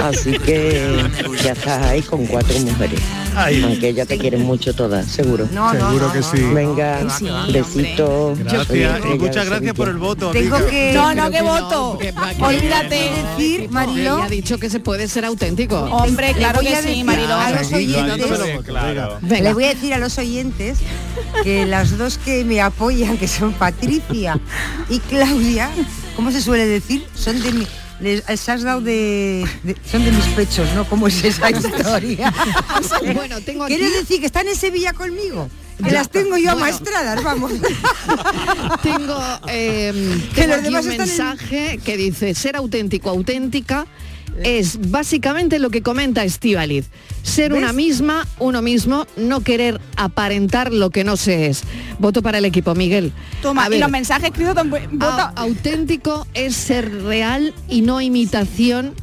Así 0.03 0.39
que 0.39 1.05
ya 1.43 1.53
estás 1.53 1.83
ahí 1.87 2.03
con 2.03 2.27
cuatro 2.27 2.59
mujeres. 2.61 3.01
Aunque 3.35 3.89
ella 3.89 4.07
te 4.07 4.19
quiere 4.19 4.37
mucho 4.37 4.75
todas, 4.75 5.07
seguro. 5.07 5.49
No, 5.53 5.73
no, 5.73 5.89
Seguro 5.91 6.13
que 6.13 6.23
sí. 6.23 6.43
Venga, 6.53 7.09
Sí, 7.11 7.29
besito. 7.53 8.35
Gracias 8.37 8.69
y 8.71 8.83
Estrella 8.83 9.01
muchas 9.19 9.45
de 9.45 9.51
gracias 9.51 9.75
por 9.75 9.89
el 9.89 9.97
voto. 9.99 10.31
Tengo 10.31 10.57
amiga. 10.57 10.71
que... 10.71 10.93
No, 10.95 11.15
no, 11.15 11.31
que 11.31 11.43
voto. 11.43 11.99
Olvídate. 12.41 13.11
decir, 13.37 13.71
Marilo, 13.71 14.17
Ella 14.17 14.25
ha 14.25 14.29
dicho 14.29 14.59
que 14.59 14.71
se 14.71 14.81
puede 14.81 15.09
ser 15.09 15.25
auténtico. 15.25 15.77
Hombre, 15.79 16.33
claro 16.35 16.61
que 16.61 16.77
sí, 16.77 17.05
Mariló. 17.05 17.35
a 17.35 17.51
los 17.51 17.73
oyentes, 17.73 18.27
claro. 18.65 19.19
Le 19.23 19.55
voy 19.55 19.65
a 19.65 19.69
decir 19.69 19.95
a 19.95 19.99
los 19.99 20.19
oyentes 20.19 20.79
que 21.43 21.67
las 21.67 21.97
dos 21.97 22.19
que 22.19 22.45
me 22.45 22.61
apoyan, 22.61 23.17
que 23.17 23.29
son 23.29 23.53
Patricia 23.53 24.39
y 24.89 24.99
Claudia, 25.01 25.71
¿cómo 26.17 26.31
se 26.31 26.41
suele 26.41 26.67
decir? 26.67 27.07
Son 27.15 27.41
de 27.41 27.53
mi, 27.53 27.67
les, 28.01 28.23
les 28.29 28.49
has 28.49 28.63
dado 28.63 28.81
de, 28.81 29.45
de- 29.63 29.77
son 29.91 30.05
de 30.05 30.13
mis 30.13 30.25
pechos, 30.27 30.69
¿no? 30.75 30.89
¿Cómo 30.89 31.07
es 31.09 31.23
esa 31.25 31.51
historia? 31.51 32.33
Bueno, 33.15 33.41
tengo 33.41 33.65
aquí- 33.65 33.77
¿Quieres 33.77 33.93
decir 33.95 34.21
que 34.21 34.27
están 34.27 34.49
en 34.49 34.57
Sevilla 34.57 34.93
conmigo? 34.93 35.49
Que 35.83 35.91
las 35.93 36.11
tengo 36.11 36.37
yo 36.37 36.45
Bueno. 36.53 36.61
maestradas, 36.61 37.23
vamos. 37.25 37.53
Tengo, 38.83 39.19
eh, 39.49 40.21
Que 40.35 40.47
los 40.47 40.63
demás 40.63 40.85
un 40.85 40.93
en- 40.93 40.99
mensaje 40.99 41.81
que 41.85 41.97
dice 41.97 42.35
ser 42.35 42.57
auténtico, 42.57 43.09
auténtica 43.11 43.87
es 44.43 44.91
básicamente 44.91 45.59
lo 45.59 45.71
que 45.71 45.83
comenta 45.83 46.25
Estivaliz. 46.25 46.87
Ser 47.23 47.53
una 47.53 47.73
misma, 47.73 48.27
uno 48.39 48.63
mismo, 48.63 49.07
no 49.17 49.41
querer 49.41 49.81
aparentar 49.97 50.73
lo 50.73 50.91
que 50.91 51.05
no 51.05 51.17
se 51.17 51.47
es. 51.47 51.63
Voto 51.99 52.23
para 52.23 52.39
el 52.39 52.45
equipo, 52.45 52.75
Miguel. 52.75 53.13
Toma, 53.43 53.65
A 53.65 53.67
y 53.67 53.71
ver, 53.71 53.81
los 53.81 53.91
mensajes 53.91 54.31
escritos 54.31 54.55
Vota. 54.93 55.33
auténtico 55.37 56.27
es 56.35 56.57
ser 56.57 57.03
real 57.03 57.55
y 57.69 57.83
no 57.83 58.01
imitación 58.01 58.95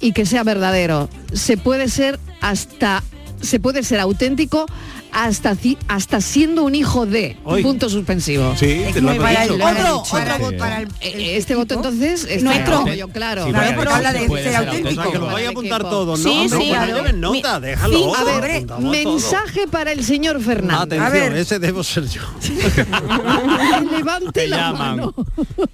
y 0.00 0.12
que 0.12 0.26
sea 0.26 0.44
verdadero. 0.44 1.08
Se 1.32 1.56
puede 1.56 1.88
ser 1.88 2.20
hasta 2.40 3.02
se 3.40 3.60
puede 3.60 3.82
ser 3.82 4.00
auténtico 4.00 4.66
hasta 5.14 5.56
hasta 5.88 6.20
siendo 6.20 6.64
un 6.64 6.74
hijo 6.74 7.06
de 7.06 7.36
Hoy. 7.44 7.62
punto 7.62 7.88
suspensivo. 7.88 8.54
Sí, 8.56 8.82
te 8.92 9.00
lo 9.00 9.16
Para 9.16 9.44
el- 9.44 9.52
otro, 9.52 9.66
Otro, 9.98 10.02
para- 10.10 10.36
otro. 10.36 10.58
para 10.58 10.80
el- 10.80 10.88
Eh, 11.00 11.36
Este 11.36 11.54
voto 11.54 11.74
entonces 11.74 12.26
está 12.28 12.44
Nuestro. 12.44 12.84
claro. 13.12 13.44
Sí, 13.46 13.52
habla 13.92 14.12
de 14.12 14.18
ser 14.20 14.30
O 14.30 14.36
sea, 14.42 15.12
que 15.12 15.18
lo 15.18 15.30
a 15.44 15.48
apuntar 15.50 15.82
todo, 15.82 16.16
¿no? 16.16 16.22
Sí, 16.22 16.28
Hombre, 16.28 16.58
sí, 16.58 16.68
claro. 16.68 16.96
lleven 16.96 17.20
nota, 17.20 17.60
déjalo. 17.60 17.96
Sí, 17.96 18.04
A 18.16 18.24
ver, 18.24 18.66
mensaje 18.80 19.66
para 19.68 19.92
el 19.92 20.04
señor. 20.04 20.42
Fernández. 20.42 20.98
Atención, 21.00 21.06
A 21.06 21.10
ver. 21.10 21.36
ese 21.36 21.58
debo 21.60 21.84
ser 21.84 22.08
yo. 22.08 22.22
Levante 23.90 24.32
Te 24.32 24.48
la 24.48 24.72
mano. 24.72 25.14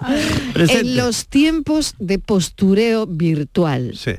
En 0.54 0.96
los 0.96 1.26
tiempos 1.28 1.94
de 1.98 2.18
postureo 2.18 3.06
virtual, 3.06 3.92
Sí. 3.96 4.12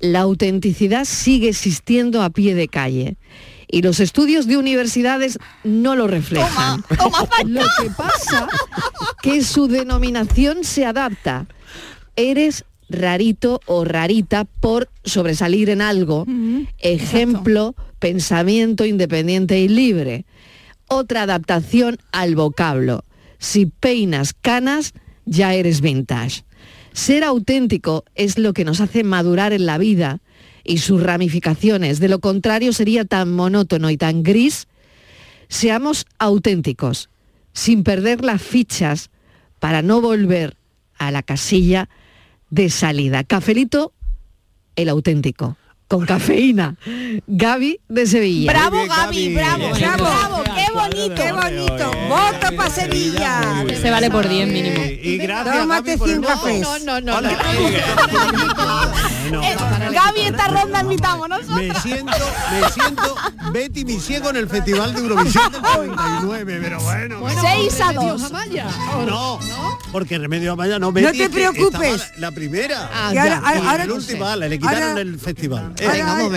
la 0.00 0.20
autenticidad 0.20 1.04
sigue 1.04 1.48
existiendo 1.48 2.22
a 2.22 2.30
pie 2.30 2.54
de 2.54 2.68
calle. 2.68 3.16
Y 3.72 3.80
los 3.80 4.00
estudios 4.00 4.46
de 4.46 4.58
universidades 4.58 5.38
no 5.64 5.96
lo 5.96 6.06
reflejan. 6.06 6.84
Lo 7.46 7.62
que 7.80 7.90
pasa 7.96 8.46
que 9.22 9.42
su 9.42 9.66
denominación 9.66 10.62
se 10.62 10.84
adapta. 10.84 11.46
Eres 12.14 12.66
rarito 12.90 13.62
o 13.64 13.86
rarita 13.86 14.44
por 14.44 14.90
sobresalir 15.04 15.70
en 15.70 15.80
algo. 15.80 16.26
Ejemplo, 16.80 17.74
pensamiento 17.98 18.84
independiente 18.84 19.58
y 19.58 19.68
libre. 19.68 20.26
Otra 20.86 21.22
adaptación 21.22 21.96
al 22.12 22.36
vocablo. 22.36 23.04
Si 23.38 23.64
peinas 23.64 24.34
canas, 24.34 24.92
ya 25.24 25.54
eres 25.54 25.80
vintage. 25.80 26.44
Ser 26.92 27.24
auténtico 27.24 28.04
es 28.14 28.38
lo 28.38 28.52
que 28.52 28.66
nos 28.66 28.82
hace 28.82 29.02
madurar 29.02 29.54
en 29.54 29.64
la 29.64 29.78
vida 29.78 30.20
y 30.64 30.78
sus 30.78 31.02
ramificaciones. 31.02 32.00
De 32.00 32.08
lo 32.08 32.20
contrario 32.20 32.72
sería 32.72 33.04
tan 33.04 33.32
monótono 33.32 33.90
y 33.90 33.96
tan 33.96 34.22
gris. 34.22 34.68
Seamos 35.48 36.06
auténticos, 36.18 37.08
sin 37.52 37.84
perder 37.84 38.24
las 38.24 38.40
fichas 38.42 39.10
para 39.58 39.82
no 39.82 40.00
volver 40.00 40.56
a 40.98 41.10
la 41.10 41.22
casilla 41.22 41.88
de 42.50 42.70
salida. 42.70 43.24
Cafelito, 43.24 43.92
el 44.76 44.88
auténtico, 44.88 45.56
con 45.88 46.06
cafeína. 46.06 46.76
Gaby 47.26 47.80
de 47.88 48.06
Sevilla. 48.06 48.52
Bravo, 48.52 48.76
bien, 48.76 48.88
Gaby, 48.88 49.34
Gaby. 49.34 49.34
bravo, 49.34 49.74
Bien. 49.74 49.90
bravo, 49.96 50.42
qué 50.44 50.51
bonito. 50.72 51.14
Qué 51.14 51.32
bonito. 51.32 51.90
Voto 52.08 52.56
para 52.56 52.70
Sevilla. 52.70 53.64
Se 53.80 53.90
vale 53.90 54.10
por 54.10 54.28
10 54.28 54.48
mínimo. 54.48 54.82
Y 54.84 55.18
gracias, 55.18 55.56
Tómate 55.58 55.96
Gaby, 55.96 55.98
por 55.98 56.08
el 56.08 56.14
100 56.14 56.22
voto. 56.22 56.34
cafés. 56.34 56.60
No, 56.62 56.78
no, 56.78 57.00
no, 57.00 57.20
no. 57.20 57.30
Bueno, 57.30 57.42
Eh, 59.42 59.56
Gaby, 59.92 60.20
esta 60.22 60.48
ronda 60.48 60.80
invitamos 60.80 61.28
nosotros. 61.28 61.56
me 61.56 61.74
siento, 61.80 62.12
me 62.50 62.68
siento 62.70 63.14
Betty 63.52 63.84
Misiego 63.84 64.30
en 64.30 64.36
el 64.36 64.48
Festival 64.48 64.94
de 64.94 65.00
Eurovisión 65.00 65.50
del 65.52 65.62
99, 65.96 66.58
pero 66.62 66.80
bueno. 66.80 67.20
Bueno, 67.20 67.40
Seis 67.40 67.80
a 67.80 67.92
Remedios 67.92 68.22
dos. 68.22 68.30
Amaya. 68.30 68.66
no, 69.06 69.38
porque 69.92 70.18
Remedio 70.18 70.52
Amaya 70.52 70.78
no, 70.78 70.92
Betty 70.92 71.18
te 71.18 71.24
es 71.24 71.28
que 71.30 71.34
preocupes. 71.34 72.10
La, 72.16 72.28
la 72.28 72.32
primera. 72.32 72.90
Ah, 72.92 73.12
ahora- 73.68 73.86
no 73.86 74.00
sé. 74.00 74.16
vale, 74.18 74.48
le 74.48 74.58
quitaron 74.58 74.98
el 74.98 75.18
festival. 75.18 75.72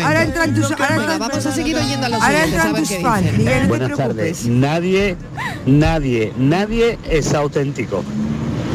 Ahora, 0.03 0.23
entran 0.23 0.53
tus, 0.53 0.71
ahora 0.71 1.17
vamos 1.17 1.45
a 1.45 1.51
seguir 1.51 1.75
oyendo 1.77 2.05
a 2.05 2.09
los 2.09 2.21
ahora 2.21 2.43
entran 2.45 2.75
tus 2.75 2.89
fans. 3.01 3.25
no 3.37 3.43
te 3.43 3.65
Buenas 3.67 3.91
preocupes. 3.91 4.24
Tardes. 4.33 4.45
Nadie, 4.47 5.15
nadie, 5.65 6.33
nadie 6.37 6.97
es 7.09 7.33
auténtico. 7.33 8.03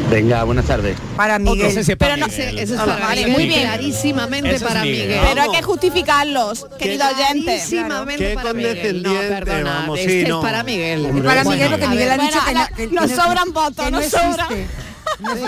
Venga, 0.09 0.43
buenas 0.43 0.65
tardes. 0.65 0.97
Para 1.15 1.39
Miguel. 1.39 1.67
Otro 1.67 1.71
sé 1.71 1.83
si 1.85 1.91
es 1.93 1.97
para 1.97 2.15
Pero 2.15 2.27
no 2.27 2.31
Miguel. 2.33 2.55
sé, 2.57 2.63
eso 2.63 2.73
es 2.73 2.79
para 2.81 2.97
vale, 2.99 3.21
Miguel. 3.21 3.31
muy 3.31 3.47
bien. 3.47 3.61
Clarísimamente 3.61 4.55
Eso 4.55 4.65
para 4.67 4.81
Miguel. 4.81 5.07
Miguel. 5.07 5.21
Pero 5.29 5.41
hay 5.41 5.51
que 5.51 5.61
justificarlos, 5.63 6.65
querido 6.77 7.05
oyente. 7.07 7.43
Clarísimamente 7.45 8.27
Qué 8.29 8.33
para 8.35 8.53
Miguel. 8.53 9.03
No, 9.03 9.13
perdona, 9.13 9.63
vamos, 9.63 9.99
este 9.99 10.11
sí, 10.11 10.19
es 10.23 10.27
no. 10.29 10.41
para 10.41 10.63
Miguel. 10.63 11.05
Hombre, 11.05 11.23
para 11.23 11.43
bueno, 11.43 11.51
Miguel, 11.55 11.69
porque 11.71 11.85
a 11.85 11.89
Miguel 11.89 12.09
ver, 12.09 12.19
ha 12.19 12.23
dicho 12.23 12.39
bueno, 12.43 12.67
que, 12.75 12.87
no- 12.87 12.89
que- 12.89 12.95
nos 13.07 13.11
sobran 13.11 13.53
votos, 13.53 13.91
nos 13.91 14.05
sobran. 14.05 14.47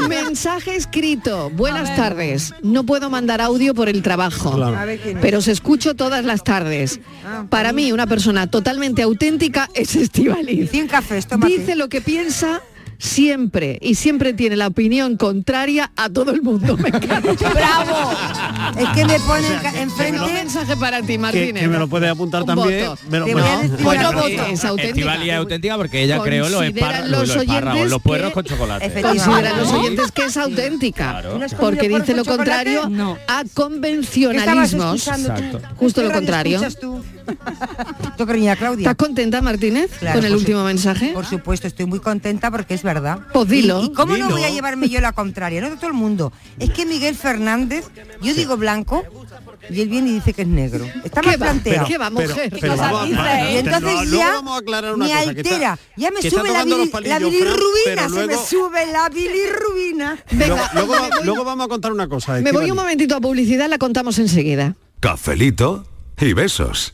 Mensaje 0.07 0.75
escrito. 0.75 1.49
Buenas 1.49 1.95
tardes. 1.95 2.53
No 2.61 2.83
puedo 2.83 3.09
mandar 3.09 3.41
audio 3.41 3.73
por 3.73 3.89
el 3.89 4.01
trabajo, 4.01 4.51
Claro. 4.55 4.77
Pero 5.21 5.39
os 5.39 5.47
escucho 5.47 5.95
todas 5.95 6.23
las 6.25 6.43
tardes. 6.43 6.99
Ah, 7.25 7.45
Para 7.49 7.73
mí, 7.73 7.91
una 7.91 8.07
persona 8.07 8.47
totalmente 8.47 9.01
auténtica 9.01 9.69
es 9.73 9.95
Estivaliz. 9.95 10.69
100 10.71 10.87
cafés, 10.87 11.27
tómate. 11.27 11.57
Dice 11.57 11.75
lo 11.75 11.89
que 11.89 12.01
piensa 12.01 12.61
siempre 13.03 13.77
y 13.81 13.95
siempre 13.95 14.31
tiene 14.33 14.55
la 14.55 14.67
opinión 14.67 15.17
contraria 15.17 15.91
a 15.97 16.09
todo 16.09 16.31
el 16.31 16.41
mundo. 16.41 16.77
Me 16.77 16.87
encanta. 16.87 17.33
¡Bravo! 17.53 18.11
Es 18.79 18.89
que 18.89 19.05
me 19.05 19.19
ponen 19.19 19.57
O 19.57 19.61
sea, 19.61 19.71
que- 19.71 19.81
enfrente. 19.81 20.21
Un 20.21 20.33
mensaje 20.33 20.77
para 20.77 21.01
ti, 21.01 21.17
Martínez. 21.17 21.61
que 21.63 21.67
me 21.67 21.77
lo 21.79 21.87
puede 21.89 22.07
apuntar 22.07 22.41
Un 22.43 22.47
también. 22.47 22.87
voto. 22.87 23.01
me 23.09 23.19
lo- 23.19 23.25
a 23.25 23.83
bueno, 23.83 24.11
voto. 24.13 24.21
cosa. 24.29 24.49
es 24.49 24.63
auténtica. 24.65 24.87
Estivali 24.99 25.29
es 25.29 25.35
auténtica 25.35 25.75
porque 25.77 26.01
ella 26.01 26.21
creó 26.21 26.47
los, 26.47 26.63
espárragos, 26.63 27.09
los 27.09 27.19
los, 27.27 27.29
espárragos, 27.37 27.71
oyentes 27.73 27.91
los 27.91 28.01
puerros 28.01 28.27
que- 28.29 28.33
con 28.35 28.43
chocolate. 28.45 29.01
Consideran 29.01 29.57
los 29.59 29.71
¿No? 29.71 29.79
oyentes 29.81 30.11
que 30.11 30.25
es 30.25 30.37
auténtica, 30.37 31.09
Claro. 31.11 31.39
¿No 31.39 31.45
porque 31.59 31.89
dice 31.89 32.13
lo 32.13 32.23
contrario 32.23 32.87
No. 32.89 33.17
a 33.27 33.43
¿Qué 33.43 33.49
estabas 33.49 33.49
convencionalismos. 33.53 35.09
Justo 35.77 36.01
¿Qué 36.01 36.07
lo 36.07 36.13
contrario. 36.13 36.61
tú? 38.17 38.25
Cariña 38.25 38.55
Claudia. 38.55 38.89
¿Estás 38.89 38.95
contenta, 38.95 39.41
Martínez, 39.41 39.91
Claro, 39.99 40.19
con 40.19 40.25
el 40.25 40.35
último 40.35 40.59
su- 40.59 40.65
mensaje? 40.65 41.11
Por 41.13 41.25
supuesto, 41.25 41.67
estoy 41.67 41.85
muy 41.85 41.99
contenta 41.99 42.51
porque 42.51 42.73
es 42.73 42.83
verdad. 42.83 43.19
Pues 43.33 43.47
dilo. 43.49 43.81
¿Y, 43.81 43.85
y 43.87 43.93
cómo 43.93 44.13
Dilo. 44.13 44.29
no 44.29 44.35
voy 44.35 44.43
a 44.43 44.49
llevarme 44.49 44.89
yo 44.89 45.01
la 45.01 45.11
contraria? 45.13 45.61
No 45.61 45.69
de 45.69 45.75
todo 45.77 45.87
el 45.87 45.93
mundo. 45.93 46.31
Es 46.59 46.69
que 46.71 46.85
Miguel 46.85 47.15
Fernández, 47.15 47.85
yo 48.21 48.33
digo 48.33 48.57
blanco 48.57 49.03
y 49.69 49.81
él 49.81 49.89
viene 49.89 50.09
y 50.09 50.13
dice 50.15 50.33
que 50.33 50.41
es 50.43 50.47
negro. 50.47 50.85
Está 51.03 51.21
¿Qué 51.21 51.27
mal 51.27 51.35
va? 51.41 51.45
planteado. 51.45 51.87
¿Qué 51.87 51.97
va, 51.97 52.09
pero, 52.11 52.29
mujer? 52.29 52.49
pero 52.59 52.73
cosa 52.73 52.83
vamos 52.91 53.01
a 53.01 53.05
dice? 53.05 53.19
aclarar, 53.19 53.51
Y 53.51 53.57
entonces 53.57 53.81
no, 53.83 54.03
luego 54.05 54.17
ya 54.17 54.31
vamos 54.33 54.53
a 54.53 54.57
aclarar 54.57 54.93
una 54.95 55.05
me 55.05 55.11
cosa, 55.11 55.33
que 55.33 55.41
está- 55.41 55.49
altera. 55.53 55.79
ya 55.95 56.11
me 56.11 56.21
sube 56.21 56.49
la, 56.51 56.63
bilirrubina, 56.65 57.15
pero 57.85 58.09
se 58.09 58.15
me 58.15 58.25
luego- 58.27 58.45
sube 58.45 58.85
la 58.91 59.09
bilirrubina. 59.09 60.17
Luego, 60.31 60.55
Venga, 60.55 60.71
luego, 60.73 60.95
luego 61.23 61.43
vamos 61.43 61.65
a 61.65 61.69
contar 61.69 61.91
una 61.91 62.07
cosa. 62.07 62.33
me 62.41 62.51
voy 62.51 62.69
un 62.71 62.77
momentito 62.77 63.15
a 63.15 63.21
publicidad, 63.21 63.69
la 63.69 63.77
contamos 63.77 64.19
enseguida. 64.19 64.75
Cafelito 64.99 65.85
y 66.19 66.33
besos. 66.33 66.93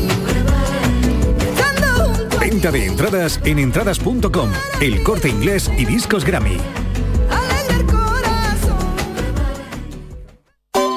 Venta 2.41 2.71
de 2.71 2.87
entradas 2.87 3.39
en 3.45 3.59
entradas.com, 3.59 4.49
el 4.81 5.03
corte 5.03 5.29
inglés 5.29 5.69
y 5.77 5.85
discos 5.85 6.25
Grammy. 6.25 6.57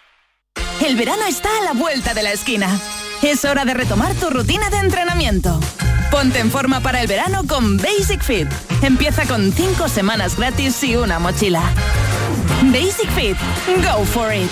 El 0.85 0.95
verano 0.95 1.23
está 1.27 1.49
a 1.59 1.63
la 1.63 1.73
vuelta 1.73 2.13
de 2.13 2.23
la 2.23 2.31
esquina. 2.31 2.67
Es 3.21 3.45
hora 3.45 3.65
de 3.65 3.73
retomar 3.73 4.13
tu 4.15 4.29
rutina 4.29 4.69
de 4.69 4.77
entrenamiento. 4.77 5.59
Ponte 6.11 6.39
en 6.39 6.51
forma 6.51 6.79
para 6.79 7.01
el 7.01 7.07
verano 7.07 7.43
con 7.47 7.77
Basic 7.77 8.21
Fit. 8.21 8.47
Empieza 8.81 9.25
con 9.25 9.51
5 9.51 9.87
semanas 9.89 10.37
gratis 10.37 10.83
y 10.83 10.95
una 10.95 11.19
mochila. 11.19 11.61
Basic 12.63 13.09
Fit. 13.11 13.37
Go 13.83 14.05
for 14.05 14.33
it. 14.33 14.51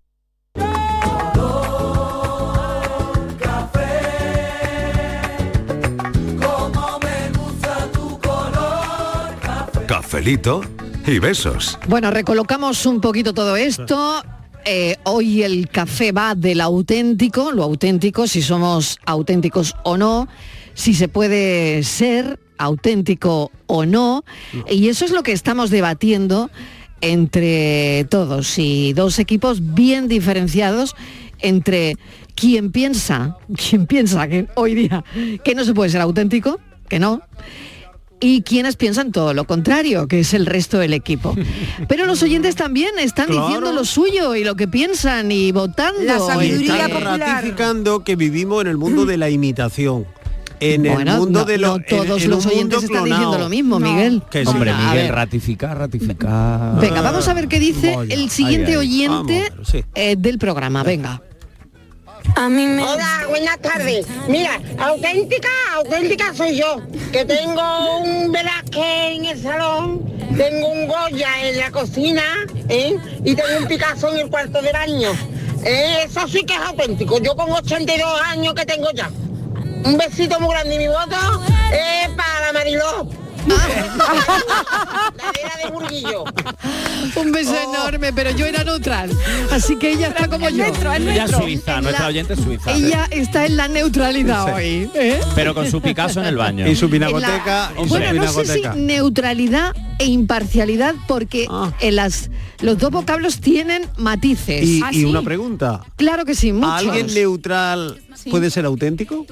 Cafelito 10.21 10.61
y 11.07 11.17
besos. 11.17 11.79
Bueno, 11.87 12.11
recolocamos 12.11 12.85
un 12.85 13.01
poquito 13.01 13.33
todo 13.33 13.55
esto. 13.55 14.21
Eh, 14.65 14.95
hoy 15.03 15.41
el 15.41 15.67
café 15.67 16.11
va 16.11 16.35
del 16.35 16.61
auténtico, 16.61 17.51
lo 17.51 17.63
auténtico, 17.63 18.27
si 18.27 18.43
somos 18.43 18.99
auténticos 19.03 19.75
o 19.81 19.97
no, 19.97 20.27
si 20.75 20.93
se 20.93 21.07
puede 21.07 21.81
ser 21.81 22.39
auténtico 22.59 23.51
o 23.65 23.87
no. 23.87 24.23
Y 24.69 24.89
eso 24.89 25.05
es 25.05 25.11
lo 25.11 25.23
que 25.23 25.31
estamos 25.31 25.71
debatiendo 25.71 26.51
entre 27.01 28.05
todos 28.11 28.59
y 28.59 28.93
dos 28.93 29.17
equipos 29.17 29.73
bien 29.73 30.07
diferenciados 30.07 30.95
entre 31.39 31.97
quien 32.35 32.71
piensa, 32.71 33.37
quien 33.57 33.87
piensa 33.87 34.27
que 34.27 34.45
hoy 34.53 34.75
día 34.75 35.03
que 35.43 35.55
no 35.55 35.65
se 35.65 35.73
puede 35.73 35.89
ser 35.89 36.01
auténtico, 36.01 36.59
que 36.87 36.99
no, 36.99 37.23
y 38.21 38.43
quienes 38.43 38.75
piensan 38.77 39.11
todo 39.11 39.33
lo 39.33 39.45
contrario, 39.45 40.07
que 40.07 40.19
es 40.21 40.33
el 40.33 40.45
resto 40.45 40.77
del 40.77 40.93
equipo. 40.93 41.35
Pero 41.89 42.05
los 42.05 42.21
oyentes 42.23 42.55
también 42.55 42.91
están 42.99 43.25
Claro. 43.27 43.47
diciendo 43.47 43.71
lo 43.73 43.83
suyo 43.83 44.35
y 44.35 44.43
lo 44.43 44.55
que 44.55 44.67
piensan 44.67 45.31
y 45.31 45.51
votando. 45.51 45.99
Están 46.01 46.39
ratificando 47.19 48.03
que 48.03 48.15
vivimos 48.15 48.61
en 48.61 48.67
el 48.67 48.77
mundo 48.77 49.05
de 49.05 49.17
la 49.17 49.29
imitación. 49.29 50.05
En 50.59 50.83
Bueno, 50.83 51.13
el 51.13 51.17
mundo 51.17 51.39
no- 51.39 51.45
de 51.45 51.57
lo- 51.57 51.79
no 51.79 51.83
todos 51.89 52.21
en 52.21 52.29
los 52.29 52.45
oyentes 52.45 52.83
están 52.83 53.03
clonado. 53.03 53.05
diciendo 53.05 53.37
lo 53.39 53.49
mismo, 53.49 53.79
Miguel. 53.79 54.21
Que 54.29 54.43
sí. 54.45 54.47
Hombre, 54.47 54.71
Miguel, 54.71 54.93
ver. 55.07 55.11
ratificar, 55.15 55.75
ratificar. 55.75 56.79
Venga, 56.79 57.01
vamos 57.01 57.27
a 57.27 57.33
ver 57.33 57.47
qué 57.47 57.59
dice 57.59 57.97
el 58.09 58.29
siguiente 58.29 58.77
oyente 58.77 59.51
eh, 59.95 60.15
del 60.19 60.37
programa. 60.37 60.83
Venga. 60.83 61.23
Hola, 62.93 63.25
buenas 63.29 63.57
tardes. 63.59 64.05
Mira, 64.27 64.59
auténtica, 64.79 65.49
auténtica 65.75 66.33
soy 66.33 66.57
yo, 66.57 66.81
que 67.11 67.25
tengo 67.25 67.97
un 67.99 68.31
Velázquez 68.31 69.15
en 69.15 69.25
el 69.25 69.41
salón, 69.41 70.01
tengo 70.37 70.67
un 70.69 70.87
Goya 70.87 71.29
en 71.47 71.57
la 71.57 71.71
cocina, 71.71 72.23
¿eh? 72.69 72.97
y 73.23 73.35
tengo 73.35 73.57
un 73.59 73.67
Picasso 73.67 74.11
en 74.11 74.19
el 74.19 74.29
cuarto 74.29 74.61
de 74.61 74.71
baño. 74.71 75.11
Eh, 75.63 76.03
Eso 76.05 76.27
sí 76.27 76.43
que 76.43 76.53
es 76.55 76.59
auténtico, 76.61 77.19
yo 77.19 77.35
con 77.35 77.51
82 77.51 78.21
años 78.21 78.53
que 78.55 78.65
tengo 78.65 78.89
ya. 78.91 79.09
Un 79.83 79.97
besito 79.97 80.39
muy 80.39 80.49
grande 80.53 80.75
y 80.75 80.77
mi 80.79 80.87
voto 80.87 81.15
es 81.71 82.09
para 82.09 82.53
Mariló. 82.53 83.07
Burguillo. 85.71 86.23
Un 87.15 87.31
beso 87.31 87.51
Oh. 87.53 87.73
enorme, 87.73 88.13
pero 88.13 88.31
yo 88.31 88.45
era 88.45 88.63
neutral. 88.63 89.09
Así 89.51 89.75
que 89.77 89.91
ella 89.91 90.07
está 90.09 90.27
como 90.27 90.49
yo. 90.49 90.63
Ella 90.63 91.25
es 91.25 91.31
suiza, 91.31 91.77
En 91.77 91.83
nuestra 91.83 92.03
la- 92.05 92.07
oyente 92.09 92.33
es 92.33 92.39
suiza. 92.39 92.71
Ella 92.73 93.07
está 93.11 93.45
en 93.45 93.57
la 93.57 93.67
neutralidad 93.67 94.45
Sí. 94.45 94.51
hoy. 94.53 94.89
¿eh? 94.95 95.19
Pero 95.35 95.53
con 95.53 95.69
su 95.69 95.81
Picasso 95.81 96.19
en 96.21 96.27
el 96.27 96.37
baño. 96.37 96.67
Y 96.67 96.75
su 96.75 96.87
la- 96.87 97.71
bueno, 97.87 98.13
no 98.13 98.31
sé 98.31 98.45
si 98.45 98.61
neutralidad 98.75 99.75
e 99.99 100.05
imparcialidad, 100.05 100.95
porque 101.07 101.47
en 101.79 101.95
las, 101.95 102.29
los 102.61 102.77
dos 102.77 102.91
vocablos 102.91 103.39
tienen 103.39 103.83
matices. 103.97 104.63
Y, 104.63 104.81
y 104.91 105.03
una 105.05 105.21
pregunta. 105.21 105.81
Claro 105.95 106.25
que 106.25 106.35
sí, 106.35 106.53
muchos. 106.53 106.71
¿Alguien 106.73 107.07
neutral 107.13 107.99
puede 108.29 108.49
ser 108.49 108.65
auténtico? 108.65 109.25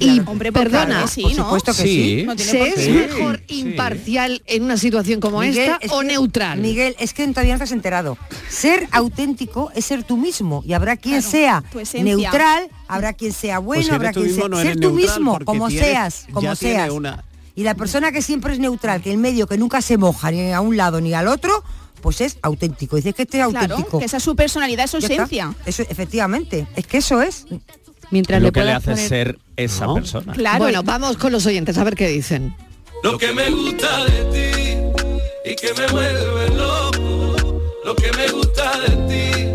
Y 0.00 0.20
Hombre, 0.26 0.50
pues 0.50 0.64
perdona, 0.64 0.86
claro 0.86 1.08
sí, 1.08 1.22
Por 1.22 1.36
¿no? 1.36 1.44
supuesto 1.44 1.72
que 1.74 1.82
sí. 1.82 2.22
No 2.26 2.34
tiene 2.34 2.50
¿se 2.52 2.58
por 2.58 2.68
es 2.68 2.88
mejor 2.88 3.42
Sí. 3.46 3.60
imparcial 3.60 4.42
en 4.46 4.62
una 4.64 4.76
situación 4.76 5.20
como 5.20 5.42
esta 5.42 5.78
es 5.80 5.92
o 5.92 6.00
que- 6.00 6.06
neutral? 6.06 6.58
Miguel, 6.58 6.96
es 6.98 7.12
que 7.14 7.26
todavía 7.28 7.52
no 7.54 7.58
te 7.58 7.64
has 7.64 7.72
enterado. 7.72 8.16
Ser 8.48 8.88
auténtico 8.92 9.70
es 9.74 9.84
ser 9.84 10.02
tú 10.04 10.16
mismo 10.16 10.62
y 10.66 10.72
habrá 10.72 10.96
quien 10.96 11.22
sea 11.22 11.62
tu 11.70 11.80
esencia. 11.80 12.16
neutral, 12.16 12.68
habrá 12.88 13.12
quien 13.12 13.32
sea 13.32 13.58
bueno, 13.58 13.78
Pues 13.80 13.86
eres 13.88 13.94
habrá 13.96 14.12
quien 14.12 14.34
sea 14.34 14.48
no 14.48 14.56
ser 14.60 14.80
tú 14.80 14.90
mismo, 14.92 15.38
como 15.44 15.68
tienes- 15.68 15.86
seas, 15.86 16.26
como 16.32 16.54
seas. 16.56 16.90
una- 16.90 17.24
Y 17.54 17.62
la 17.62 17.74
persona 17.74 18.10
que 18.10 18.22
siempre 18.22 18.54
es 18.54 18.58
neutral, 18.58 19.02
que 19.02 19.12
en 19.12 19.20
medio 19.20 19.46
que 19.46 19.58
nunca 19.58 19.82
se 19.82 19.98
moja 19.98 20.30
ni 20.30 20.50
a 20.52 20.60
un 20.62 20.76
lado 20.78 21.00
ni 21.02 21.12
al 21.12 21.28
otro, 21.28 21.62
pues 22.00 22.22
es 22.22 22.38
auténtico. 22.40 22.96
Dices 22.96 23.14
que 23.14 23.22
este 23.24 23.38
es 23.40 23.46
Claro, 23.48 23.74
auténtico. 23.74 23.98
que 23.98 24.06
esa 24.06 24.16
es 24.16 24.22
su 24.22 24.34
personalidad, 24.34 24.86
su 24.86 24.98
Ya 25.00 25.08
está. 25.08 25.14
esencia. 25.24 25.54
Eso, 25.66 25.82
efectivamente, 25.82 26.66
es 26.74 26.86
que 26.86 26.96
eso 26.98 27.20
es. 27.20 27.44
Mientras 28.10 28.40
lo 28.40 28.48
le 28.48 28.52
que 28.52 28.64
le 28.64 28.72
hace 28.72 28.90
poner- 28.92 29.08
ser 29.08 29.38
esa 29.56 29.86
No. 29.86 29.94
persona. 29.94 30.34
Bueno, 30.58 30.82
vamos 30.82 31.16
con 31.16 31.32
los 31.32 31.46
oyentes 31.46 31.78
a 31.78 31.84
ver 31.84 31.94
qué 31.94 32.08
dicen. 32.08 32.54
Lo 33.02 33.16
que 33.18 33.32
me 33.32 33.48
gusta 33.50 34.04
de 34.04 34.24
ti 34.32 35.50
y 35.50 35.54
que 35.54 35.68
me 35.80 35.86
vuelve 35.92 36.48
loco. 36.56 37.60
Lo 37.84 37.94
que 37.96 38.10
me 38.12 38.28
gusta 38.28 38.72
de 38.80 38.96
ti 39.08 39.46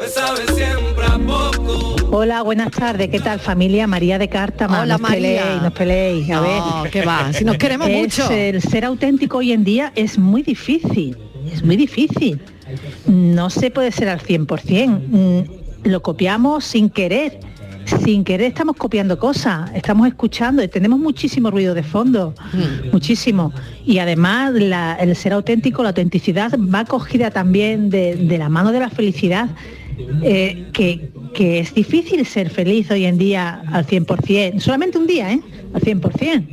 me 0.00 0.08
sabe 0.08 0.40
siempre 0.54 1.04
a 1.04 1.18
poco. 1.18 1.96
Hola, 2.12 2.42
buenas 2.42 2.70
tardes. 2.70 3.08
¿Qué 3.08 3.20
tal 3.20 3.38
familia? 3.40 3.86
María 3.86 4.18
de 4.18 4.28
Cártama. 4.28 4.80
Hola, 4.82 4.86
no 4.86 4.94
os 4.96 5.00
María. 5.02 5.16
peleéis, 5.42 5.62
no 5.62 5.68
os 5.68 5.74
peleéis. 5.74 6.30
A 6.30 6.34
No, 6.36 6.82
ver. 6.82 6.90
qué 6.90 7.02
va, 7.04 7.32
si 7.32 7.44
nos 7.44 7.56
queremos 7.58 7.88
Es, 7.88 7.96
mucho. 8.18 8.30
El 8.30 8.62
ser 8.62 8.84
auténtico 8.84 9.38
hoy 9.38 9.52
en 9.52 9.62
día 9.64 9.92
es 9.94 10.18
muy 10.18 10.42
difícil. 10.42 11.16
Es 11.52 11.62
muy 11.64 11.76
difícil. 11.76 12.40
No 13.06 13.50
se 13.50 13.70
puede 13.70 13.90
ser 13.92 14.08
al 14.08 14.20
100%. 14.20 15.00
Mm, 15.08 15.60
Lo 15.88 16.02
copiamos 16.02 16.64
sin 16.64 16.90
querer. 16.90 17.40
Sin 18.04 18.24
querer 18.24 18.48
estamos 18.48 18.76
copiando 18.76 19.18
cosas, 19.18 19.70
estamos 19.74 20.06
escuchando 20.06 20.62
y 20.62 20.68
tenemos 20.68 20.98
muchísimo 20.98 21.50
ruido 21.50 21.74
de 21.74 21.82
fondo, 21.82 22.34
muchísimo. 22.92 23.52
Y 23.84 23.98
además 23.98 24.52
la- 24.54 24.94
el 24.94 25.14
ser 25.16 25.32
auténtico, 25.32 25.82
la 25.82 25.88
autenticidad 25.90 26.52
va 26.58 26.84
cogida 26.84 27.30
también 27.30 27.90
de, 27.90 28.16
de 28.16 28.38
la 28.38 28.48
mano 28.48 28.70
de 28.72 28.80
la 28.80 28.90
felicidad, 28.90 29.50
eh, 30.22 30.68
que, 30.72 31.10
que 31.34 31.60
es 31.60 31.74
difícil 31.74 32.24
ser 32.26 32.50
feliz 32.50 32.90
hoy 32.90 33.04
en 33.04 33.18
día 33.18 33.62
al 33.72 33.86
100%, 33.86 34.60
solamente 34.60 34.96
un 34.98 35.06
día, 35.06 35.32
¿eh? 35.32 35.40
Al 35.74 35.80
100%. 35.82 36.46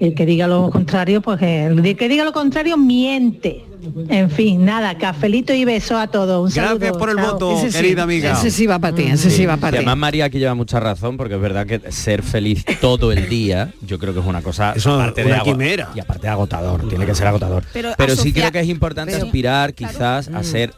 El 0.00 0.14
que 0.14 0.26
diga 0.26 0.46
lo 0.46 0.70
contrario, 0.70 1.20
pues 1.20 1.40
el 1.42 1.96
que 1.96 2.08
diga 2.08 2.24
lo 2.24 2.32
contrario 2.32 2.76
miente. 2.76 3.64
En 4.08 4.28
fin, 4.30 4.64
nada, 4.64 4.98
cafelito 4.98 5.54
y 5.54 5.64
beso 5.64 5.96
a 5.98 6.08
todos. 6.08 6.50
Un 6.50 6.54
Gracias 6.54 6.78
saludo, 6.80 6.98
por 6.98 7.10
el 7.10 7.16
chao. 7.16 7.32
voto, 7.32 7.56
Ese 7.58 7.70
sí, 7.70 7.76
querida 7.78 8.02
amiga. 8.02 8.32
ese 8.32 8.50
sí 8.50 8.66
va 8.66 8.78
para 8.80 8.94
ti, 8.96 9.02
ese 9.04 9.30
sí 9.30 9.46
va 9.46 9.56
para 9.56 9.68
Y 9.68 9.72
ti. 9.72 9.76
además 9.78 9.96
María 9.98 10.24
aquí 10.26 10.38
lleva 10.40 10.54
mucha 10.54 10.80
razón 10.80 11.16
porque 11.16 11.34
es 11.36 11.40
verdad 11.40 11.64
que 11.66 11.80
ser 11.92 12.22
feliz 12.22 12.64
todo 12.80 13.12
el 13.12 13.28
día, 13.28 13.72
yo 13.86 13.98
creo 13.98 14.12
que 14.12 14.20
es 14.20 14.26
una 14.26 14.42
cosa 14.42 14.72
Eso, 14.76 14.94
aparte 14.94 15.24
una 15.24 15.36
de 15.36 15.42
quimera. 15.42 15.90
y 15.94 16.00
aparte 16.00 16.26
agotador, 16.28 16.88
tiene 16.88 17.06
que 17.06 17.14
ser 17.14 17.28
agotador. 17.28 17.62
Pero 17.72 17.92
Pero, 17.96 18.16
sí 18.16 18.32
creo 18.32 18.50
que 18.50 18.60
es 18.60 18.68
importante 18.68 19.12
Pero- 19.12 19.26
aspirar 19.26 19.74
quizás 19.74 20.28
Mm. 20.28 20.36
a 20.36 20.42
ser 20.42 20.74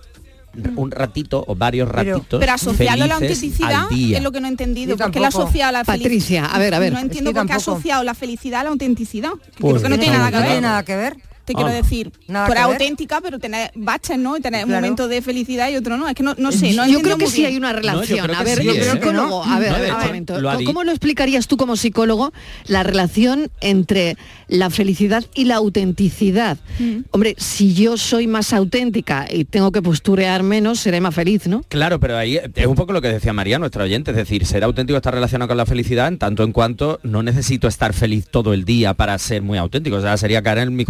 un 0.76 0.90
ratito 0.90 1.44
o 1.46 1.54
varios 1.54 1.88
ratitos 1.88 2.40
Pero 2.40 2.52
asociarlo 2.52 3.04
a 3.04 3.06
la 3.06 3.14
autenticidad 3.14 3.86
es 3.92 4.22
lo 4.22 4.32
que 4.32 4.40
no 4.40 4.46
he 4.48 4.50
entendido. 4.50 4.90
Yo 4.90 4.96
¿Por 4.96 5.10
qué 5.10 5.20
la 5.20 5.28
asocia 5.28 5.68
a 5.68 5.72
la 5.72 5.84
felicidad? 5.84 6.04
Patricia, 6.04 6.46
a 6.46 6.58
ver, 6.58 6.74
a 6.74 6.78
ver. 6.78 6.92
No 6.92 6.98
entiendo 6.98 7.30
Es 7.30 7.34
que 7.34 7.40
por 7.40 7.46
qué 7.46 7.52
ha 7.52 7.56
asociado 7.56 8.02
la 8.04 8.14
felicidad 8.14 8.60
a 8.60 8.64
la 8.64 8.70
autenticidad. 8.70 9.30
Pues 9.58 9.74
creo 9.74 9.82
que 9.82 9.88
no 9.88 9.98
tiene 9.98 10.16
no, 10.16 10.24
nada 10.24 10.30
que 10.30 10.36
no 10.36 10.42
ver. 10.42 10.50
tiene 10.50 10.60
nada 10.60 10.82
que 10.82 10.96
ver. 10.96 11.16
Te 11.50 11.54
quiero 11.54 11.70
Ah. 11.70 11.74
decir, 11.74 12.12
ver. 12.28 12.58
auténtica, 12.58 13.20
pero 13.20 13.40
tener 13.40 13.72
baches, 13.74 14.16
¿no? 14.16 14.36
Y 14.36 14.40
tener 14.40 14.64
un 14.66 14.70
momento 14.70 15.08
de 15.08 15.20
felicidad 15.20 15.68
y 15.68 15.74
otro 15.74 15.96
no. 15.96 16.08
Es 16.08 16.14
que 16.14 16.22
no, 16.22 16.36
no 16.38 16.52
sé, 16.52 16.74
no 16.74 16.86
yo 16.86 17.00
creo 17.00 17.18
que 17.18 17.26
sí 17.26 17.38
bien. 17.38 17.48
hay 17.48 17.56
una 17.56 17.72
relación. 17.72 18.32
a 18.32 18.44
ver, 18.44 18.58
sí, 18.58 18.66
yo 18.66 18.72
¿eh? 18.74 18.84
psicólogo, 18.84 19.42
a 19.42 19.58
ver, 19.58 19.72
a 19.72 20.38
lo 20.38 20.64
¿Cómo 20.64 20.84
lo 20.84 20.92
explicarías 20.92 21.48
tú 21.48 21.56
como 21.56 21.74
psicólogo 21.74 22.32
la 22.68 22.84
relación 22.84 23.50
entre 23.60 24.16
la 24.46 24.70
felicidad 24.70 25.24
y 25.34 25.46
la 25.46 25.56
autenticidad? 25.56 26.56
Mm. 26.78 26.98
Hombre, 27.10 27.34
si 27.36 27.74
yo 27.74 27.96
soy 27.96 28.28
más 28.28 28.52
auténtica 28.52 29.26
y 29.28 29.44
tengo 29.44 29.72
que 29.72 29.82
posturear 29.82 30.44
menos, 30.44 30.78
seré 30.78 31.00
más 31.00 31.12
feliz, 31.16 31.48
¿no? 31.48 31.64
Claro, 31.68 31.98
pero 31.98 32.16
ahí 32.16 32.38
es 32.54 32.66
un 32.66 32.76
poco 32.76 32.92
lo 32.92 33.02
que 33.02 33.08
decía 33.08 33.32
María, 33.32 33.58
nuestra 33.58 33.82
oyente, 33.82 34.12
es 34.12 34.16
decir, 34.16 34.46
ser 34.46 34.62
auténtico 34.62 34.98
está 34.98 35.10
relacionado 35.10 35.48
con 35.48 35.56
la 35.56 35.66
felicidad 35.66 36.06
en 36.06 36.18
tanto 36.18 36.44
en 36.44 36.52
cuanto 36.52 37.00
no 37.02 37.24
necesito 37.24 37.66
estar 37.66 37.92
feliz 37.92 38.28
todo 38.30 38.52
el 38.54 38.64
día 38.64 38.94
para 38.94 39.18
ser 39.18 39.42
muy 39.42 39.58
auténtico, 39.58 39.96
o 39.96 40.00
sea, 40.00 40.16
sería 40.16 40.42
caer 40.42 40.58
en 40.58 40.78
el. 40.78 40.86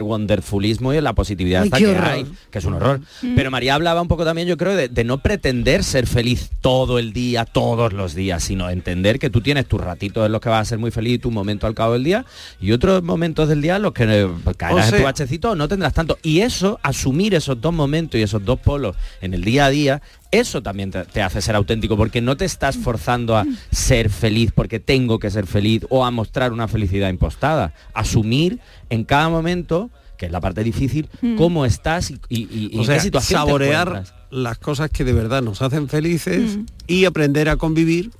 Wonderfulismo 0.00 0.94
y 0.94 0.96
en 0.96 1.04
la 1.04 1.12
positividad 1.12 1.64
Ay, 1.64 1.70
que 1.82 1.86
horror. 1.88 2.04
hay, 2.08 2.26
que 2.50 2.58
es 2.58 2.64
un 2.64 2.74
horror. 2.74 3.00
Pero 3.36 3.50
María 3.50 3.74
hablaba 3.74 4.00
un 4.00 4.08
poco 4.08 4.24
también, 4.24 4.48
yo 4.48 4.56
creo, 4.56 4.74
de, 4.74 4.88
de 4.88 5.04
no 5.04 5.18
pretender 5.18 5.84
ser 5.84 6.06
feliz 6.06 6.50
todo 6.62 6.98
el 6.98 7.12
día, 7.12 7.44
todos 7.44 7.92
los 7.92 8.14
días, 8.14 8.42
sino 8.44 8.70
entender 8.70 9.18
que 9.18 9.28
tú 9.28 9.40
tienes 9.40 9.66
tus 9.66 9.80
ratitos 9.80 10.24
en 10.24 10.32
los 10.32 10.40
que 10.40 10.48
vas 10.48 10.62
a 10.62 10.64
ser 10.64 10.78
muy 10.78 10.90
feliz 10.92 11.14
y 11.16 11.18
tu 11.18 11.30
momento 11.30 11.66
al 11.66 11.74
cabo 11.74 11.94
del 11.94 12.04
día 12.04 12.24
y 12.60 12.72
otros 12.72 13.02
momentos 13.02 13.48
del 13.48 13.60
día 13.60 13.76
en 13.76 13.82
los 13.82 13.92
que 13.92 14.04
eh, 14.04 14.28
caerás 14.56 14.84
O 14.84 14.86
en 14.86 14.90
tu 14.92 14.96
sea- 14.98 15.04
bachecito 15.04 15.50
o 15.50 15.54
no 15.56 15.66
tendrás 15.68 15.92
tanto. 15.92 16.16
Y 16.22 16.40
eso, 16.40 16.78
asumir 16.82 17.34
esos 17.34 17.60
dos 17.60 17.74
momentos 17.74 18.18
y 18.18 18.22
esos 18.22 18.44
dos 18.44 18.60
polos 18.60 18.94
en 19.20 19.34
el 19.34 19.42
día 19.42 19.66
a 19.66 19.70
día, 19.70 20.02
eso 20.32 20.62
también 20.62 20.90
te, 20.90 21.04
te 21.04 21.22
hace 21.22 21.40
ser 21.40 21.54
auténtico, 21.54 21.96
porque 21.96 22.20
no 22.20 22.36
te 22.36 22.44
estás 22.44 22.76
forzando 22.76 23.36
a 23.36 23.46
ser 23.70 24.10
feliz 24.10 24.50
porque 24.52 24.80
tengo 24.80 25.18
que 25.20 25.30
ser 25.30 25.46
feliz 25.46 25.86
o 25.90 26.04
a 26.04 26.10
mostrar 26.10 26.52
una 26.52 26.66
felicidad 26.66 27.08
impostada. 27.10 27.74
Asumir 27.94 28.58
en 28.90 29.04
cada 29.04 29.28
momento, 29.28 29.90
que 30.16 30.26
es 30.26 30.32
la 30.32 30.40
parte 30.40 30.64
difícil, 30.64 31.08
Mm. 31.20 31.36
cómo 31.36 31.64
estás 31.66 32.10
y, 32.10 32.14
y- 32.28 32.48
y- 32.50 32.70
y 32.72 32.78
O 32.78 32.80
en 32.80 32.86
sea, 32.86 32.94
qué 32.96 33.02
situación 33.02 33.40
te 33.42 33.46
saborear 33.46 33.88
encuentras. 33.88 34.14
las 34.30 34.58
cosas 34.58 34.90
que 34.90 35.04
de 35.04 35.12
verdad 35.12 35.42
nos 35.42 35.62
hacen 35.62 35.88
felices 35.88 36.56
Mm. 36.56 36.64
y 36.86 37.04
aprender 37.04 37.48
a 37.48 37.56
convivir 37.56 38.10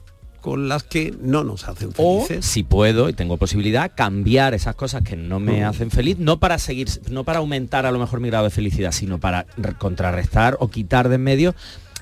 con 0.43 0.69
las 0.69 0.83
que 0.83 1.15
no 1.23 1.45
nos 1.45 1.69
hacen 1.69 1.91
O, 1.97 2.25
felices. 2.25 2.45
si 2.45 2.65
puedo 2.65 3.09
y 3.09 3.13
tengo 3.13 3.37
posibilidad, 3.37 3.93
cambiar 3.95 4.55
esas 4.55 4.75
cosas 4.75 5.03
que 5.03 5.15
no 5.17 5.39
me 5.39 5.61
Mm. 5.63 5.69
hacen 5.69 5.91
feliz, 5.93 6.19
no 6.19 6.41
para 6.41 6.59
seguir, 6.59 6.89
no 7.11 7.23
para 7.23 7.39
aumentar 7.39 7.87
a 7.87 7.93
lo 7.93 8.01
mejor 8.01 8.19
mi 8.19 8.29
grado 8.29 8.45
de 8.45 8.51
felicidad, 8.51 8.91
sino 8.91 9.21
para 9.21 9.47
re- 9.57 9.75
contrarrestar 9.75 10.57
o 10.59 10.69
quitar 10.69 11.09
de 11.09 11.15
en 11.15 11.23
medio 11.23 11.55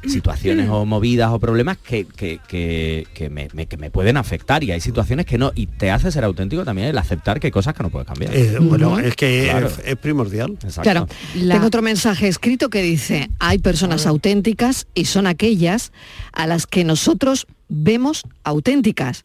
situaciones 0.07 0.68
o 0.70 0.84
movidas 0.86 1.30
o 1.30 1.38
problemas 1.38 1.76
que, 1.78 2.05
que, 2.07 2.38
que- 2.48 3.07
que 3.14 3.28
me, 3.30 3.48
me- 3.53 3.66
que 3.66 3.76
me 3.76 3.90
pueden 3.90 4.16
afectar 4.16 4.64
y 4.64 4.72
hay 4.72 4.80
situaciones 4.80 5.26
que 5.26 5.36
no 5.38 5.53
y 5.55 5.66
te 5.66 5.90
hace 5.90 6.11
ser 6.11 6.24
auténtico 6.24 6.64
también 6.64 6.88
el 6.88 6.98
aceptar 6.98 7.38
que 7.40 7.48
hay 7.48 7.51
cosas 7.51 7.74
que 7.74 7.82
no 7.82 7.90
puedes 7.90 8.07
cambiar 8.09 8.34
Eh, 8.34 8.57
bueno, 8.61 8.98
es 8.98 9.14
que 9.16 9.48
Claro. 9.51 9.66
es, 9.66 9.80
es 9.84 9.96
primordial. 9.96 10.53
Exacto. 10.53 10.82
Claro, 10.82 11.07
tengo 11.34 11.66
otro 11.66 11.82
mensaje 11.82 12.28
escrito 12.28 12.70
que 12.70 12.82
dice, 12.82 13.30
hay 13.38 13.59
personas 13.59 14.07
auténticas 14.07 14.86
y 14.94 15.05
son 15.07 15.26
aquellas 15.26 15.92
a 16.32 16.46
las 16.46 16.66
que 16.66 16.84
nosotros 16.84 17.46
vemos 17.68 18.22
auténticas 18.44 19.24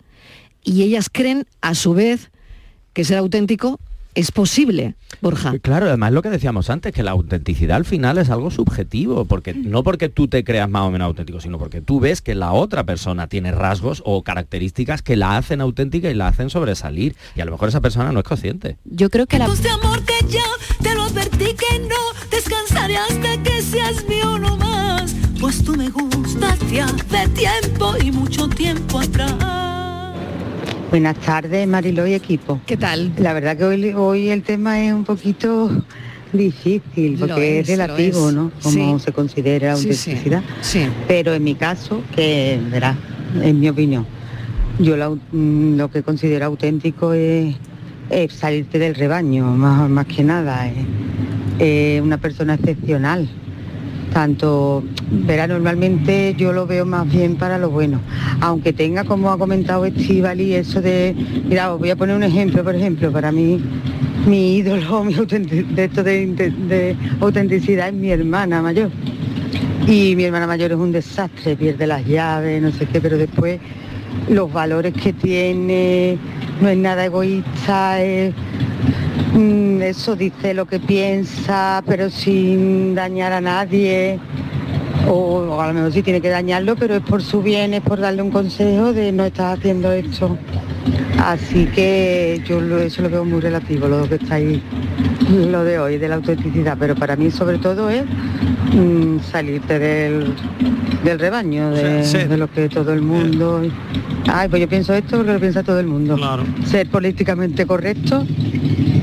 y 0.63 0.83
ellas 0.83 1.09
creen 1.11 1.45
a 1.61 1.75
su 1.75 1.93
vez 1.93 2.31
que 2.93 3.03
ser 3.03 3.17
auténtico 3.17 3.79
es 4.15 4.31
posible, 4.31 4.95
Borja. 5.21 5.53
Claro, 5.59 5.87
además 5.87 6.13
lo 6.13 6.21
que 6.21 6.29
decíamos 6.29 6.69
antes, 6.69 6.93
que 6.93 7.03
la 7.03 7.11
autenticidad 7.11 7.77
al 7.77 7.85
final 7.85 8.17
es 8.17 8.29
algo 8.29 8.49
subjetivo, 8.49 9.25
porque 9.25 9.53
no 9.53 9.83
porque 9.83 10.09
tú 10.09 10.27
te 10.27 10.43
creas 10.43 10.69
más 10.69 10.83
o 10.83 10.91
menos 10.91 11.05
auténtico, 11.07 11.41
sino 11.41 11.59
porque 11.59 11.81
tú 11.81 11.99
ves 11.99 12.21
que 12.21 12.33
la 12.33 12.53
otra 12.53 12.85
persona 12.85 13.27
tiene 13.27 13.51
rasgos 13.51 14.01
o 14.05 14.23
características 14.23 15.01
que 15.01 15.15
la 15.15 15.37
hacen 15.37 15.61
auténtica 15.61 16.09
y 16.09 16.13
la 16.13 16.29
hacen 16.29 16.49
sobresalir. 16.49 17.15
Y 17.35 17.41
a 17.41 17.45
lo 17.45 17.51
mejor 17.51 17.69
esa 17.69 17.81
persona 17.81 18.11
no 18.11 18.19
es 18.19 18.25
consciente. 18.25 18.77
Yo 18.85 19.09
creo 19.09 19.27
que 19.27 19.37
la... 19.37 19.47
de 19.47 19.69
amor 19.69 20.01
que 20.03 20.25
ya 20.27 20.43
te 20.81 20.95
lo 20.95 21.03
advertí 21.03 21.53
que 21.53 21.79
no 21.79 22.29
descansaré 22.31 22.97
hasta 22.97 23.43
que 23.43 23.61
seas 23.61 24.07
mío 24.07 24.39
no 24.39 24.57
más. 24.57 25.13
Pues 25.39 25.63
tú 25.63 25.75
me 25.75 25.89
gustas 25.89 26.59
ya 26.71 26.87
de 26.87 27.27
tiempo 27.29 27.93
y 28.01 28.11
mucho 28.11 28.47
tiempo 28.47 28.99
atrás. 28.99 29.84
Buenas 30.95 31.17
tardes, 31.17 31.67
Marilo 31.67 32.07
y 32.07 32.13
equipo. 32.13 32.61
¿Qué 32.65 32.77
tal? 32.77 33.11
La 33.17 33.33
verdad 33.33 33.57
que 33.57 33.65
hoy, 33.65 33.91
hoy 33.93 34.29
el 34.29 34.43
tema 34.43 34.81
es 34.81 34.93
un 34.93 35.03
poquito 35.03 35.69
difícil, 36.31 37.17
porque 37.19 37.59
es, 37.59 37.67
relativo, 37.67 38.29
es. 38.29 38.33
¿no? 38.33 38.49
Como 38.63 38.97
Sí. 38.97 39.03
se 39.03 39.11
considera 39.11 39.71
la 39.71 39.75
Sí, 39.75 39.91
sí. 39.93 40.11
autenticidad. 40.11 40.41
Sí. 40.61 40.87
Pero 41.05 41.33
en 41.33 41.43
mi 41.43 41.55
caso, 41.55 42.01
que 42.15 42.57
verás, 42.71 42.95
en 43.41 43.59
mi 43.59 43.67
opinión, 43.67 44.05
yo 44.79 44.95
mm, 45.33 45.75
lo 45.75 45.91
que 45.91 46.01
considero 46.01 46.45
auténtico 46.45 47.11
es, 47.11 47.53
es 48.09 48.31
salirte 48.31 48.79
del 48.79 48.95
rebaño, 48.95 49.47
más, 49.47 49.89
más 49.89 50.05
que 50.05 50.23
nada. 50.23 50.71
Es 51.59 52.01
una 52.01 52.19
persona 52.19 52.53
excepcional. 52.53 53.27
Tanto, 54.15 54.81
verá, 55.11 55.45
normalmente 55.45 56.33
yo 56.37 56.53
lo 56.53 56.65
veo 56.65 56.85
más 56.85 57.05
bien 57.11 57.35
para 57.35 57.57
lo 57.57 57.69
bueno. 57.69 57.99
Aunque 58.39 58.71
tenga, 58.71 59.03
como 59.03 59.29
ha 59.29 59.37
comentado 59.37 59.83
Estivali, 59.83 60.53
eso 60.53 60.81
de, 60.81 61.13
mira, 61.43 61.73
os 61.73 61.79
voy 61.79 61.89
a 61.89 61.97
poner 61.97 62.15
un 62.15 62.23
ejemplo, 62.23 62.63
por 62.63 62.75
ejemplo, 62.75 63.11
para 63.11 63.33
mí, 63.33 63.61
mi 64.25 64.55
ídolo, 64.55 65.03
mi 65.03 65.15
de 65.15 65.83
esto 65.83 66.01
de, 66.01 66.27
de- 66.27 66.95
autenticidad 67.19 67.89
es 67.89 67.93
mi 67.93 68.09
hermana 68.09 68.61
mayor. 68.61 68.89
Y 69.85 70.15
mi 70.15 70.23
hermana 70.23 70.47
mayor 70.47 70.71
es 70.71 70.77
un 70.77 70.93
desastre, 70.93 71.57
pierde 71.57 71.85
las 71.85 72.05
llaves, 72.07 72.61
no 72.61 72.71
sé 72.71 72.85
qué, 72.85 73.01
pero 73.01 73.17
después 73.17 73.59
los 74.29 74.49
valores 74.53 74.93
que 74.93 75.11
tiene, 75.11 76.17
no 76.61 76.69
es 76.69 76.77
nada 76.77 77.03
egoísta, 77.03 78.01
es, 78.01 78.33
eso 79.81 80.15
dice 80.15 80.53
lo 80.53 80.65
que 80.65 80.79
piensa, 80.79 81.83
pero 81.85 82.09
sin 82.09 82.95
dañar 82.95 83.33
a 83.33 83.41
nadie. 83.41 84.19
O, 85.07 85.13
o 85.13 85.61
a 85.61 85.67
lo 85.67 85.73
mejor 85.73 85.91
sí 85.93 86.01
tiene 86.01 86.19
que 86.19 86.29
dañarlo, 86.29 86.75
pero 86.75 86.95
es 86.95 87.01
por 87.01 87.21
su 87.21 87.41
bien, 87.43 87.73
es 87.75 87.81
por 87.81 87.99
darle 87.99 88.21
un 88.23 88.31
consejo 88.31 88.91
de 88.91 89.11
no 89.11 89.25
estás 89.25 89.59
haciendo 89.59 89.91
esto. 89.91 90.35
Así 91.23 91.65
que 91.67 92.41
yo 92.47 92.59
lo- 92.59 92.79
eso 92.79 93.01
lo 93.03 93.09
veo 93.09 93.23
muy 93.25 93.39
relativo, 93.39 93.87
lo 93.87 94.07
que 94.09 94.15
está 94.15 94.35
ahí, 94.35 94.61
lo 95.29 95.63
de 95.63 95.79
hoy, 95.79 95.97
de 95.97 96.07
la 96.07 96.15
autenticidad. 96.15 96.75
Pero 96.79 96.95
para 96.95 97.15
mí 97.15 97.29
sobre 97.29 97.57
todo 97.59 97.89
es 97.89 98.03
mm, 98.73 99.19
salirte 99.31 99.77
del, 99.79 100.33
del 101.03 101.19
rebaño, 101.19 101.69
de, 101.71 102.03
Sí, 102.03 102.17
sí. 102.21 102.27
de 102.27 102.37
lo 102.37 102.49
que 102.49 102.67
todo 102.69 102.91
el 102.93 103.01
mundo... 103.01 103.61
Ay, 104.27 104.49
pues 104.49 104.59
yo 104.59 104.67
pienso 104.67 104.91
esto 104.95 105.17
porque 105.17 105.33
lo 105.33 105.39
piensa 105.39 105.61
todo 105.61 105.79
el 105.79 105.85
mundo. 105.85 106.17
Ser 106.65 106.89
políticamente 106.89 107.67
correcto 107.67 108.25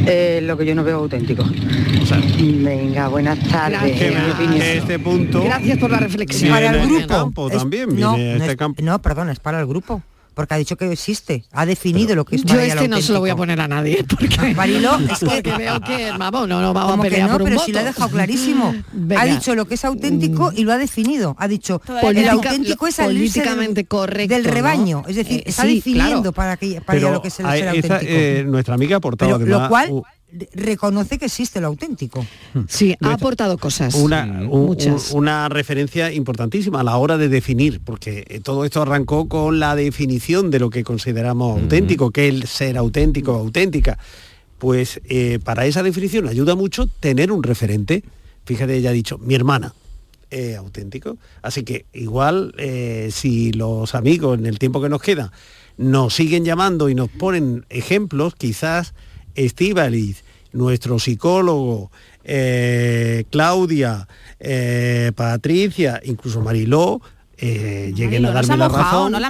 es 0.06 0.42
lo 0.42 0.56
que 0.56 0.66
yo 0.66 0.74
no 0.74 0.84
veo 0.84 0.98
auténtico. 0.98 1.44
Venga, 2.38 3.08
buenas 3.08 3.38
tardes. 3.48 3.98
Que, 3.98 4.10
opinión. 4.10 4.58
que 4.58 4.78
este 4.78 4.98
punto 4.98 5.42
Gracias 5.44 5.78
por 5.78 5.90
la 5.90 5.98
reflexión. 5.98 6.50
Para 6.50 6.70
el 6.70 6.76
este 6.76 6.86
grupo. 6.88 7.06
campo 7.08 7.50
Es- 7.50 7.58
también, 7.58 7.88
no, 7.98 8.12
no 8.12 8.16
este 8.16 8.50
es- 8.52 8.56
campo. 8.56 8.82
no, 8.82 9.00
perdón, 9.00 9.30
es 9.30 9.38
para 9.40 9.60
el 9.60 9.66
grupo. 9.66 10.02
Porque 10.34 10.54
ha 10.54 10.56
dicho 10.56 10.76
que 10.76 10.90
existe, 10.90 11.44
ha 11.52 11.66
definido 11.66 12.14
lo 12.14 12.24
que 12.24 12.36
es 12.36 12.44
Yo 12.44 12.58
este 12.60 12.88
no 12.88 13.00
se 13.00 13.12
lo 13.12 13.20
voy 13.20 13.30
a 13.30 13.36
poner 13.36 13.60
a 13.60 13.68
nadie, 13.68 14.04
porque, 14.08 14.54
Mariló, 14.54 14.98
es 15.10 15.18
que- 15.20 15.26
porque 15.26 15.52
veo 15.52 15.80
que, 15.80 16.10
vamos, 16.18 16.48
no, 16.48 16.60
no 16.60 16.72
vamos 16.72 16.90
Como 16.92 17.02
a 17.02 17.06
que 17.06 17.10
pelear 17.10 17.28
no, 17.28 17.34
por 17.34 17.42
un 17.42 17.46
pero 17.48 17.56
voto. 17.56 17.66
sí 17.66 17.72
lo 17.72 17.78
ha 17.80 17.84
dejado 17.84 18.10
clarísimo. 18.10 18.74
Venga. 18.92 19.22
Ha 19.22 19.24
dicho 19.26 19.54
lo 19.54 19.66
que 19.66 19.74
es 19.74 19.84
auténtico 19.84 20.52
y 20.54 20.64
lo 20.64 20.72
ha 20.72 20.78
definido. 20.78 21.36
Ha 21.38 21.48
dicho, 21.48 21.80
el 21.88 22.00
Política- 22.00 22.32
auténtico 22.32 22.86
es 22.86 22.94
salirse 22.94 23.40
del- 23.40 23.48
políticamente 23.48 23.84
correcto, 23.86 24.34
del 24.34 24.44
¿no? 24.46 24.50
rebaño. 24.52 25.02
Es 25.08 25.16
decir, 25.16 25.40
Eh, 25.40 25.44
está 25.46 25.62
sí, 25.62 25.76
definiendo 25.76 26.20
claro. 26.20 26.32
para, 26.32 26.56
que, 26.56 26.80
para 26.80 26.98
Pero 26.98 27.12
lo 27.12 27.22
que 27.22 27.28
es 27.28 27.40
el 27.40 27.46
hay- 27.46 27.60
ser 27.60 27.68
esa, 27.76 27.94
auténtico. 27.94 28.12
eh, 28.18 28.44
nuestra 28.46 28.74
amiga 28.74 28.96
ha 28.96 28.98
aportado 28.98 29.38
Pero 29.38 29.46
lo 29.50 29.54
además 29.56 29.68
cual 29.68 29.90
u- 29.92 30.02
reconoce 30.54 31.18
que 31.18 31.26
existe 31.26 31.60
lo 31.60 31.66
auténtico. 31.68 32.24
Sí, 32.68 32.96
ha 33.00 33.12
aportado 33.12 33.58
cosas. 33.58 33.94
una, 33.94 34.24
un- 34.48 34.66
muchas. 34.66 35.10
un- 35.12 35.18
una 35.18 35.48
referencia 35.48 36.12
importantísima 36.12 36.80
a 36.80 36.84
la 36.84 36.96
hora 36.96 37.18
de 37.18 37.28
definir, 37.28 37.80
porque 37.84 38.24
eh, 38.28 38.40
todo 38.40 38.64
esto 38.64 38.82
arrancó 38.82 39.28
con 39.28 39.60
la 39.60 39.76
definición 39.76 40.50
de 40.50 40.58
lo 40.60 40.70
que 40.70 40.84
consideramos 40.84 41.60
auténtico, 41.60 42.10
que 42.10 42.28
es 42.28 42.34
el 42.34 42.46
ser 42.46 42.78
auténtico 42.78 43.32
o 43.34 43.38
auténtica. 43.40 43.98
Pues 44.58 45.00
eh, 45.04 45.38
para 45.42 45.66
esa 45.66 45.82
definición 45.82 46.28
ayuda 46.28 46.54
mucho 46.54 46.86
tener 46.86 47.32
un 47.32 47.42
referente. 47.42 48.02
Fíjate, 48.44 48.76
ella 48.76 48.90
ha 48.90 48.92
dicho, 48.94 49.18
mi 49.18 49.34
hermana. 49.34 49.74
es 50.30 50.56
auténtico. 50.56 51.18
Así 51.42 51.62
que 51.62 51.84
igual 51.92 52.54
eh, 52.56 53.10
si 53.12 53.52
los 53.52 53.94
amigos 53.94 54.38
en 54.38 54.46
el 54.46 54.58
tiempo 54.58 54.80
que 54.80 54.88
nos 54.88 55.02
queda 55.02 55.30
nos 55.76 56.14
siguen 56.14 56.44
llamando 56.44 56.88
y 56.88 56.94
nos 56.94 57.08
ponen 57.10 57.66
ejemplos, 57.68 58.34
quizás 58.34 58.94
Estíbaliz, 59.34 60.24
nuestro 60.52 60.98
psicólogo, 60.98 61.90
eh, 62.24 63.24
Claudia, 63.30 64.06
eh, 64.38 65.12
Patricia, 65.14 66.00
incluso 66.04 66.40
Mariló, 66.40 67.00
eh, 67.44 67.92
lleguen 67.96 68.24
a 68.26 68.30
darme 68.30 68.56
la 68.56 68.68
mojado, 68.68 68.84
razón. 69.08 69.12
no 69.12 69.18
la. 69.18 69.28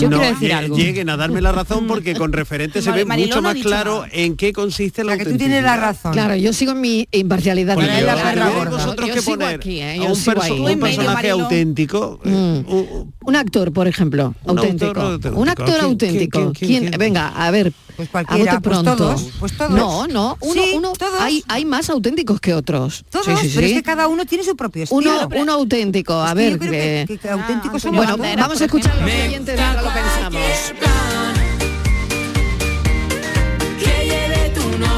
Yo 0.00 0.10
No, 0.10 0.18
quiero 0.18 0.34
decir 0.34 0.52
algo. 0.52 0.76
Lleguen 0.76 1.08
a 1.10 1.16
darme 1.16 1.40
la 1.40 1.52
razón 1.52 1.86
porque 1.86 2.14
con 2.14 2.32
referente 2.32 2.82
se 2.82 2.90
ve 2.90 3.04
mucho 3.04 3.40
más 3.40 3.54
claro 3.58 4.00
nada. 4.00 4.08
en 4.12 4.34
qué 4.36 4.52
consiste 4.52 5.04
la 5.04 5.16
que 5.16 5.26
tú 5.26 5.36
tienes 5.36 5.62
la 5.62 5.76
razón. 5.76 6.12
Claro, 6.12 6.34
yo 6.34 6.52
sigo 6.52 6.72
en 6.72 6.80
mi 6.80 7.06
imparcialidad. 7.12 7.74
Porque 7.76 7.88
Yo- 7.88 7.98
yo- 8.00 8.04
claro, 8.06 8.20
tuvierais 8.30 8.64
yo- 8.64 8.70
vosotros 8.70 9.08
yo 9.08 9.14
que 9.14 9.20
sigo 9.20 9.36
poner 9.38 9.54
aquí, 9.54 9.78
¿eh? 9.78 9.90
a 9.92 9.96
Yo 9.96 10.06
un, 10.06 10.16
sigo 10.16 10.32
perso- 10.40 10.42
ahí. 10.66 10.74
un 10.74 10.80
personaje 10.80 11.30
auténtico, 11.30 12.20
Mm. 12.24 12.30
un- 12.32 13.12
Un 13.24 13.36
actor, 13.36 13.72
por 13.72 13.86
ejemplo, 13.86 14.34
Un 14.42 14.58
auténtico. 14.58 15.18
Un 15.36 15.48
actor 15.48 15.66
¿Quién- 15.68 15.80
auténtico. 15.84 16.52
Venga, 16.98 17.28
a 17.28 17.50
ver. 17.52 17.72
Pues 17.96 18.08
a 18.08 18.12
cualquiera, 18.12 18.54
bote 18.54 18.62
pues 18.68 18.78
pronto. 18.78 18.96
todos, 18.96 19.28
pues 19.38 19.56
todos. 19.56 19.70
No, 19.70 20.06
no, 20.06 20.36
uno, 20.40 20.62
Sí, 20.62 20.72
uno, 20.74 20.92
todos. 20.98 21.20
Hay, 21.20 21.44
hay 21.48 21.64
más 21.64 21.90
auténticos 21.90 22.40
que 22.40 22.54
otros. 22.54 23.04
Todos, 23.10 23.26
Sí, 23.26 23.48
sí, 23.48 23.52
pero 23.54 23.66
es 23.66 23.72
que 23.74 23.82
cada 23.82 24.08
uno 24.08 24.24
tiene 24.24 24.44
su 24.44 24.56
propio 24.56 24.84
estilo. 24.84 25.00
uno, 25.00 25.28
uno 25.36 25.52
auténtico, 25.52 26.14
a 26.14 26.28
que 26.30 26.34
ver. 26.34 26.58
que- 26.58 27.04
que- 27.08 27.18
que 27.18 27.28
auténticos 27.28 27.82
somos 27.82 27.98
bueno, 27.98 28.16
banderas, 28.16 28.46
vamos 28.46 28.60
a 28.60 28.64
escuchar 28.64 28.92
a 28.92 28.96
los 29.00 29.08
ejemplo. 29.08 29.28
oyentes 29.28 29.58
y 29.58 29.62
ahora 29.62 29.82
lo 29.82 29.88
pensamos. 29.92 30.42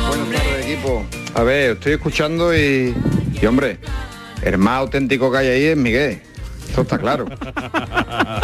Buenas 0.09 0.30
tardes, 0.32 0.64
equipo. 0.66 1.05
A 1.34 1.42
ver, 1.42 1.72
estoy 1.72 1.92
escuchando 1.95 2.57
y, 2.57 2.95
y 3.40 3.47
hombre, 3.47 3.78
el 4.42 4.59
más 4.59 4.78
auténtico 4.78 5.30
que 5.32 5.38
hay 5.38 5.49
ahí 5.49 5.64
es 5.64 5.76
Miguel. 5.76 6.20
Esto 6.69 6.83
está 6.83 6.99
claro. 6.99 7.27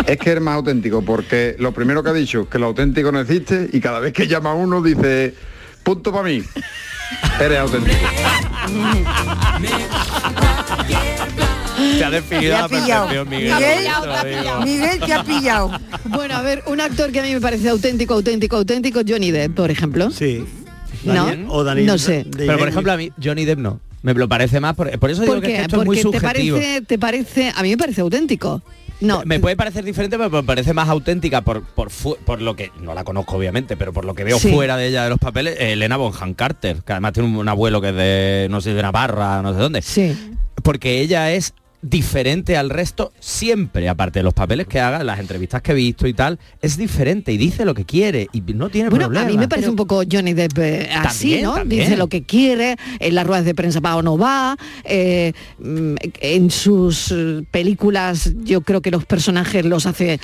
Es 0.06 0.16
que 0.18 0.30
es 0.30 0.36
el 0.36 0.40
más 0.40 0.54
auténtico 0.56 1.02
porque 1.02 1.56
lo 1.58 1.72
primero 1.72 2.02
que 2.02 2.10
ha 2.10 2.12
dicho 2.12 2.42
es 2.42 2.48
que 2.48 2.58
lo 2.58 2.66
auténtico 2.66 3.10
no 3.12 3.20
existe 3.20 3.68
y 3.72 3.80
cada 3.80 3.98
vez 4.00 4.12
que 4.12 4.26
llama 4.28 4.50
a 4.52 4.54
uno 4.54 4.80
dice, 4.82 5.34
punto 5.82 6.12
para 6.12 6.24
mí. 6.24 6.42
Eres 7.40 7.58
auténtico. 7.58 7.96
Te 11.98 12.04
ha 12.04 12.10
definido 12.10 12.56
a 12.56 12.68
Miguel. 12.68 13.26
Miguel. 13.26 13.54
Miguel 14.64 15.00
te 15.04 15.12
ha 15.12 15.24
pillado. 15.24 15.70
Bueno, 16.04 16.34
a 16.36 16.42
ver, 16.42 16.62
un 16.66 16.80
actor 16.80 17.10
que 17.10 17.20
a 17.20 17.22
mí 17.22 17.32
me 17.34 17.40
parece 17.40 17.68
auténtico, 17.68 18.14
auténtico, 18.14 18.56
auténtico, 18.56 19.00
Johnny 19.06 19.30
Depp, 19.30 19.54
por 19.54 19.70
ejemplo. 19.70 20.10
Sí. 20.10 20.44
¿No? 21.04 21.26
Daniel- 21.26 21.46
o 21.48 21.64
Daniel- 21.64 21.86
no 21.86 21.98
sé. 21.98 22.26
Pero 22.36 22.58
por 22.58 22.68
ejemplo 22.68 22.92
a 22.92 22.96
mí 22.96 23.10
Johnny 23.22 23.44
Depp 23.44 23.58
no. 23.58 23.80
Me 24.02 24.14
lo 24.14 24.28
parece 24.28 24.60
más 24.60 24.74
por, 24.74 24.90
por 24.98 25.10
eso 25.10 25.20
digo 25.22 25.34
¿Por 25.34 25.42
que, 25.42 25.48
es 25.48 25.52
que 25.52 25.56
qué? 25.58 25.62
esto 25.64 25.80
es 25.80 25.86
muy 25.86 25.96
te 25.96 26.02
subjetivo. 26.02 26.56
parece, 26.56 26.80
te 26.82 26.98
parece, 26.98 27.52
a 27.54 27.62
mí 27.62 27.70
me 27.70 27.76
parece 27.76 28.00
auténtico. 28.00 28.62
No, 29.00 29.22
me 29.24 29.40
puede 29.40 29.56
parecer 29.56 29.82
diferente, 29.84 30.18
pero 30.18 30.28
me 30.30 30.42
parece 30.42 30.74
más 30.74 30.88
auténtica 30.88 31.40
por, 31.40 31.62
por, 31.62 31.88
por 31.90 32.42
lo 32.42 32.54
que, 32.54 32.70
no 32.82 32.92
la 32.94 33.02
conozco 33.02 33.36
obviamente, 33.36 33.76
pero 33.76 33.92
por 33.94 34.04
lo 34.04 34.14
que 34.14 34.24
veo 34.24 34.38
Sí. 34.38 34.52
fuera 34.52 34.76
de 34.76 34.88
ella 34.88 35.04
de 35.04 35.10
los 35.10 35.18
papeles, 35.18 35.56
eh, 35.58 35.72
Elena 35.72 35.96
Bonham 35.96 36.34
Carter, 36.34 36.82
que 36.84 36.92
además 36.92 37.14
tiene 37.14 37.28
un, 37.30 37.36
un 37.36 37.48
abuelo 37.48 37.80
que 37.80 37.88
es 37.90 37.94
de, 37.94 38.46
no 38.50 38.60
sé, 38.60 38.74
de 38.74 38.82
Navarra, 38.82 39.40
no 39.42 39.54
sé 39.54 39.58
dónde. 39.60 39.80
Sí. 39.80 40.14
Porque 40.62 41.00
ella 41.00 41.32
es 41.32 41.54
diferente 41.82 42.56
al 42.56 42.70
resto 42.70 43.12
siempre, 43.20 43.88
aparte 43.88 44.18
de 44.18 44.22
los 44.22 44.34
papeles 44.34 44.66
que 44.66 44.80
haga, 44.80 45.02
las 45.02 45.18
entrevistas 45.18 45.62
que 45.62 45.72
he 45.72 45.74
visto 45.74 46.06
y 46.06 46.12
tal, 46.14 46.38
es 46.60 46.76
diferente 46.76 47.32
y 47.32 47.38
dice 47.38 47.64
lo 47.64 47.74
que 47.74 47.84
quiere 47.84 48.28
y 48.32 48.40
no 48.40 48.68
tiene 48.68 48.90
Bueno, 48.90 49.06
problema. 49.06 49.26
a 49.26 49.30
mí 49.30 49.38
me 49.38 49.48
parece 49.48 49.70
un 49.70 49.76
poco 49.76 50.02
Johnny 50.10 50.34
Depp 50.34 50.58
eh, 50.58 50.88
así, 50.92 51.28
También, 51.30 51.42
¿no? 51.44 51.54
también. 51.54 51.84
Dice 51.84 51.96
lo 51.96 52.08
que 52.08 52.22
quiere, 52.22 52.76
en 52.98 53.14
las 53.14 53.26
ruedas 53.26 53.44
de 53.44 53.54
prensa 53.54 53.80
va 53.80 53.96
o 53.96 54.02
no 54.02 54.18
va, 54.18 54.56
eh, 54.84 55.32
mm, 55.58 55.94
en 56.20 56.50
sus 56.50 57.12
eh, 57.12 57.42
películas 57.50 58.32
yo 58.44 58.60
creo 58.60 58.80
que 58.82 58.90
los 58.90 59.04
personajes 59.06 59.64
los 59.64 59.86
hace 59.86 60.20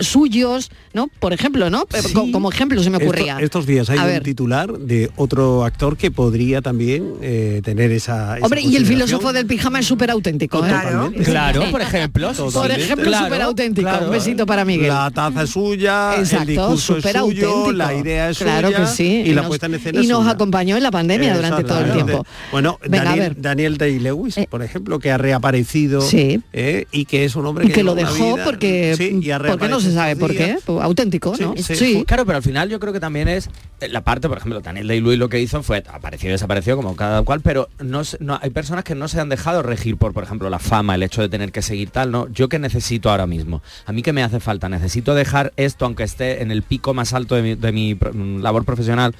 suyos, 0.00 0.70
¿no? 0.92 1.08
Por 1.20 1.32
ejemplo, 1.32 1.70
¿no? 1.70 1.84
Sí. 1.94 2.12
Como 2.32 2.50
ejemplo 2.50 2.82
se 2.82 2.90
me 2.90 2.96
Esto- 2.98 3.08
ocurría. 3.08 3.38
estos 3.40 3.66
días 3.66 3.88
hay 3.90 3.98
A 3.98 4.02
un 4.02 4.08
ver. 4.08 4.22
titular 4.22 4.72
de 4.78 5.10
otro 5.16 5.64
actor 5.64 5.96
que 5.96 6.10
podría 6.10 6.62
también 6.62 7.14
eh, 7.22 7.60
tener 7.64 7.92
esa, 7.92 8.36
esa 8.38 8.44
Hombre, 8.46 8.60
y 8.62 8.76
el 8.76 8.86
filósofo 8.86 9.32
del 9.32 9.46
pijama 9.46 9.78
es 9.80 9.86
súper 9.86 10.10
auténtico, 10.10 10.64
¿eh? 10.66 10.70
Totalmente. 10.96 11.30
Claro, 11.30 11.62
por 11.70 11.80
ejemplo. 11.82 12.32
Por 12.52 12.70
ejemplo, 12.70 13.04
Claro, 13.06 13.24
súper 13.26 13.42
auténtico. 13.42 13.88
claro. 13.88 14.06
Un 14.06 14.12
besito 14.12 14.46
para 14.46 14.64
Miguel. 14.64 14.88
La 14.88 15.10
taza 15.10 15.42
es 15.42 15.50
suya, 15.50 16.14
el 16.14 16.20
Exacto, 16.22 16.46
discurso 16.46 16.96
es 16.98 17.04
suyo, 17.04 17.18
auténtico. 17.20 17.72
la 17.72 17.94
idea 17.94 18.30
es 18.30 18.38
claro 18.38 18.68
suya 18.68 18.80
que 18.80 18.86
sí. 18.86 19.22
y 19.26 19.30
nos- 19.32 19.46
puesta 19.46 19.66
en 19.66 19.74
escena 19.74 19.98
y 20.00 20.02
es 20.04 20.08
nos 20.08 20.20
suya. 20.20 20.30
acompañó 20.32 20.76
en 20.76 20.82
la 20.82 20.90
pandemia 20.90 21.34
durante 21.36 21.64
todo 21.64 21.80
el 21.80 21.92
tiempo. 21.92 22.26
Bueno, 22.52 22.78
Venga, 22.88 23.00
a 23.02 23.04
Daniel, 23.04 23.28
ver. 23.34 23.40
Daniel 23.40 23.76
Day-Lewis, 23.78 24.36
por 24.48 24.62
ejemplo, 24.62 24.98
que 24.98 25.10
ha 25.10 25.18
reaparecido 25.18 26.00
Sí. 26.00 26.40
eh, 26.52 26.86
y 26.92 27.04
que 27.04 27.24
es 27.24 27.36
un 27.36 27.46
hombre 27.46 27.64
Y 27.64 27.68
que, 27.68 27.74
que 27.74 27.82
lo 27.82 27.94
dejó 27.94 28.34
vida- 28.34 28.44
porque, 28.44 28.94
Sí, 28.96 29.18
y 29.22 29.30
ha 29.30 29.38
porque 29.38 29.68
no 29.68 29.80
se 29.80 29.92
sabe 29.92 30.16
por 30.16 30.32
qué. 30.34 30.58
Pues 30.64 30.82
auténtico, 30.82 31.34
¿no? 31.38 31.54
sí, 31.56 32.04
Claro, 32.06 32.24
pero 32.26 32.36
al 32.36 32.42
final 32.42 32.68
yo 32.68 32.78
creo 32.80 32.92
que 32.92 33.00
también 33.00 33.28
es 33.28 33.48
eh, 33.80 33.88
la 33.88 34.02
parte, 34.02 34.28
por 34.28 34.38
ejemplo, 34.38 34.60
Daniel 34.60 34.86
Day-Lewis 34.88 35.18
lo 35.18 35.28
que 35.28 35.40
hizo 35.40 35.62
fue 35.62 35.82
apareció 35.92 36.28
y 36.28 36.32
desapareció 36.32 36.76
como 36.76 36.96
cada 36.96 37.22
cual, 37.22 37.40
pero 37.40 37.68
no 37.80 38.02
hay 38.40 38.50
personas 38.50 38.84
que 38.84 38.94
no 38.94 39.08
se 39.08 39.20
han 39.20 39.28
dejado 39.28 39.62
regir 39.62 39.96
por, 39.96 40.12
por 40.12 40.24
ejemplo, 40.24 40.48
la 40.50 40.58
fama, 40.58 40.85
el 40.94 41.02
hecho 41.02 41.20
de 41.22 41.28
tener 41.28 41.52
que 41.52 41.62
seguir 41.62 41.90
tal, 41.90 42.10
¿no? 42.10 42.28
Yo 42.32 42.48
que 42.48 42.58
necesito 42.58 43.10
ahora 43.10 43.26
mismo, 43.26 43.62
a 43.84 43.92
mí 43.92 44.02
que 44.02 44.12
me 44.12 44.22
hace 44.22 44.40
falta, 44.40 44.68
necesito 44.68 45.14
dejar 45.14 45.52
esto 45.56 45.84
aunque 45.84 46.04
esté 46.04 46.42
en 46.42 46.50
el 46.50 46.62
pico 46.62 46.94
más 46.94 47.12
alto 47.12 47.34
de 47.34 47.42
mi, 47.42 47.54
de 47.54 47.72
mi 47.72 47.94
mm, 47.94 48.40
labor 48.42 48.64
profesional 48.64 49.14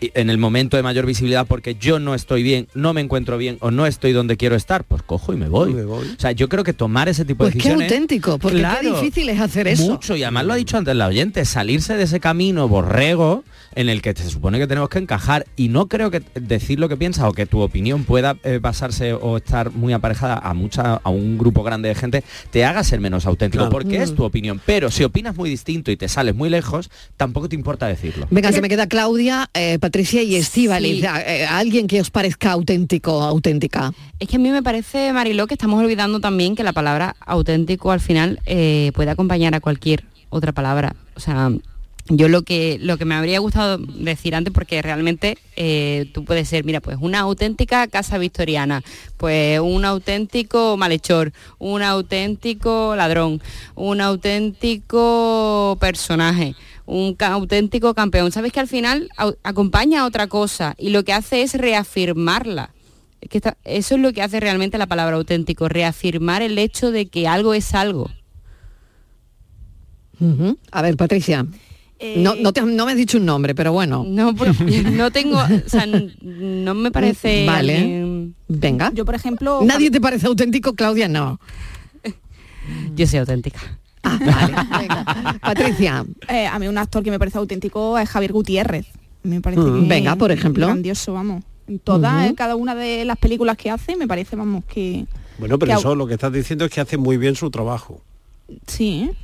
y 0.00 0.10
en 0.14 0.30
el 0.30 0.38
momento 0.38 0.76
de 0.78 0.82
mayor 0.82 1.04
visibilidad 1.04 1.46
porque 1.46 1.74
yo 1.74 1.98
no 1.98 2.14
estoy 2.14 2.42
bien, 2.42 2.68
no 2.74 2.94
me 2.94 3.02
encuentro 3.02 3.36
bien 3.36 3.58
o 3.60 3.70
no 3.70 3.84
estoy 3.86 4.12
donde 4.12 4.36
quiero 4.38 4.56
estar, 4.56 4.84
pues 4.84 5.02
cojo 5.02 5.32
y 5.34 5.36
me 5.36 5.48
voy. 5.48 5.74
O 5.74 6.00
sea, 6.18 6.32
yo 6.32 6.48
creo 6.48 6.64
que 6.64 6.72
tomar 6.72 7.08
ese 7.10 7.24
tipo 7.26 7.44
Pues 7.44 7.52
de 7.54 7.60
qué 7.60 7.68
decisiones 7.68 7.92
auténtico, 7.92 8.38
porque 8.38 8.56
qué 8.56 8.62
Claro. 8.62 8.94
difícil 9.00 9.28
es 9.28 9.40
hacer 9.40 9.68
eso. 9.68 9.90
Mucho, 9.90 10.16
y 10.16 10.22
además 10.22 10.46
lo 10.46 10.54
ha 10.54 10.56
dicho 10.56 10.78
antes 10.78 10.96
la 10.96 11.06
oyente, 11.06 11.44
salirse 11.44 11.96
de 11.96 12.04
ese 12.04 12.18
camino 12.18 12.66
borrego 12.68 13.44
en 13.74 13.88
el 13.88 14.00
que 14.02 14.14
se 14.14 14.28
supone 14.30 14.58
que 14.58 14.66
tenemos 14.66 14.88
que 14.88 14.98
encajar 14.98 15.46
y 15.56 15.68
no 15.68 15.86
creo 15.86 16.10
que 16.10 16.22
decir 16.34 16.80
lo 16.80 16.88
que 16.88 16.96
piensas 16.96 17.26
o 17.26 17.32
que 17.32 17.46
tu 17.46 17.60
opinión 17.60 18.04
pueda 18.04 18.36
eh, 18.42 18.58
basarse 18.60 19.12
o 19.12 19.36
estar 19.36 19.70
muy 19.70 19.92
aparejada 19.92 20.38
a 20.38 20.54
mucha 20.54 20.94
a 20.94 21.09
un 21.10 21.38
grupo 21.38 21.62
grande 21.62 21.88
de 21.88 21.94
gente 21.94 22.24
te 22.50 22.64
haga 22.64 22.82
ser 22.84 23.00
menos 23.00 23.26
auténtico 23.26 23.62
Claro. 23.64 23.70
porque 23.72 24.02
es 24.02 24.12
Mm. 24.12 24.14
tu 24.16 24.24
opinión 24.24 24.60
pero 24.64 24.90
si 24.90 25.04
opinas 25.04 25.36
muy 25.36 25.50
distinto 25.50 25.90
y 25.90 25.96
te 25.96 26.08
sales 26.08 26.34
muy 26.34 26.48
lejos 26.50 26.90
tampoco 27.16 27.48
te 27.48 27.56
importa 27.56 27.86
decirlo 27.86 28.26
Venga, 28.30 28.52
se 28.52 28.60
me 28.60 28.68
queda 28.68 28.86
Claudia, 28.86 29.50
eh, 29.54 29.78
Patricia 29.78 30.22
y 30.22 30.36
Estíbaliz. 30.36 31.00
Sí. 31.00 31.06
A- 31.06 31.20
eh, 31.20 31.46
alguien 31.46 31.86
que 31.86 32.00
os 32.00 32.10
parezca 32.10 32.52
auténtico, 32.52 33.22
auténtica. 33.22 33.92
Es 34.18 34.28
que 34.28 34.36
a 34.36 34.38
mí 34.38 34.50
me 34.50 34.62
parece, 34.62 35.12
Mariló, 35.12 35.46
que 35.46 35.54
estamos 35.54 35.82
olvidando 35.82 36.20
también 36.20 36.54
que 36.56 36.62
la 36.64 36.72
palabra 36.72 37.16
auténtico 37.20 37.90
al 37.92 38.00
final 38.00 38.40
eh, 38.46 38.92
puede 38.94 39.10
acompañar 39.10 39.54
a 39.54 39.60
cualquier 39.60 40.04
otra 40.28 40.52
palabra. 40.52 40.94
O 41.16 41.20
sea, 41.20 41.50
yo 42.10 42.28
lo 42.28 42.42
que, 42.42 42.78
lo 42.80 42.98
que 42.98 43.04
me 43.04 43.14
habría 43.14 43.38
gustado 43.38 43.78
decir 43.78 44.34
antes, 44.34 44.52
porque 44.52 44.82
realmente 44.82 45.38
eh, 45.56 46.10
tú 46.12 46.24
puedes 46.24 46.48
ser, 46.48 46.64
mira, 46.64 46.80
pues 46.80 46.98
una 47.00 47.20
auténtica 47.20 47.86
casa 47.86 48.18
victoriana, 48.18 48.82
pues 49.16 49.60
un 49.60 49.84
auténtico 49.84 50.76
malhechor, 50.76 51.32
un 51.58 51.82
auténtico 51.82 52.94
ladrón, 52.96 53.40
un 53.76 54.00
auténtico 54.00 55.78
personaje, 55.80 56.56
un 56.86 57.16
auténtico 57.20 57.94
campeón. 57.94 58.32
Sabes 58.32 58.52
que 58.52 58.60
al 58.60 58.68
final 58.68 59.08
acompaña 59.44 60.02
a 60.02 60.06
otra 60.06 60.26
cosa 60.26 60.74
y 60.78 60.90
lo 60.90 61.04
que 61.04 61.12
hace 61.12 61.42
es 61.42 61.54
reafirmarla. 61.54 62.70
Que 63.28 63.40
eso 63.64 63.94
es 63.94 64.00
lo 64.00 64.12
que 64.12 64.22
hace 64.22 64.40
realmente 64.40 64.78
la 64.78 64.86
palabra 64.86 65.16
auténtico, 65.16 65.68
reafirmar 65.68 66.42
el 66.42 66.58
hecho 66.58 66.90
de 66.90 67.06
que 67.06 67.28
algo 67.28 67.54
es 67.54 67.74
algo. 67.74 68.10
A 70.70 70.82
ver, 70.82 70.96
Patricia. 70.96 71.46
No, 72.16 72.34
no, 72.34 72.52
te- 72.52 72.62
no 72.62 72.86
me 72.86 72.92
has 72.92 72.98
dicho 72.98 73.18
un 73.18 73.26
nombre, 73.26 73.54
pero 73.54 73.72
bueno. 73.72 74.04
No, 74.06 74.34
pero 74.34 74.52
no 74.92 75.10
tengo, 75.10 75.38
o 75.38 75.68
sea, 75.68 75.86
no 75.86 76.74
me 76.74 76.90
parece. 76.90 77.44
Vale. 77.46 77.76
alguien- 77.78 78.34
Venga. 78.48 78.90
Yo, 78.94 79.04
por 79.04 79.14
ejemplo... 79.14 79.60
Nadie 79.64 79.90
te 79.90 80.00
parece 80.00 80.26
auténtico, 80.26 80.74
Claudia, 80.74 81.08
no. 81.08 81.38
Yo 82.96 83.06
soy 83.06 83.18
auténtica. 83.20 83.60
Ah, 84.02 84.18
vale, 84.24 84.54
venga. 84.80 85.38
Patricia. 85.40 86.04
Eh, 86.28 86.46
a 86.46 86.58
mí 86.58 86.68
un 86.68 86.78
actor 86.78 87.02
que 87.02 87.10
me 87.10 87.18
parece 87.18 87.38
auténtico 87.38 87.98
es 87.98 88.08
Javier 88.08 88.32
Gutiérrez. 88.32 88.86
Me 89.22 89.40
parece 89.40 89.60
Mm. 89.62 89.82
que 89.82 89.88
Venga, 89.88 90.16
por 90.16 90.32
ejemplo. 90.32 90.66
grandioso, 90.66 91.12
vamos. 91.12 91.44
En 91.68 91.78
todas, 91.78 92.14
Ujú. 92.14 92.28
en 92.30 92.34
cada 92.34 92.56
una 92.56 92.74
de 92.74 93.04
las 93.04 93.18
películas 93.18 93.56
que 93.56 93.70
hace, 93.70 93.94
me 93.96 94.08
parece, 94.08 94.34
vamos, 94.36 94.64
que 94.64 95.06
Bueno, 95.38 95.58
pero 95.58 95.74
que 95.74 95.78
eso 95.78 95.94
lo 95.94 96.06
que 96.06 96.14
estás 96.14 96.32
diciendo 96.32 96.64
es 96.64 96.70
que 96.72 96.80
hace 96.80 96.96
muy 96.96 97.16
bien 97.18 97.36
su 97.36 97.50
trabajo. 97.50 98.02
sí, 98.66 99.08
¿eh? 99.10 99.14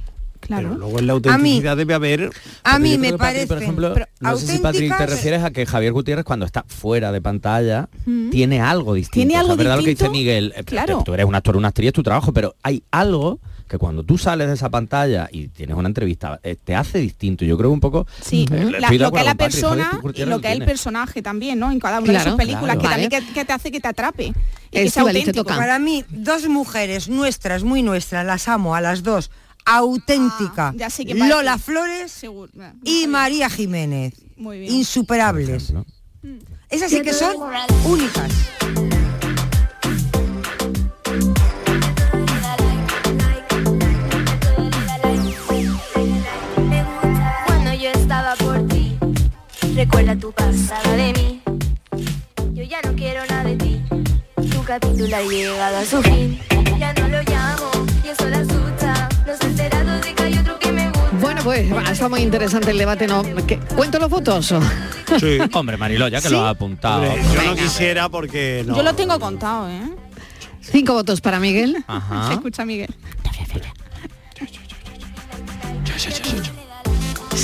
Claro. 0.47 0.69
Pero 0.69 0.81
luego 0.81 0.99
en 0.99 1.07
la 1.07 1.13
autenticidad 1.15 1.77
debe 1.77 1.95
haber... 1.95 2.31
A 2.65 2.79
mí 2.79 2.97
me 2.99 3.13
parece... 3.17 3.47
por 3.47 3.63
ejemplo, 3.63 3.93
pero 3.95 4.07
no 4.21 4.37
sé 4.37 4.47
si 4.47 4.59
Patrick 4.59 4.97
te 4.97 5.07
refieres 5.07 5.43
a 5.43 5.51
que 5.51 5.67
Javier 5.67 5.93
Gutiérrez 5.93 6.25
cuando 6.25 6.47
está 6.47 6.65
fuera 6.67 7.13
de 7.13 7.21
pantalla 7.21 7.89
Mm. 8.07 8.31
tiene 8.31 8.61
algo 8.61 8.95
distinto. 8.95 9.15
Tiene 9.15 9.33
O 9.33 9.35
sea, 9.35 9.41
algo 9.41 9.53
es 9.53 9.59
verdad 9.59 9.77
lo 9.79 9.83
que 9.85 9.91
dice 9.91 10.09
Miguel. 10.09 10.53
eh, 10.57 10.65
claro. 10.65 11.03
Tú 11.05 11.13
eres 11.15 11.27
un 11.27 11.35
actor, 11.35 11.57
una 11.57 11.69
actriz, 11.69 11.89
es 11.89 11.93
tu 11.93 12.03
trabajo, 12.03 12.33
pero 12.33 12.55
hay 12.63 12.83
algo 12.91 13.41
que 13.69 13.79
cuando 13.79 14.05
tú 14.05 14.17
sales 14.17 14.47
de 14.47 14.55
esa 14.55 14.71
pantalla 14.71 15.29
y 15.33 15.49
tienes 15.49 15.77
una 15.77 15.89
entrevista 15.89 16.39
eh, 16.45 16.55
te 16.63 16.77
hace 16.77 16.99
distinto. 16.99 17.45
Yo 17.45 17.59
creo 17.59 17.71
un 17.73 17.81
poco. 17.81 18.07
Sí, 18.23 18.47
Eh, 18.53 18.71
la- 18.79 18.91
lo 18.93 19.11
que 19.11 19.19
es 19.19 19.25
la 19.25 19.35
persona 19.35 20.01
y 20.15 20.25
lo 20.25 20.41
que 20.41 20.53
es 20.53 20.59
el 20.61 20.65
personaje 20.65 21.21
también, 21.21 21.59
¿no? 21.59 21.73
En 21.73 21.81
cada 21.81 21.99
una 22.01 22.13
de 22.13 22.21
sus 22.21 22.35
películas, 22.35 22.77
claro. 22.77 22.81
que 22.81 22.89
también 22.89 23.11
que, 23.11 23.33
que 23.33 23.45
te 23.45 23.53
hace 23.53 23.73
que 23.73 23.81
te 23.81 23.89
atrape. 23.89 24.27
Y 24.27 24.35
que 24.71 24.91
sea 24.91 25.03
auténtico. 25.03 25.45
Para 25.45 25.81
mí, 25.81 26.05
dos 26.11 26.47
mujeres 26.49 27.09
nuestras, 27.09 27.65
muy 27.65 27.83
nuestras, 27.83 28.25
las 28.25 28.47
amo 28.47 28.77
a 28.77 28.81
las 28.81 29.03
dos. 29.03 29.31
Auténtica. 29.67 30.73
Ah, 30.81 30.87
a 30.87 31.27
Lola. 31.27 31.59
Flores 31.59 32.13
Seguro. 32.13 32.53
Ah, 32.61 32.73
y 32.85 33.09
María 33.09 33.51
Jiménez. 33.51 34.15
Muy 34.37 34.61
bien. 34.61 34.73
Insuperables. 34.73 35.73
Esas 36.71 36.91
sí 36.91 37.03
que 37.03 37.13
son 37.13 37.35
únicas. 37.85 38.33
Cuando 47.47 47.75
yo 47.75 47.91
estaba 47.91 48.37
por 48.37 48.67
ti, 48.69 48.97
recuerda 49.75 50.17
tu 50.17 50.33
pasada 50.33 50.97
de 50.97 51.13
mí. 51.13 51.43
Yo 52.53 52.63
ya 52.63 52.81
no 52.83 52.95
quiero 52.95 53.27
nada 53.27 53.45
de 53.45 53.57
ti. 53.57 53.83
Tu 54.51 54.63
capítulo 54.65 55.17
ha 55.17 55.23
llegado 55.23 55.77
a 55.77 55.85
su 55.85 56.03
fin. 56.03 56.39
Ya 56.79 56.93
no 56.95 57.09
lo 57.09 57.23
llamo 57.23 57.71
y 58.05 58.09
eso 58.09 58.29
le 58.29 58.45
Bueno, 61.21 61.41
pues 61.43 61.71
está 61.91 62.09
muy 62.09 62.21
interesante 62.21 62.71
el 62.71 62.79
debate, 62.79 63.07
¿no? 63.07 63.23
¿Qué? 63.47 63.59
¿Cuento 63.59 63.99
los 63.99 64.11
votos? 64.11 64.55
Sí. 65.19 65.39
Hombre, 65.53 65.77
Marilo, 65.77 66.09
ya 66.09 66.21
que 66.21 66.29
¿Sí? 66.29 66.35
lo 66.35 66.41
ha 66.41 66.51
apuntado. 66.51 67.03
Hombre, 67.03 67.23
yo 67.35 67.43
no 67.43 67.57
quisiera 67.57 68.09
porque 68.09 68.65
no. 68.67 68.77
Yo 68.77 68.83
lo 68.83 68.95
tengo 68.95 69.19
contado, 69.19 69.69
¿eh? 69.71 69.83
Cinco 70.61 70.95
votos 70.95 71.21
para 71.21 71.41
Miguel. 71.41 71.85
Ajá. 71.87 72.33
Escucha, 72.33 72.65
Miguel. 72.65 72.95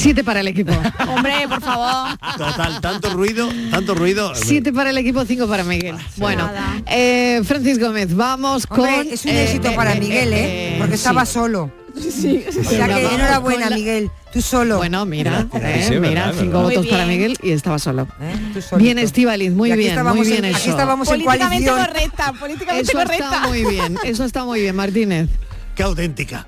Siete 0.03 0.25
para 0.25 0.41
el 0.41 0.49
equipo. 0.49 0.73
Hombre, 1.09 1.35
por 1.49 1.63
favor. 1.63 2.19
Total, 2.37 2.81
tanto 2.81 3.11
ruido, 3.11 3.49
tanto 3.71 3.95
ruido. 3.95 4.35
Siete 4.35 4.73
para 4.73 4.91
el 4.91 4.99
equipo, 4.99 5.25
cinco 5.25 5.47
para 5.47 5.63
Miguel. 5.63 5.95
Bueno, 6.17 6.47
Nada. 6.47 6.83
eh, 6.87 7.41
Francis 7.45 7.79
Gómez, 7.79 8.15
vamos 8.15 8.65
Hombre, 8.69 8.91
con... 8.97 9.07
es 9.13 9.25
un 9.25 9.31
eh, 9.31 9.45
éxito 9.45 9.69
eh, 9.69 9.75
para 9.77 9.95
eh, 9.95 10.01
Miguel, 10.01 10.33
¿eh? 10.33 10.75
eh, 10.75 10.77
Porque 10.79 10.97
sí. 10.97 11.01
estaba 11.03 11.25
solo. 11.25 11.71
Sí, 11.95 12.43
O 12.49 12.65
sea 12.71 12.89
que 12.89 13.15
enhorabuena, 13.15 13.69
la- 13.71 13.77
Miguel. 13.77 14.11
Tú 14.33 14.41
solo. 14.41 14.79
Bueno, 14.79 15.05
mira, 15.05 15.47
eh, 15.55 15.85
sí, 15.87 15.95
mira, 16.01 16.27
verdad, 16.27 16.35
cinco 16.41 16.53
verdad. 16.63 16.63
votos 16.63 16.87
para. 16.87 17.05
Miguel 17.07 17.37
y 17.43 17.51
estaba 17.51 17.79
solo. 17.79 18.09
¿Eh? 18.21 18.35
Bien, 18.79 18.99
Estivaliz, 18.99 19.53
muy 19.53 19.71
bien, 19.73 20.03
muy 20.05 20.27
bien 20.27 20.45
en- 20.47 20.51
eso. 20.53 20.59
Aquí 20.59 20.71
estábamos 20.71 21.07
en 21.09 21.13
Políticamente 21.23 21.69
coalición. 21.71 21.95
correcta, 21.95 22.33
políticamente 22.33 22.91
Eso 22.91 22.99
correcta. 22.99 23.25
está 23.37 23.47
muy 23.49 23.65
bien, 23.67 23.99
eso 24.05 24.25
está 24.25 24.45
muy 24.47 24.61
bien, 24.63 24.75
Martínez. 24.75 25.29
Qué 25.77 25.83
auténtica. 25.85 26.47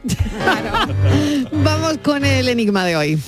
Vamos 1.53 1.99
con 2.03 2.25
el 2.25 2.49
enigma 2.49 2.85
de 2.85 2.97
hoy. 2.97 3.23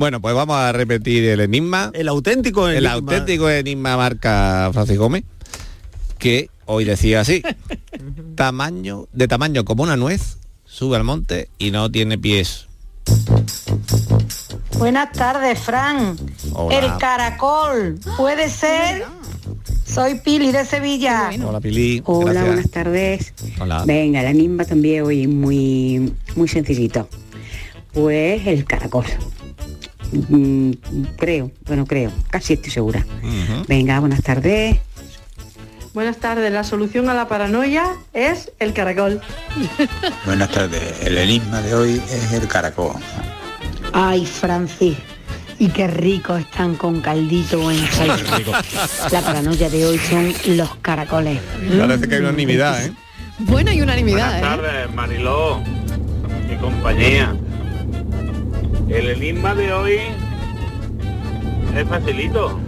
Bueno, 0.00 0.22
pues 0.22 0.34
vamos 0.34 0.56
a 0.56 0.72
repetir 0.72 1.28
el 1.28 1.40
enigma. 1.40 1.90
El 1.92 2.08
auténtico 2.08 2.66
El 2.66 2.86
enigma. 2.86 2.94
auténtico 2.94 3.50
enigma 3.50 3.98
marca 3.98 4.70
Francis 4.72 4.96
Gómez, 4.96 5.24
que 6.16 6.48
hoy 6.64 6.86
decía 6.86 7.20
así. 7.20 7.42
tamaño, 8.34 9.08
de 9.12 9.28
tamaño 9.28 9.66
como 9.66 9.82
una 9.82 9.98
nuez, 9.98 10.38
sube 10.64 10.96
al 10.96 11.04
monte 11.04 11.50
y 11.58 11.70
no 11.70 11.90
tiene 11.90 12.16
pies. 12.16 12.66
Buenas 14.78 15.12
tardes, 15.12 15.58
Fran. 15.58 16.16
Hola. 16.54 16.78
El 16.78 16.96
caracol, 16.96 18.00
¿puede 18.16 18.48
ser? 18.48 19.04
Soy 19.84 20.14
Pili 20.20 20.50
de 20.50 20.64
Sevilla. 20.64 21.28
Hola 21.46 21.60
Pili. 21.60 22.00
Hola, 22.06 22.32
gracias. 22.32 22.46
buenas 22.46 22.70
tardes. 22.70 23.34
Hola. 23.60 23.84
Venga, 23.84 24.22
el 24.22 24.28
enigma 24.28 24.64
también 24.64 25.04
hoy 25.04 25.26
muy, 25.26 26.14
muy 26.36 26.48
sencillito. 26.48 27.06
Pues 27.92 28.46
el 28.46 28.64
caracol. 28.64 29.04
Mm, 30.12 30.72
creo, 31.16 31.50
bueno, 31.66 31.86
creo, 31.86 32.12
casi 32.30 32.54
estoy 32.54 32.70
segura. 32.70 33.04
Venga, 33.68 34.00
buenas 34.00 34.22
tardes. 34.22 34.78
Buenas 35.92 36.18
tardes, 36.18 36.52
la 36.52 36.62
solución 36.62 37.08
a 37.08 37.14
la 37.14 37.26
paranoia 37.26 37.96
es 38.12 38.52
el 38.60 38.72
caracol. 38.72 39.20
Buenas 40.24 40.48
tardes. 40.50 41.02
El 41.02 41.18
enigma 41.18 41.60
de 41.62 41.74
hoy 41.74 42.02
es 42.10 42.32
el 42.32 42.46
caracol. 42.46 42.92
Ay, 43.92 44.24
Francis. 44.24 44.96
Y 45.58 45.68
qué 45.68 45.88
rico 45.88 46.36
están 46.36 46.76
con 46.76 47.00
caldito 47.00 47.70
en. 47.70 47.78
La 49.10 49.20
paranoia 49.20 49.68
de 49.68 49.84
hoy 49.84 49.98
son 49.98 50.32
los 50.56 50.76
caracoles. 50.76 51.40
Parece 51.78 52.08
que 52.08 52.14
hay 52.14 52.20
unanimidad, 52.20 52.86
¿eh? 52.86 52.92
Buena 53.40 53.74
y 53.74 53.82
unanimidad, 53.82 54.38
¿eh? 54.38 54.40
tardes, 54.42 54.94
Mariló 54.94 55.60
y 56.50 56.56
compañía. 56.56 57.34
El 58.90 59.08
enigma 59.08 59.54
de 59.54 59.72
hoy 59.72 59.98
es 61.76 61.88
facilito. 61.88 62.58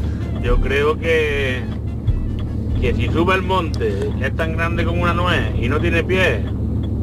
Yo 0.40 0.60
creo 0.60 0.96
que 0.96 1.62
que 2.80 2.94
si 2.94 3.08
sube 3.08 3.34
al 3.34 3.42
monte 3.42 4.10
es 4.20 4.36
tan 4.36 4.56
grande 4.56 4.84
como 4.84 5.02
una 5.02 5.14
nuez 5.14 5.52
y 5.60 5.68
no 5.68 5.80
tiene 5.80 6.02
pies, 6.04 6.40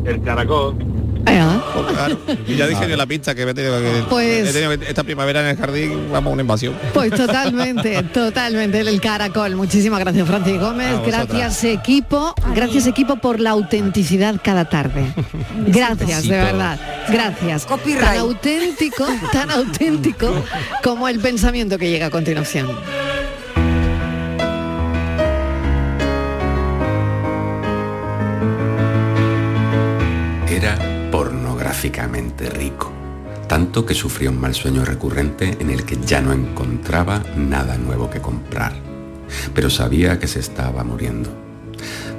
el 0.05 0.21
caracol. 0.21 0.75
Pues 1.23 1.85
claro. 1.93 2.17
Y 2.47 2.55
ya 2.55 2.67
dije 2.67 2.87
de 2.87 2.97
la 2.97 3.05
pista 3.05 3.35
que, 3.35 3.43
he 3.43 3.53
tenido 3.53 3.79
que- 3.79 4.03
Pues- 4.09 4.49
he 4.49 4.53
tenido 4.53 4.77
que- 4.79 4.89
esta 4.89 5.03
primavera 5.03 5.41
en 5.41 5.47
el 5.47 5.57
jardín 5.57 6.11
vamos 6.11 6.31
a 6.31 6.33
una 6.33 6.41
invasión. 6.41 6.73
Pues 6.93 7.11
totalmente, 7.11 8.01
totalmente 8.13 8.79
el 8.79 8.99
caracol. 9.01 9.55
Muchísimas 9.55 9.99
gracias, 9.99 10.27
Francis 10.27 10.59
Gómez. 10.59 10.87
A. 10.95 11.01
Gracias, 11.01 11.63
equipo. 11.63 12.33
Gracias, 12.55 12.87
equipo, 12.87 13.17
por 13.17 13.39
la 13.39 13.51
autenticidad 13.51 14.35
cada 14.43 14.65
tarde. 14.69 15.03
Gracias, 15.67 16.23
de 16.27 16.37
verdad. 16.37 16.79
Gracias. 17.09 17.65
Tan 17.65 18.17
auténtico, 18.17 19.05
tan 19.31 19.51
auténtico 19.51 20.31
como 20.83 21.07
el 21.07 21.19
pensamiento 21.19 21.77
que 21.77 21.89
llega 21.89 22.07
a 22.07 22.09
continuación. 22.09 22.67
Pornográficamente 31.79 32.49
rico, 32.49 32.91
tanto 33.47 33.85
que 33.85 33.93
sufría 33.93 34.29
un 34.29 34.41
mal 34.41 34.53
sueño 34.53 34.83
recurrente 34.83 35.55
en 35.61 35.69
el 35.69 35.85
que 35.85 35.97
ya 36.05 36.19
no 36.19 36.33
encontraba 36.33 37.23
nada 37.37 37.77
nuevo 37.77 38.09
que 38.09 38.19
comprar, 38.19 38.73
pero 39.55 39.69
sabía 39.69 40.19
que 40.19 40.27
se 40.27 40.39
estaba 40.39 40.83
muriendo. 40.83 41.29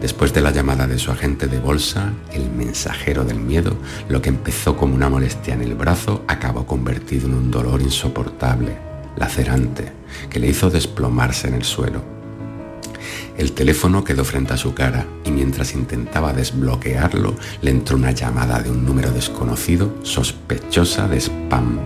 Después 0.01 0.33
de 0.33 0.41
la 0.41 0.51
llamada 0.51 0.87
de 0.87 0.99
su 0.99 1.11
agente 1.11 1.47
de 1.47 1.61
bolsa, 1.61 2.15
el 2.33 2.51
mensajero 2.51 3.25
del 3.25 3.39
miedo, 3.39 3.77
lo 4.09 4.23
que 4.23 4.31
empezó 4.31 4.79
como 4.79 4.95
una 4.95 5.11
molestia 5.11 5.53
en 5.53 5.61
el 5.61 5.75
brazo 5.75 6.25
acabó 6.27 6.65
convertido 6.65 7.27
en 7.27 7.35
un 7.35 7.51
dolor 7.51 7.83
insoportable, 7.83 8.79
lacerante, 9.17 9.93
que 10.31 10.39
le 10.39 10.49
hizo 10.49 10.71
desplomarse 10.71 11.49
en 11.49 11.55
el 11.55 11.65
suelo. 11.65 12.20
El 13.41 13.53
teléfono 13.53 14.05
quedó 14.05 14.23
frente 14.27 14.53
a 14.53 14.59
su 14.59 14.75
cara 14.75 15.07
y 15.25 15.31
mientras 15.31 15.73
intentaba 15.73 16.35
desbloquearlo 16.35 17.35
le 17.63 17.71
entró 17.71 17.97
una 17.97 18.11
llamada 18.11 18.61
de 18.61 18.71
un 18.71 18.85
número 18.85 19.13
desconocido 19.13 19.97
sospechosa 20.03 21.09
de 21.09 21.17
spam. 21.19 21.79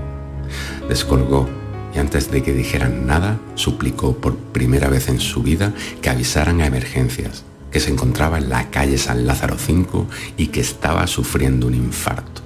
Descolgó 0.88 1.48
y 1.94 2.00
antes 2.00 2.32
de 2.32 2.42
que 2.42 2.52
dijeran 2.52 3.07
nada 3.07 3.38
suplicó 3.55 4.16
por 4.16 4.34
primera 4.34 4.88
vez 4.88 5.09
en 5.09 5.20
su 5.20 5.44
vida 5.44 5.72
que 6.02 6.11
avisaran 6.11 6.61
a 6.61 6.66
emergencias, 6.66 7.44
que 7.70 7.78
se 7.78 7.92
encontraba 7.92 8.38
en 8.38 8.48
la 8.48 8.72
calle 8.72 8.98
San 8.98 9.24
Lázaro 9.24 9.57
5 9.57 10.09
y 10.36 10.48
que 10.48 10.59
estaba 10.59 11.07
sufriendo 11.07 11.68
un 11.68 11.74
infarto. 11.74 12.42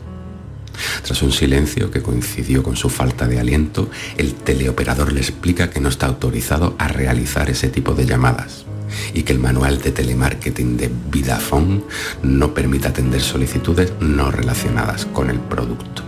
Tras 1.03 1.23
un 1.23 1.33
silencio 1.33 1.91
que 1.91 2.03
coincidió 2.03 2.63
con 2.63 2.77
su 2.77 2.91
falta 2.91 3.27
de 3.27 3.41
aliento, 3.41 3.89
el 4.19 4.35
teleoperador 4.35 5.15
le 5.15 5.21
explica 5.21 5.71
que 5.71 5.81
no 5.81 5.89
está 5.89 6.09
autorizado 6.09 6.77
a 6.77 6.89
realizar 6.89 7.49
ese 7.49 7.69
tipo 7.71 7.95
de 7.95 8.05
llamadas 8.05 8.68
y 9.15 9.23
que 9.23 9.33
el 9.33 9.39
manual 9.39 9.81
de 9.81 9.93
telemarketing 9.93 10.77
de 10.77 10.91
Vidafone 11.11 11.83
no 12.23 12.55
permite 12.55 12.89
atender 12.89 13.21
solicitudes 13.21 13.93
no 14.01 14.31
relacionadas 14.31 15.07
con 15.07 15.31
el 15.31 15.39
producto. 15.39 16.03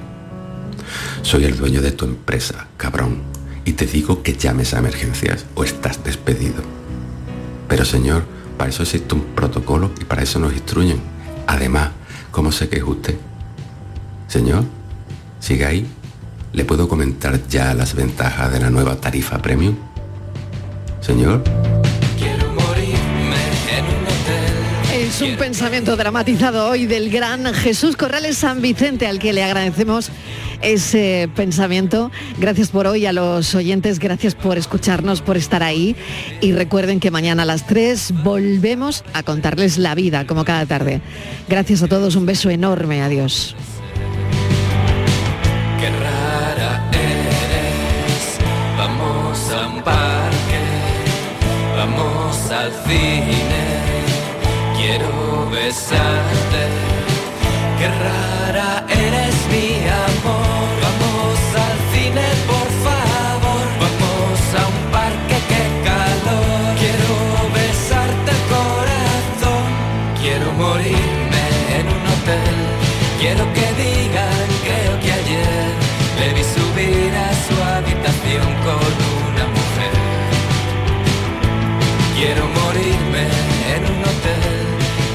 Soy 1.23 1.45
el 1.45 1.57
dueño 1.57 1.83
de 1.83 1.93
tu 1.93 2.05
empresa, 2.05 2.69
cabrón, 2.77 3.23
y 3.65 3.73
te 3.73 3.87
digo 3.87 4.23
que 4.23 4.35
llames 4.35 4.75
a 4.75 4.79
emergencias 4.79 5.47
o 5.55 5.65
estás 5.65 6.03
despedido. 6.03 6.63
Pero 7.69 7.85
señor, 7.85 8.25
para 8.57 8.71
eso 8.71 8.83
existe 8.83 9.15
un 9.15 9.23
protocolo 9.35 9.91
y 10.01 10.05
para 10.05 10.23
eso 10.23 10.39
nos 10.39 10.53
instruyen. 10.53 11.01
Además, 11.47 11.91
¿cómo 12.31 12.53
sé 12.53 12.69
que 12.69 12.77
es 12.77 12.85
usted? 12.85 13.17
Señor, 14.29 14.65
¿Sigue 15.41 15.65
ahí? 15.65 15.87
¿Le 16.53 16.65
puedo 16.65 16.89
comentar 16.89 17.47
ya 17.49 17.75
las 17.75 17.95
ventajas 17.95 18.53
de 18.53 18.61
la 18.61 18.71
nueva 18.71 18.97
tarifa 18.97 19.39
premium? 19.39 19.75
Señor. 21.01 21.43
Es 25.21 25.29
un 25.29 25.37
pensamiento 25.37 25.97
dramatizado 25.97 26.67
hoy 26.67 26.87
del 26.87 27.11
gran 27.11 27.45
Jesús 27.53 27.95
Corrales 27.95 28.39
San 28.39 28.63
Vicente, 28.63 29.07
al 29.07 29.19
que 29.19 29.35
le 29.35 29.45
agradecemos 29.45 30.11
ese 30.63 31.29
pensamiento. 31.37 32.11
Gracias 32.39 32.71
por 32.71 32.87
hoy 32.87 33.05
a 33.05 33.13
los 33.13 33.55
oyentes, 33.55 33.99
gracias 33.99 34.35
por 34.35 34.57
escucharnos, 34.57 35.21
por 35.21 35.37
estar 35.37 35.63
ahí. 35.63 35.95
Y 36.41 36.53
recuerden 36.53 37.01
que 37.01 37.11
mañana 37.11 37.43
a 37.43 37.45
las 37.45 37.67
3 37.67 38.15
volvemos 38.25 39.05
a 39.13 39.23
contarles 39.23 39.77
la 39.77 39.95
vida, 39.95 40.27
como 40.27 40.47
cada 40.47 40.65
tarde. 40.65 41.03
Gracias 41.51 41.83
a 41.83 41.89
todos, 41.89 42.17
un 42.17 42.25
beso 42.25 42.49
enorme, 42.49 43.03
adiós. 43.03 43.55
Qué 45.79 45.91
rara 45.91 46.89
eres. 46.93 48.39
Vamos 48.79 49.39
a 49.53 49.67
un 49.69 49.83
parque, 49.83 50.61
vamos 51.77 52.51
al 52.51 52.73
cine. 52.89 53.40
Besarte. 55.71 56.63
Qué 57.79 57.87
rara 57.87 58.85
eres 58.89 59.37
mi 59.53 59.87
amor. 60.09 60.67
Vamos 60.85 61.39
al 61.65 61.79
cine, 61.93 62.27
por 62.51 62.69
favor. 62.87 63.65
Vamos 63.85 64.41
a 64.59 64.63
un 64.75 64.81
parque, 64.91 65.37
qué 65.51 65.65
calor. 65.89 66.75
Quiero 66.83 67.15
besarte 67.55 68.31
el 68.37 68.43
corazón. 68.57 69.69
Quiero 70.21 70.51
morirme 70.55 71.45
en 71.79 71.87
un 71.97 72.03
hotel. 72.15 72.57
Quiero 73.21 73.45
que 73.57 73.67
digan, 73.85 74.47
creo 74.67 74.95
que 75.03 75.13
ayer 75.21 75.71
le 76.19 76.29
vi 76.35 76.43
subir 76.57 77.13
a 77.15 77.31
su 77.47 77.55
habitación 77.77 78.49
con 78.67 78.91
una 79.29 79.45
mujer. 79.57 79.95
Quiero 82.17 82.50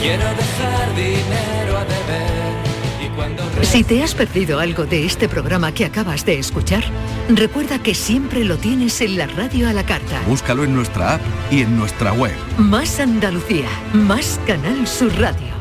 Quiero 0.06 0.24
dejar 0.36 0.95
dinero 0.95 1.78
a 1.80 1.84
deber. 1.84 3.03
Y 3.03 3.10
cuando 3.16 3.41
Si 3.64 3.84
te 3.84 4.03
has 4.03 4.14
perdido 4.14 4.60
algo 4.60 4.86
de 4.86 5.03
este 5.03 5.28
programa 5.28 5.72
que 5.72 5.84
acabas 5.84 6.24
de 6.26 6.38
escuchar, 6.38 6.84
recuerda 7.28 7.80
que 7.80 7.95
siempre 7.95 8.43
lo 8.43 8.58
tienes 8.58 9.01
en 9.01 9.18
la 9.18 9.26
radio 9.26 9.68
a 9.68 9.74
la 9.74 9.84
carta. 9.84 10.22
Búscalo 10.28 10.64
en 10.64 10.76
nuestra 10.76 11.16
app 11.16 11.22
y 11.49 11.62
en 11.62 11.76
nuestra 11.76 12.14
web. 12.14 12.36
Más 12.60 12.99
Andalucía, 12.99 13.68
más 13.93 14.39
Canal 14.45 14.86
Sur 14.86 15.12
Radio. 15.20 15.55